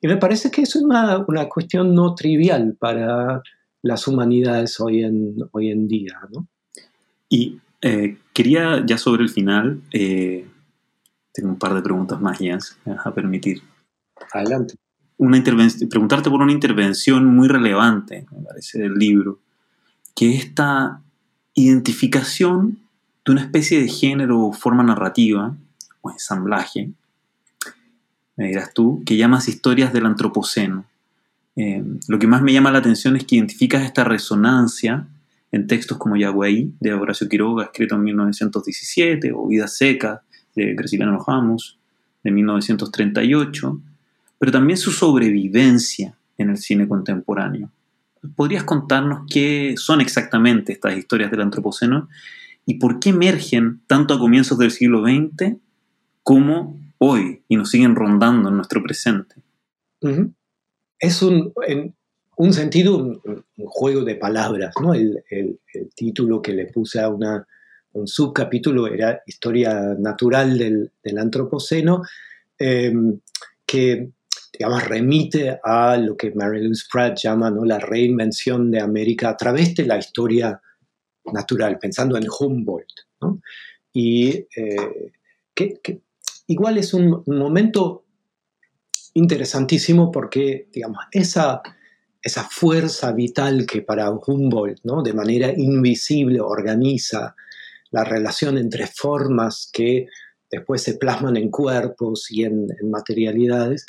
Y 0.00 0.08
me 0.08 0.16
parece 0.16 0.50
que 0.50 0.62
es 0.62 0.74
una, 0.76 1.24
cuestión 1.48 1.94
no 1.94 2.14
trivial 2.14 2.76
para 2.78 3.42
las 3.82 4.08
humanidades 4.08 4.80
hoy 4.80 5.04
en, 5.04 5.36
hoy 5.52 5.70
en 5.70 5.86
día. 5.86 6.18
Y 7.28 7.58
eh, 7.80 8.16
quería 8.32 8.84
ya 8.84 8.98
sobre 8.98 9.22
el 9.22 9.28
final, 9.28 9.80
eh, 9.92 10.46
tengo 11.32 11.50
un 11.50 11.58
par 11.58 11.74
de 11.74 11.82
preguntas 11.82 12.20
más, 12.20 12.38
Jens, 12.38 12.78
me 12.84 12.94
vas 12.94 13.06
a 13.06 13.14
permitir. 13.14 13.62
Adelante 14.32 14.74
una 15.16 15.42
preguntarte 15.42 16.30
por 16.30 16.42
una 16.42 16.52
intervención 16.52 17.26
muy 17.26 17.48
relevante, 17.48 18.26
me 18.30 18.42
parece, 18.42 18.80
del 18.80 18.94
libro, 18.94 19.40
que 20.14 20.34
es 20.34 20.44
esta 20.44 21.02
identificación 21.54 22.80
de 23.24 23.32
una 23.32 23.42
especie 23.42 23.80
de 23.80 23.88
género 23.88 24.40
o 24.40 24.52
forma 24.52 24.82
narrativa, 24.82 25.56
o 26.00 26.10
ensamblaje, 26.10 26.90
me 28.36 28.48
dirás 28.48 28.74
tú, 28.74 29.02
que 29.06 29.16
llamas 29.16 29.48
historias 29.48 29.92
del 29.92 30.06
antropoceno. 30.06 30.84
Eh, 31.56 31.82
lo 32.08 32.18
que 32.18 32.26
más 32.26 32.42
me 32.42 32.52
llama 32.52 32.72
la 32.72 32.78
atención 32.78 33.16
es 33.16 33.24
que 33.24 33.36
identificas 33.36 33.84
esta 33.84 34.04
resonancia 34.04 35.06
en 35.52 35.66
textos 35.68 35.98
como 35.98 36.16
Yagüey, 36.16 36.72
de 36.80 36.92
Horacio 36.92 37.28
Quiroga, 37.28 37.64
escrito 37.64 37.94
en 37.94 38.02
1917, 38.02 39.32
o 39.32 39.46
Vida 39.46 39.68
Seca, 39.68 40.22
de 40.54 40.74
Graciliano 40.74 41.24
Ramos, 41.24 41.78
de 42.24 42.30
1938, 42.32 43.80
pero 44.38 44.52
también 44.52 44.76
su 44.76 44.90
sobrevivencia 44.90 46.14
en 46.38 46.50
el 46.50 46.58
cine 46.58 46.88
contemporáneo. 46.88 47.70
¿Podrías 48.34 48.64
contarnos 48.64 49.26
qué 49.30 49.74
son 49.76 50.00
exactamente 50.00 50.72
estas 50.72 50.96
historias 50.96 51.30
del 51.30 51.42
Antropoceno 51.42 52.08
y 52.66 52.74
por 52.74 52.98
qué 52.98 53.10
emergen 53.10 53.82
tanto 53.86 54.14
a 54.14 54.18
comienzos 54.18 54.58
del 54.58 54.70
siglo 54.70 55.04
XX 55.04 55.56
como 56.22 56.80
hoy 56.98 57.42
y 57.48 57.56
nos 57.56 57.70
siguen 57.70 57.94
rondando 57.94 58.48
en 58.48 58.56
nuestro 58.56 58.82
presente? 58.82 59.36
Es 60.98 61.22
un, 61.22 61.52
en 61.66 61.94
un 62.36 62.52
sentido 62.52 62.96
un, 62.96 63.42
juego 63.66 64.04
de 64.04 64.16
palabras, 64.16 64.74
¿no? 64.80 64.94
El, 64.94 65.22
título 65.94 66.42
que 66.42 66.52
le 66.52 66.66
puse 66.66 67.00
a 67.00 67.08
un 67.08 68.08
subcapítulo 68.08 68.86
era 68.86 69.22
Historia 69.26 69.94
Natural 69.98 70.58
del, 70.58 71.18
Antropoceno, 71.18 72.02
em, 72.58 73.20
que 73.66 74.10
digamos, 74.52 74.84
remite 74.84 75.58
a 75.64 75.96
lo 75.96 76.16
que 76.16 76.30
Mary 76.30 76.62
Louise 76.62 76.84
Pratt 76.90 77.18
llama 77.18 77.50
¿no? 77.50 77.64
la 77.64 77.78
reinvención 77.78 78.70
de 78.70 78.80
América 78.80 79.30
a 79.30 79.36
través 79.36 79.74
de 79.74 79.84
la 79.84 79.98
historia 79.98 80.60
natural, 81.32 81.78
pensando 81.78 82.16
en 82.16 82.26
Humboldt. 82.28 82.92
Y 83.92 84.46
eh, 84.56 85.12
que, 85.54 86.02
igual 86.46 86.78
es 86.78 86.94
un, 86.94 87.22
momento 87.26 88.04
interesantísimo 89.14 90.10
porque, 90.10 90.68
digamos, 90.72 91.04
esa, 91.12 91.62
esa 92.22 92.44
fuerza 92.44 93.12
vital 93.12 93.66
que 93.66 93.82
para 93.82 94.10
Humboldt, 94.10 94.80
¿no? 94.84 95.02
de 95.02 95.14
manera 95.14 95.52
invisible, 95.56 96.40
organiza 96.40 97.34
la 97.90 98.04
relación 98.04 98.58
entre 98.58 98.86
formas 98.88 99.70
que 99.72 100.08
después 100.50 100.82
se 100.82 100.94
plasman 100.94 101.36
en 101.36 101.50
cuerpos 101.50 102.30
y 102.30 102.44
en 102.44 102.68
materialidades, 102.82 103.86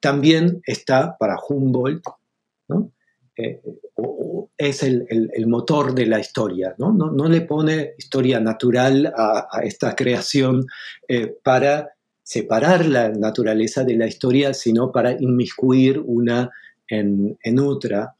también 0.00 0.60
está 0.66 1.16
para 1.16 1.36
Humboldt, 1.48 2.04
eh, 3.36 3.60
es 4.56 4.82
el, 4.82 5.46
motor 5.46 5.94
de 5.94 6.06
la 6.06 6.18
historia, 6.18 6.74
¿no? 6.78 6.92
No, 6.92 7.28
le 7.28 7.42
pone 7.42 7.92
historia 7.98 8.40
natural 8.40 9.12
a, 9.16 9.60
esta 9.62 9.94
creación 9.94 10.66
eh, 11.08 11.34
para 11.42 11.90
separar 12.22 12.86
la 12.86 13.10
naturaleza 13.10 13.84
de 13.84 13.96
la 13.96 14.06
historia, 14.06 14.54
sino 14.54 14.90
para 14.90 15.12
inmiscuir 15.12 16.00
una 16.04 16.50
en, 16.88 17.58
otra. 17.60 18.14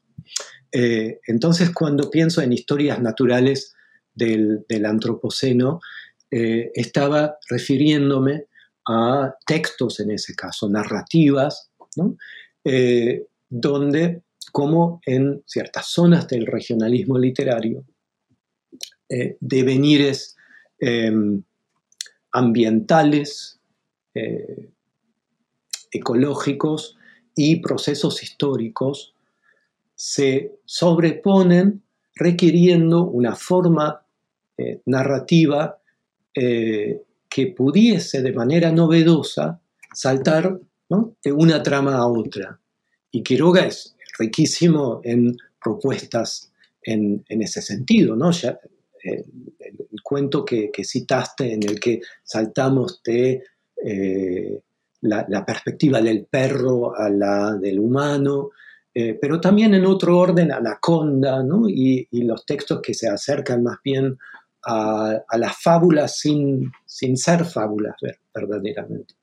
Eh, 0.71 1.19
entonces, 1.27 1.71
cuando 1.71 2.09
pienso 2.09 2.41
en 2.41 2.53
historias 2.53 3.01
naturales 3.01 3.73
del, 4.13 4.65
del 4.67 4.85
antropoceno, 4.85 5.79
estaba 6.29 7.37
refiriéndome 7.49 8.47
a 8.87 9.35
textos 9.45 9.99
en 9.99 10.11
ese 10.11 10.35
caso, 10.35 10.69
narrativas, 10.69 11.71
eh, 12.63 13.25
donde, 13.49 14.23
como 14.55 15.01
en 15.05 15.43
ciertas 15.45 15.87
zonas 15.87 16.29
del 16.29 16.45
regionalismo 16.45 17.17
literario, 17.17 17.83
eh, 19.09 19.35
devenires 19.41 20.37
em, 20.79 21.43
ambientales, 22.31 23.59
eh, 24.13 24.69
ecológicos 25.91 26.95
y 27.35 27.57
procesos 27.57 28.23
históricos 28.23 29.13
se 29.93 30.53
sobreponen 30.63 31.83
requiriendo 32.15 33.03
una 33.03 33.35
forma 33.35 34.05
narrativa 34.85 35.77
que 36.33 37.47
pudiese 37.57 38.21
de 38.21 38.31
manera 38.31 38.71
novedosa 38.71 39.59
saltar 39.93 40.61
de 41.23 41.31
una 41.33 41.61
trama 41.61 41.97
a 41.97 42.07
otra. 42.07 42.57
Y 43.11 43.21
Quiroga 43.21 43.65
es 43.65 43.94
riquísimo 44.17 45.01
en 45.03 45.35
propuestas 45.61 46.51
en, 46.81 47.23
ese 47.27 47.61
sentido, 47.61 48.15
¿no? 48.15 48.31
Ya, 48.31 48.59
el, 49.03 49.25
cuento 50.03 50.45
que, 50.45 50.71
citaste 50.83 51.53
en 51.53 51.63
el 51.63 51.79
que 51.79 52.01
saltamos 52.23 53.01
de 53.03 53.43
eh, 53.83 54.59
la, 55.01 55.45
perspectiva 55.45 56.01
del 56.01 56.25
perro 56.25 56.95
a 56.95 57.09
la 57.09 57.55
del 57.55 57.79
humano, 57.79 58.51
eh, 58.93 59.17
pero 59.19 59.41
también 59.41 59.73
en 59.73 59.85
otro 59.85 60.17
orden 60.17 60.51
Anaconda, 60.51 61.43
¿no? 61.43 61.67
y, 61.67 62.07
y 62.11 62.23
los 62.23 62.45
textos 62.45 62.81
que 62.81 62.93
se 62.93 63.09
acercan 63.09 63.63
más 63.63 63.77
bien 63.83 64.17
a, 64.65 65.37
las 65.37 65.61
fábulas 65.61 66.17
sin, 66.17 66.71
sin 66.85 67.17
ser 67.17 67.45
fábulas 67.45 67.95
verdaderamente. 68.33 69.13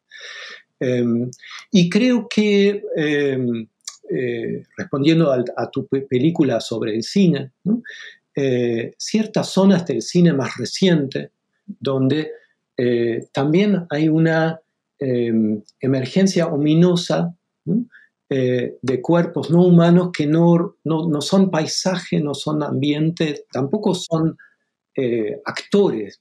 Em, 0.79 1.31
y 1.71 1.89
creo 1.89 2.29
que, 2.29 2.83
em, 2.97 3.67
eh, 4.15 4.65
respondiendo 4.77 5.33
a, 5.33 5.71
tu 5.71 5.87
película 5.87 6.61
sobre 6.61 6.95
el 6.95 7.03
cine, 7.03 7.53
eh, 8.35 8.93
ciertas 8.99 9.49
zonas 9.49 9.87
del 9.87 10.03
cine 10.03 10.35
más 10.35 10.57
reciente, 10.59 11.31
donde 11.67 12.31
eh, 12.77 13.27
también 13.33 13.87
hay 13.89 14.11
una 14.11 14.61
em, 14.99 15.63
emergencia 15.81 16.47
ominosa 16.47 17.35
de 18.29 19.03
cuerpos 19.03 19.51
no 19.51 19.63
humanos 19.63 20.09
que 20.11 20.27
no, 20.27 20.77
no, 20.85 21.21
son 21.21 21.51
paisaje, 21.51 22.19
no 22.19 22.33
son 22.33 22.63
ambiente, 22.63 23.45
tampoco 23.53 23.95
son 23.95 24.39
actores. 25.45 26.19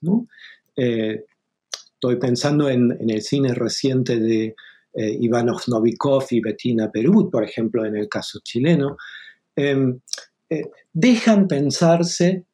Estoy 0.75 2.15
pensando 2.17 2.69
en, 2.69 2.97
el 3.09 3.21
cine 3.21 3.53
reciente 3.53 4.19
de 4.19 4.55
eh, 4.93 5.17
Ivanov 5.21 5.61
Novikov 5.67 6.25
y 6.31 6.41
Bettina 6.41 6.91
Perut, 6.91 7.31
por 7.31 7.43
ejemplo, 7.43 7.85
en 7.85 7.95
el 7.95 8.09
caso 8.09 8.39
chileno. 8.43 8.97
Em, 9.55 9.99
eh, 10.49 10.69
dejan 10.91 11.47
pensarse 11.47 12.45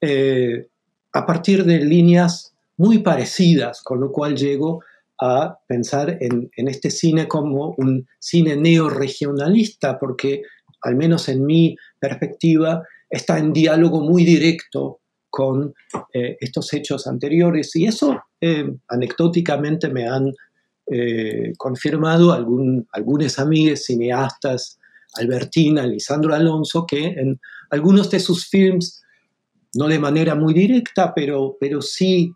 eh, 0.00 0.66
a 1.12 1.26
partir 1.26 1.64
de 1.64 1.78
líneas 1.78 2.54
muy 2.76 2.98
parecidas, 2.98 3.82
con 3.82 4.00
lo 4.00 4.10
cual 4.10 4.36
llego 4.36 4.82
a 5.20 5.58
pensar 5.66 6.18
en, 6.20 6.50
este 6.56 6.90
cine 6.90 7.28
como 7.28 7.74
un 7.78 8.06
cine 8.18 8.56
neoregionalista, 8.56 9.98
porque 9.98 10.42
al 10.82 10.96
menos 10.96 11.28
en 11.28 11.44
mi 11.44 11.76
perspectiva 12.00 12.82
está 13.10 13.38
en 13.38 13.52
diálogo 13.52 14.00
muy 14.00 14.24
directo 14.24 15.00
con 15.30 15.74
eh, 16.12 16.36
estos 16.40 16.72
hechos 16.72 17.06
anteriores. 17.06 17.74
Y 17.76 17.86
eso 17.86 18.20
anecdóticamente 18.88 19.88
me 19.88 20.06
han 20.06 20.32
eh, 20.90 21.52
confirmado 21.56 22.32
algún, 22.32 22.86
algunos 22.92 23.38
amigos 23.38 23.84
cineastas, 23.84 24.78
Albertina, 25.14 25.86
Lisandro 25.86 26.34
Alonso, 26.34 26.86
que 26.86 27.06
en 27.06 27.40
algunos 27.70 28.10
de 28.10 28.20
sus 28.20 28.46
films, 28.48 29.02
no 29.74 29.88
de 29.88 29.98
manera 29.98 30.34
muy 30.34 30.54
directa, 30.54 31.12
pero, 31.14 31.56
pero 31.60 31.82
sí, 31.82 32.32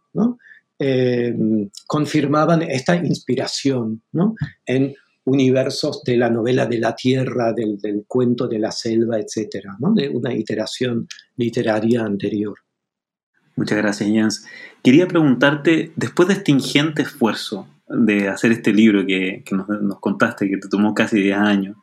confirmaban 1.87 2.63
esta 2.63 2.97
inspiración 2.97 4.03
en 4.67 4.95
universos 5.25 6.03
de 6.05 6.17
la 6.17 6.29
novela 6.29 6.67
de 6.67 6.79
la 6.79 6.95
tierra, 6.95 7.53
del, 7.53 8.05
cuento 8.07 8.49
de 8.49 8.59
la 8.59 8.73
selva, 8.73 9.19
etc., 9.19 9.65
de 9.95 10.09
una 10.09 10.35
iteración 10.35 11.07
literaria 11.37 12.03
anterior. 12.03 12.59
Muchas 13.55 13.79
gracias, 13.79 14.09
Jens. 14.09 14.47
Quería 14.83 15.07
preguntarte, 15.07 15.93
después 15.95 16.29
de 16.29 16.35
este 16.35 16.53
ingente 16.53 17.03
esfuerzo 17.03 17.69
de 17.93 18.29
hacer 18.29 18.53
este 18.53 18.73
libro 18.73 19.07
que, 19.07 19.45
nos, 19.51 20.01
contaste, 20.01 20.49
que 20.49 20.57
te 20.57 20.69
tomó 20.69 20.95
casi 20.95 21.21
10 21.21 21.37
años, 21.39 21.77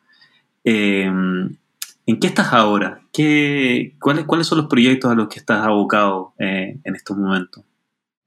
eh, 0.64 1.05
¿en 1.05 2.20
qué 2.20 2.28
estás 2.28 2.53
ahora? 2.53 3.01
¿Qué, 3.14 3.95
cuáles, 3.99 4.26
¿Cuáles 4.26 4.47
son 4.47 4.60
los 4.60 4.68
proyectos 4.68 5.12
a 5.12 5.16
los 5.16 5.28
que 5.28 5.39
estás 5.39 5.66
abocado 5.66 6.34
eh, 6.39 6.80
en 6.84 6.95
estos 6.95 7.18
momentos? 7.18 7.64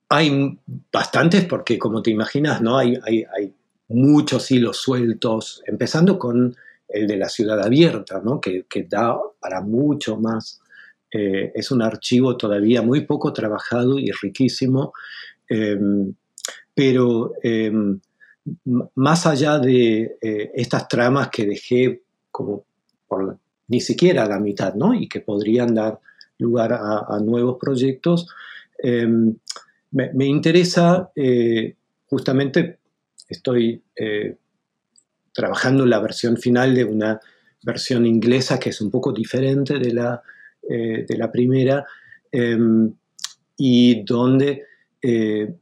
Hay 0.09 0.59
bastantes 0.93 1.45
porque, 1.45 1.79
como 1.79 2.03
te 2.03 2.11
imaginas, 2.11 2.61
¿no? 2.61 2.79
hay, 2.79 2.99
hay, 3.07 3.55
muchos 3.89 4.51
hilos 4.51 4.79
sueltos, 4.79 5.63
empezando 5.67 6.19
con 6.19 6.57
el 6.89 7.07
de 7.07 7.17
la 7.19 7.29
ciudad 7.29 7.61
abierta, 7.63 8.23
¿no? 8.25 8.41
que, 8.41 8.65
que 8.67 8.85
da 8.85 9.19
para 9.39 9.61
mucho 9.61 10.17
más 10.17 10.63
eh, 11.13 11.53
es 11.55 11.71
un 11.71 11.83
archivo 11.83 12.39
todavía 12.39 12.81
muy 12.81 13.03
poco 13.03 13.35
trabajado 13.35 13.99
y 13.99 14.11
riquísimo, 14.11 14.95
pero 16.75 17.35
em, 17.43 18.01
más 18.95 19.27
allá 19.27 19.59
de 19.59 20.17
eh, 20.21 20.51
estas 20.55 20.89
tramas 20.89 21.29
que 21.29 21.47
dejé 21.47 22.03
como 22.31 22.65
ni 23.69 23.81
siquiera 23.81 24.27
la 24.27 24.41
mitad, 24.41 24.75
¿no? 24.75 24.95
Y 24.95 25.09
que 25.09 25.21
podrían 25.21 25.75
dar 25.75 26.01
lugar 26.39 26.73
a, 26.73 27.19
nuevos 27.21 27.57
proyectos, 27.61 28.27
em, 28.79 29.35
me, 29.93 30.27
interesa 30.27 31.11
eh, 31.15 31.77
justamente, 32.07 32.79
estoy 33.29 33.83
trabajando 35.33 35.87
la 35.87 36.01
versión 36.01 36.37
final 36.37 36.75
de 36.75 36.85
una 36.85 37.21
versión 37.63 38.07
inglesa 38.07 38.59
que 38.59 38.71
es 38.71 38.81
un 38.81 38.91
poco 38.91 39.13
diferente 39.13 39.79
de 39.79 39.93
la 39.93 40.23
eh, 40.69 41.05
de 41.09 41.19
la 41.19 41.31
primera, 41.31 41.85
em, 42.31 42.95
y 43.57 44.05
donde 44.05 44.63
eh, 45.03 45.53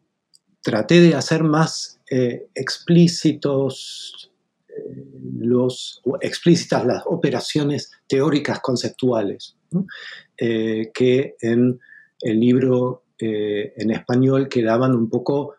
traté 0.63 1.01
de 1.01 1.15
hacer 1.15 1.43
más 1.43 2.01
eh, 2.11 2.47
explícitos 2.55 4.31
los, 5.39 6.03
explícitas 6.21 6.85
las 6.87 7.03
operaciones 7.07 7.91
teóricas 8.07 8.61
conceptuales, 8.61 9.57
que 10.39 11.35
en 11.41 11.79
el 12.23 12.41
libro 12.41 13.05
en 13.19 13.91
español 13.91 14.49
quedaban 14.49 14.95
un 14.95 15.11
poco 15.11 15.57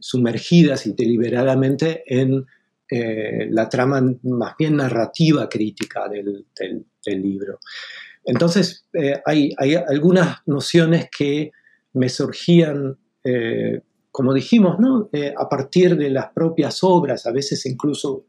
sumergidas 0.00 0.86
y 0.86 0.92
deliberadamente 0.94 2.02
en 2.06 2.44
la 2.90 3.68
trama 3.68 4.02
más 4.22 4.56
bien 4.58 4.76
narrativa 4.76 5.48
crítica 5.48 6.08
del, 6.08 6.46
libro. 7.04 7.60
Entonces, 8.26 8.84
eh, 8.92 9.22
hay, 9.24 9.54
algunas 9.88 10.38
nociones 10.46 11.08
que 11.16 11.52
me 11.92 12.08
surgían, 12.08 12.98
eh, 13.26 13.80
como 14.10 14.32
dijimos, 14.32 14.78
¿no? 14.78 15.08
Eh, 15.12 15.34
a 15.36 15.48
partir 15.48 15.96
de 15.96 16.10
las 16.10 16.30
propias 16.32 16.82
obras, 16.82 17.26
a 17.26 17.32
veces 17.32 17.66
incluso 17.66 18.24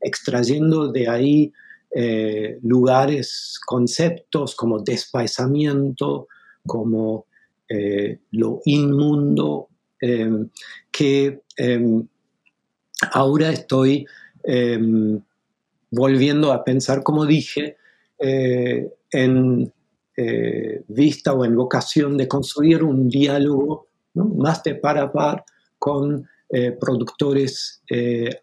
extrayendo 0.00 0.90
de 0.90 1.08
ahí 1.08 1.52
lugares, 2.62 3.58
conceptos 3.64 4.54
como 4.54 4.80
despaisamiento, 4.80 6.28
como 6.66 7.26
lo 8.30 8.60
inmundo, 8.66 9.68
que 10.90 11.40
em, 11.56 12.06
ahora 13.12 13.50
estoy 13.50 14.06
em, 14.44 15.20
volviendo 15.90 16.52
a 16.52 16.64
pensar, 16.64 17.02
como 17.02 17.26
dije, 17.26 17.76
eh, 18.18 18.90
en 19.12 19.72
eh, 20.16 20.82
vista 20.88 21.32
o 21.32 21.44
en 21.44 21.56
vocación 21.56 22.16
de 22.16 22.26
construir 22.26 22.82
un 22.82 23.08
diálogo 23.08 23.87
más 24.24 24.62
de 24.62 24.74
par 24.76 24.98
a 24.98 25.12
par 25.12 25.44
con 25.78 26.26
eh, 26.50 26.72
productores 26.72 27.82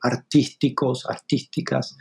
artísticos, 0.01 1.05
artísticas, 1.07 1.97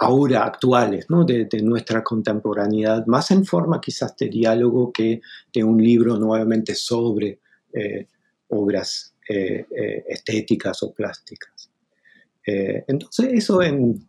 ahora 0.00 0.44
actuales, 0.44 1.06
de, 1.26 1.62
nuestra 1.62 2.04
contemporaneidad, 2.04 3.06
más 3.06 3.30
en 3.30 3.44
forma 3.44 3.80
quizás 3.80 4.16
de 4.16 4.28
diálogo 4.28 4.92
que 4.92 5.20
de 5.52 5.64
un 5.64 5.82
libro 5.82 6.16
nuevamente 6.18 6.74
sobre 6.74 7.40
obras 8.48 9.14
estéticas 9.26 10.82
o 10.82 10.92
plásticas. 10.92 11.70
entonces, 12.44 13.30
eso 13.32 13.62
en, 13.62 14.06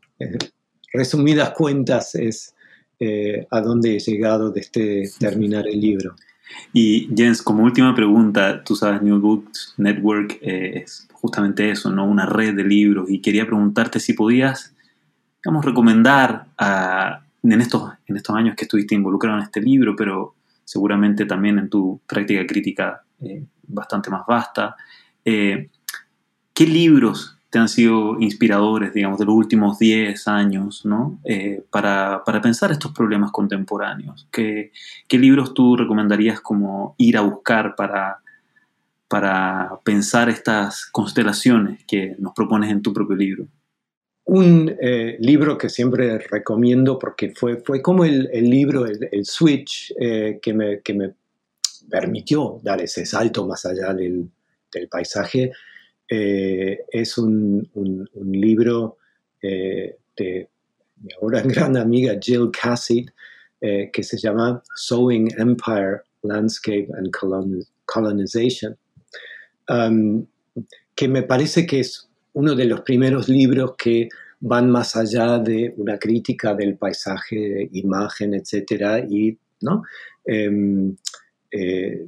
resumidas 0.94 1.52
cuentas 1.52 2.16
es 2.16 2.54
eh, 3.00 3.48
a 3.50 3.62
dónde 3.62 3.96
he 3.96 4.00
llegado 4.00 4.52
desde 4.52 5.04
este 5.04 5.20
terminar 5.20 5.68
el 5.68 5.80
libro. 5.80 6.16
Y 6.74 7.10
Jens, 7.16 7.42
como 7.42 7.64
última 7.64 7.96
pregunta, 7.96 8.64
tú 8.64 8.76
sabes, 8.76 9.02
New 9.02 9.20
Books 9.20 9.74
Network 9.78 10.38
eh, 10.42 10.84
es 10.84 11.08
justamente 11.14 11.70
eso, 11.70 11.92
¿no? 11.92 12.06
Una 12.06 12.26
red 12.26 12.56
de 12.56 12.64
libros. 12.64 13.10
Y 13.10 13.20
quería 13.20 13.46
preguntarte 13.46 14.00
si 14.00 14.14
podías, 14.14 14.76
digamos, 15.44 15.66
recomendar 15.66 16.46
en, 17.44 17.62
estos, 17.62 17.92
en 18.08 18.18
estos 18.18 18.36
años 18.36 18.56
que 18.56 18.66
estuviste 18.66 18.96
involucrado 18.96 19.38
en 19.38 19.44
este 19.44 19.62
libro, 19.62 19.96
pero 19.96 20.36
seguramente 20.64 21.26
también 21.26 21.58
en 21.58 21.70
tu 21.70 22.00
práctica 22.06 22.46
crítica 22.46 23.04
eh, 23.22 23.44
bastante 23.68 24.10
más 24.10 24.26
vasta, 24.28 24.76
¿qué 25.24 25.70
libros 26.66 27.39
te 27.50 27.58
han 27.58 27.68
sido 27.68 28.20
inspiradores, 28.20 28.94
digamos, 28.94 29.18
de 29.18 29.26
los 29.26 29.34
últimos 29.34 29.80
10 29.80 30.28
años, 30.28 30.86
¿no? 30.86 31.20
Eh, 31.24 31.64
para, 31.72 32.24
pensar 32.44 32.72
estos 32.72 32.92
problemas 32.92 33.32
contemporáneos. 33.32 34.28
¿Qué, 34.32 34.72
libros 35.12 35.54
tú 35.54 35.76
recomendarías 35.76 36.42
como 36.42 36.96
ir 36.98 37.18
a 37.18 37.22
buscar 37.22 37.76
para, 37.76 38.20
para 39.08 39.80
pensar 39.84 40.30
estas 40.30 40.86
constelaciones 40.86 41.84
que 41.86 42.16
nos 42.20 42.34
propones 42.34 42.70
en 42.70 42.84
tu 42.84 42.94
propio 42.94 43.16
libro? 43.16 43.48
Un 44.26 44.76
eh, 44.80 45.18
libro 45.20 45.58
que 45.58 45.70
siempre 45.70 46.20
recomiendo 46.20 47.00
porque 47.00 47.34
fue, 47.36 47.58
fue 47.58 47.82
como 47.82 48.06
el, 48.06 48.30
libro, 48.32 48.86
el, 48.86 49.26
switch 49.26 49.92
eh, 50.00 50.38
que, 50.40 50.54
me, 50.54 50.82
que, 50.82 50.94
me, 50.94 51.14
permitió 51.90 52.60
dar 52.62 52.80
ese 52.80 53.08
salto 53.08 53.48
más 53.48 53.66
allá 53.66 53.92
del, 53.96 54.30
del 54.72 54.88
paisaje, 54.88 55.52
eh, 56.10 56.86
es 56.92 57.18
un, 57.18 57.70
libro 58.16 58.98
eh, 59.42 59.98
de 60.18 60.50
mi 61.02 61.14
ahora 61.22 61.42
gran 61.46 61.78
amiga 61.78 62.18
Jill 62.20 62.50
Cassidy, 62.52 63.06
que 63.62 64.04
se 64.04 64.18
llama 64.18 64.64
Sowing 64.74 65.32
Empire, 65.38 66.04
Landscape 66.24 66.88
and 66.98 67.12
Colonization, 67.86 68.78
um, 69.68 70.26
que 70.96 71.10
me 71.10 71.24
parece 71.24 71.66
que 71.66 71.82
es 71.82 72.10
uno 72.34 72.56
de 72.56 72.64
los 72.64 72.82
primeros 72.82 73.28
libros 73.28 73.76
que 73.78 74.08
van 74.40 74.70
más 74.72 74.96
allá 74.96 75.40
de 75.40 75.74
una 75.76 75.98
crítica 75.98 76.54
del 76.54 76.78
paisaje, 76.78 77.70
imagen, 77.74 78.34
etcétera, 78.34 79.00
y 79.00 79.38
¿no? 79.62 79.84
Em, 80.26 80.96
eh, 81.52 82.08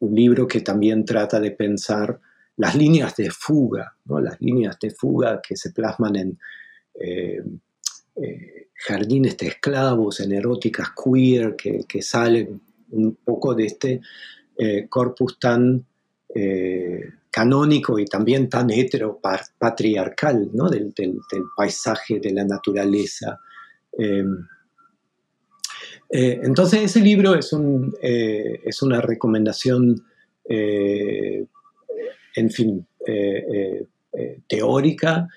un 0.00 0.14
libro 0.14 0.46
que 0.46 0.60
también 0.60 1.04
trata 1.04 1.40
de 1.40 1.50
pensar 1.52 2.20
las 2.56 2.74
líneas 2.74 3.16
de 3.16 3.30
fuga, 3.30 3.96
¿no? 4.04 4.20
las 4.20 4.40
líneas 4.40 4.78
de 4.80 4.90
fuga 4.90 5.40
que 5.46 5.56
se 5.56 5.70
plasman 5.70 6.16
en 6.16 6.38
eh, 7.00 7.42
eh, 8.16 8.68
jardines 8.74 9.36
de 9.36 9.48
esclavos, 9.48 10.20
en 10.20 10.32
eróticas 10.32 10.88
queer, 10.92 11.56
que, 11.56 12.02
salen 12.02 12.60
un 12.90 13.16
poco 13.16 13.54
de 13.54 13.66
este 13.66 14.00
corpus 14.88 15.38
tan 15.38 15.84
canónico 17.34 17.98
y 17.98 18.04
también 18.04 18.48
tan 18.48 18.70
heteropatriarcal 18.70 20.50
¿no? 20.52 20.70
del, 20.70 20.94
paisaje, 21.56 22.20
de 22.20 22.32
la 22.32 22.44
naturaleza. 22.44 23.40
Em, 23.98 24.46
eh, 26.10 26.40
entonces 26.44 26.82
ese 26.82 27.00
libro 27.00 27.34
es, 27.34 27.52
un, 27.52 27.92
eh, 28.00 28.60
es 28.64 28.82
una 28.82 29.00
recomendación, 29.00 30.04
eh, 30.48 31.44
en 32.34 32.50
fin, 32.50 32.86
teórica. 34.48 35.28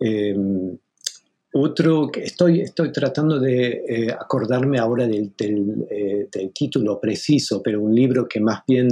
Em, 0.00 0.76
otro 1.52 2.10
que 2.10 2.24
estoy, 2.24 2.60
estoy 2.60 2.90
tratando 2.92 3.38
de 3.38 4.14
acordarme 4.18 4.78
ahora 4.78 5.06
del, 5.06 5.32
del, 5.36 6.50
título 6.52 7.00
preciso, 7.00 7.62
pero 7.62 7.80
un 7.80 7.94
libro 7.94 8.26
que 8.28 8.40
más 8.40 8.62
bien 8.66 8.88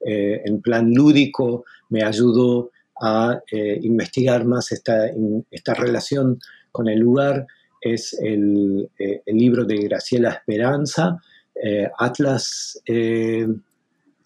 en, 0.00 0.60
plan 0.60 0.92
lúdico 0.92 1.64
me 1.90 2.02
ayudó 2.02 2.70
a 3.00 3.40
investigar 3.82 4.44
más 4.44 4.72
esta, 4.72 5.10
esta 5.50 5.74
relación 5.74 6.40
con 6.72 6.88
el 6.88 6.98
lugar 6.98 7.46
es 7.80 8.16
el, 8.20 8.88
eh, 8.98 9.22
libro 9.26 9.64
de 9.64 9.76
Graciela 9.78 10.30
Esperanza, 10.30 11.18
eh, 11.54 11.88
Atlas, 11.98 12.80
eh, 12.86 13.46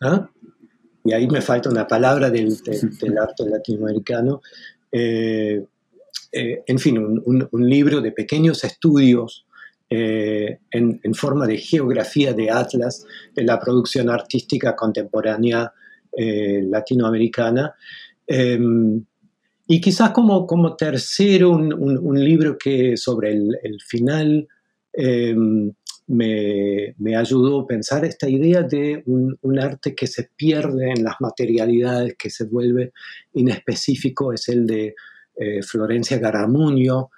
¿ah? 0.00 0.28
Y 1.04 1.12
ahí 1.12 1.26
me 1.28 1.40
falta 1.40 1.70
una 1.70 1.86
palabra 1.86 2.30
del, 2.30 2.56
del 2.58 3.18
arte 3.18 3.44
latinoamericano. 3.48 4.40
en 4.92 5.66
fin, 6.78 6.98
un, 6.98 7.48
un, 7.50 7.68
libro 7.68 8.00
de 8.00 8.12
pequeños 8.12 8.64
estudios 8.64 9.46
en, 9.88 11.00
en, 11.02 11.14
forma 11.14 11.46
de 11.46 11.58
geografía 11.58 12.32
de 12.32 12.50
Atlas 12.50 13.04
de 13.34 13.42
la 13.44 13.58
producción 13.58 14.10
artística 14.10 14.76
contemporánea 14.76 15.72
latinoamericana. 16.16 17.74
Em, 18.32 19.04
y 19.66 19.80
quizás 19.80 20.10
como, 20.10 20.46
como 20.46 20.76
tercero, 20.76 21.50
un, 21.50 21.72
un, 21.72 22.24
libro 22.24 22.56
que 22.56 22.96
sobre 22.96 23.32
el, 23.32 23.58
el 23.62 23.80
final 23.80 24.46
em, 24.92 25.72
me, 26.10 26.94
me, 26.98 27.16
ayudó 27.16 27.60
a 27.60 27.66
pensar 27.66 28.04
esta 28.04 28.28
idea 28.28 28.62
de 28.62 29.02
un, 29.06 29.38
arte 29.58 29.94
que 29.94 30.06
se 30.06 30.30
pierde 30.36 30.90
en 30.90 31.04
las 31.04 31.16
materialidades, 31.20 32.16
que 32.16 32.30
se 32.30 32.44
vuelve 32.44 32.92
inespecífico, 33.34 34.32
es 34.32 34.48
el 34.48 34.66
de 34.66 34.94
eh, 35.36 35.62
Florencia 35.62 36.18
Garamuño, 36.18 37.10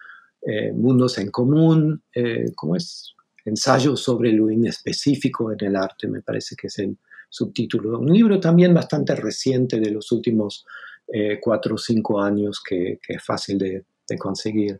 eh, 0.42 0.72
Mundos 0.72 1.18
en 1.18 1.30
Común, 1.30 2.02
eh, 2.14 2.46
¿cómo 2.54 2.76
es? 2.76 3.14
Ensayo 3.44 3.96
sobre 3.96 4.32
lo 4.32 4.50
inespecífico 4.50 5.50
en 5.52 5.64
el 5.66 5.76
arte, 5.76 6.06
me 6.06 6.22
parece 6.22 6.54
que 6.54 6.68
es 6.68 6.78
el 6.78 6.96
subtítulo. 7.28 7.98
Un 7.98 8.12
libro 8.12 8.38
también 8.38 8.74
bastante 8.74 9.16
reciente 9.16 9.80
de 9.80 9.90
los 9.90 10.12
últimos 10.12 10.64
eh, 11.08 11.38
cuatro 11.40 11.74
o 11.74 11.78
cinco 11.78 12.20
años 12.20 12.62
que, 12.62 13.00
es 13.08 13.24
fácil 13.24 13.58
de, 13.58 13.84
conseguir. 14.18 14.78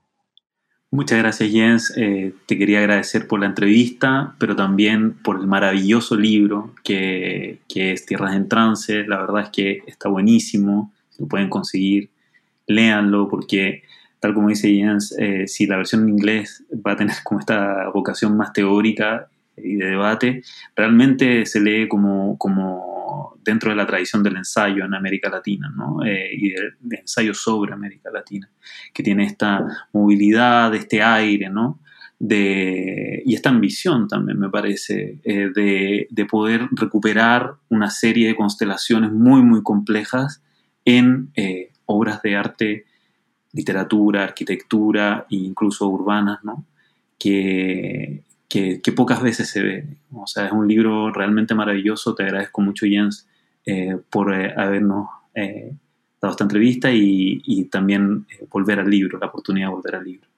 Muchas 0.95 1.21
gracias 1.21 1.51
Jens, 1.51 1.95
eh, 1.97 2.35
te 2.45 2.59
quería 2.59 2.81
agradecer 2.81 3.27
por 3.27 3.41
la 3.41 3.47
entrevista, 3.47 4.35
pero 4.39 4.55
también 4.55 5.15
por 5.15 5.41
el 5.41 5.47
maravilloso 5.47 6.17
libro 6.17 6.75
que, 6.85 7.61
es 7.75 8.05
Tierras 8.05 8.37
en 8.37 8.47
Trance, 8.47 9.05
la 9.07 9.19
verdad 9.23 9.45
es 9.45 9.49
que 9.49 9.83
está 9.87 10.11
buenísimo, 10.11 10.93
lo 11.19 11.27
pueden 11.29 11.49
conseguir, 11.49 12.11
léanlo 12.67 13.27
porque 13.31 13.85
tal 14.21 14.35
como 14.35 14.51
dice 14.51 14.69
Jens, 14.71 15.17
eh, 15.19 15.49
si 15.49 15.65
la 15.67 15.79
versión 15.79 16.03
en 16.03 16.11
inglés 16.11 16.63
va 16.87 16.93
a 16.93 16.97
tener 16.97 17.17
como 17.25 17.41
esta 17.41 17.89
vocación 17.89 18.37
más 18.37 18.53
teórica 18.53 19.31
y 19.57 19.77
de 19.77 19.87
debate, 19.87 20.43
realmente 20.75 21.47
se 21.47 21.61
lee 21.61 21.89
como, 21.89 22.37
como 22.39 23.37
dentro 23.45 23.71
de 23.71 23.77
la 23.77 23.87
tradición 23.87 24.23
del 24.23 24.37
ensayo 24.37 24.85
en 24.85 24.95
América 24.95 25.29
Latina 25.29 25.73
¿no? 25.75 26.05
Eh, 26.05 26.31
y 26.33 26.51
del, 26.51 26.75
ensayo 26.91 27.35
sobre 27.35 27.73
América 27.73 28.11
Latina, 28.13 28.49
que 28.93 29.03
tiene 29.03 29.25
esta 29.25 29.67
movilidad, 29.93 30.75
este 30.75 31.03
aire, 31.03 31.49
¿no? 31.49 31.81
De, 32.19 33.21
y 33.27 33.35
esta 33.35 33.51
ambición 33.51 34.07
también, 34.07 34.39
me 34.39 34.49
parece, 34.49 35.19
eh, 35.25 35.51
de, 35.53 36.07
de, 36.09 36.25
poder 36.25 36.69
recuperar 36.71 37.57
una 37.69 37.91
serie 37.91 38.29
de 38.29 38.37
constelaciones 38.37 39.11
muy, 39.11 39.43
muy 39.43 39.65
complejas 39.65 40.41
en 40.85 41.33
eh, 41.35 41.73
obras 41.85 42.23
de 42.23 42.37
arte, 42.37 42.85
literatura, 43.53 44.23
arquitectura 44.23 45.27
e 45.31 45.35
incluso 45.35 45.89
urbanas, 45.89 46.39
¿no? 46.45 46.65
que, 47.19 48.23
que, 48.53 48.93
pocas 48.93 49.23
veces 49.23 49.49
se 49.49 49.63
ve. 49.63 49.87
O 50.13 50.27
sea, 50.27 50.47
es 50.47 50.53
un 50.53 50.69
libro 50.69 51.11
realmente 51.11 51.55
maravilloso. 51.55 52.15
Te 52.15 52.25
agradezco 52.25 52.61
mucho, 52.61 52.85
Jens, 52.87 53.27
eh, 53.65 53.97
por 54.11 54.35
eh, 54.35 54.53
habernos 54.55 55.09
eh, 55.35 55.73
dado 56.21 56.33
esta 56.33 56.45
entrevista 56.45 56.91
y, 56.93 57.69
también 57.71 58.27
volver 58.51 58.81
al 58.81 58.91
libro, 58.91 59.19
la 59.19 59.29
oportunidad 59.29 59.69
de 59.69 59.75
volver 59.75 59.95
al 59.97 60.05
libro. 60.05 60.29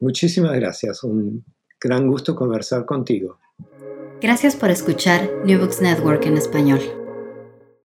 Muchísimas 0.00 0.54
gracias. 0.54 1.02
Un 1.02 1.44
gran 1.80 2.06
gusto 2.06 2.36
conversar 2.36 2.84
contigo. 2.84 3.38
Gracias 4.20 4.54
por 4.54 4.70
escuchar 4.70 5.30
New 5.44 5.58
Books 5.58 5.80
Network 5.80 6.26
en 6.26 6.36
español. 6.36 7.01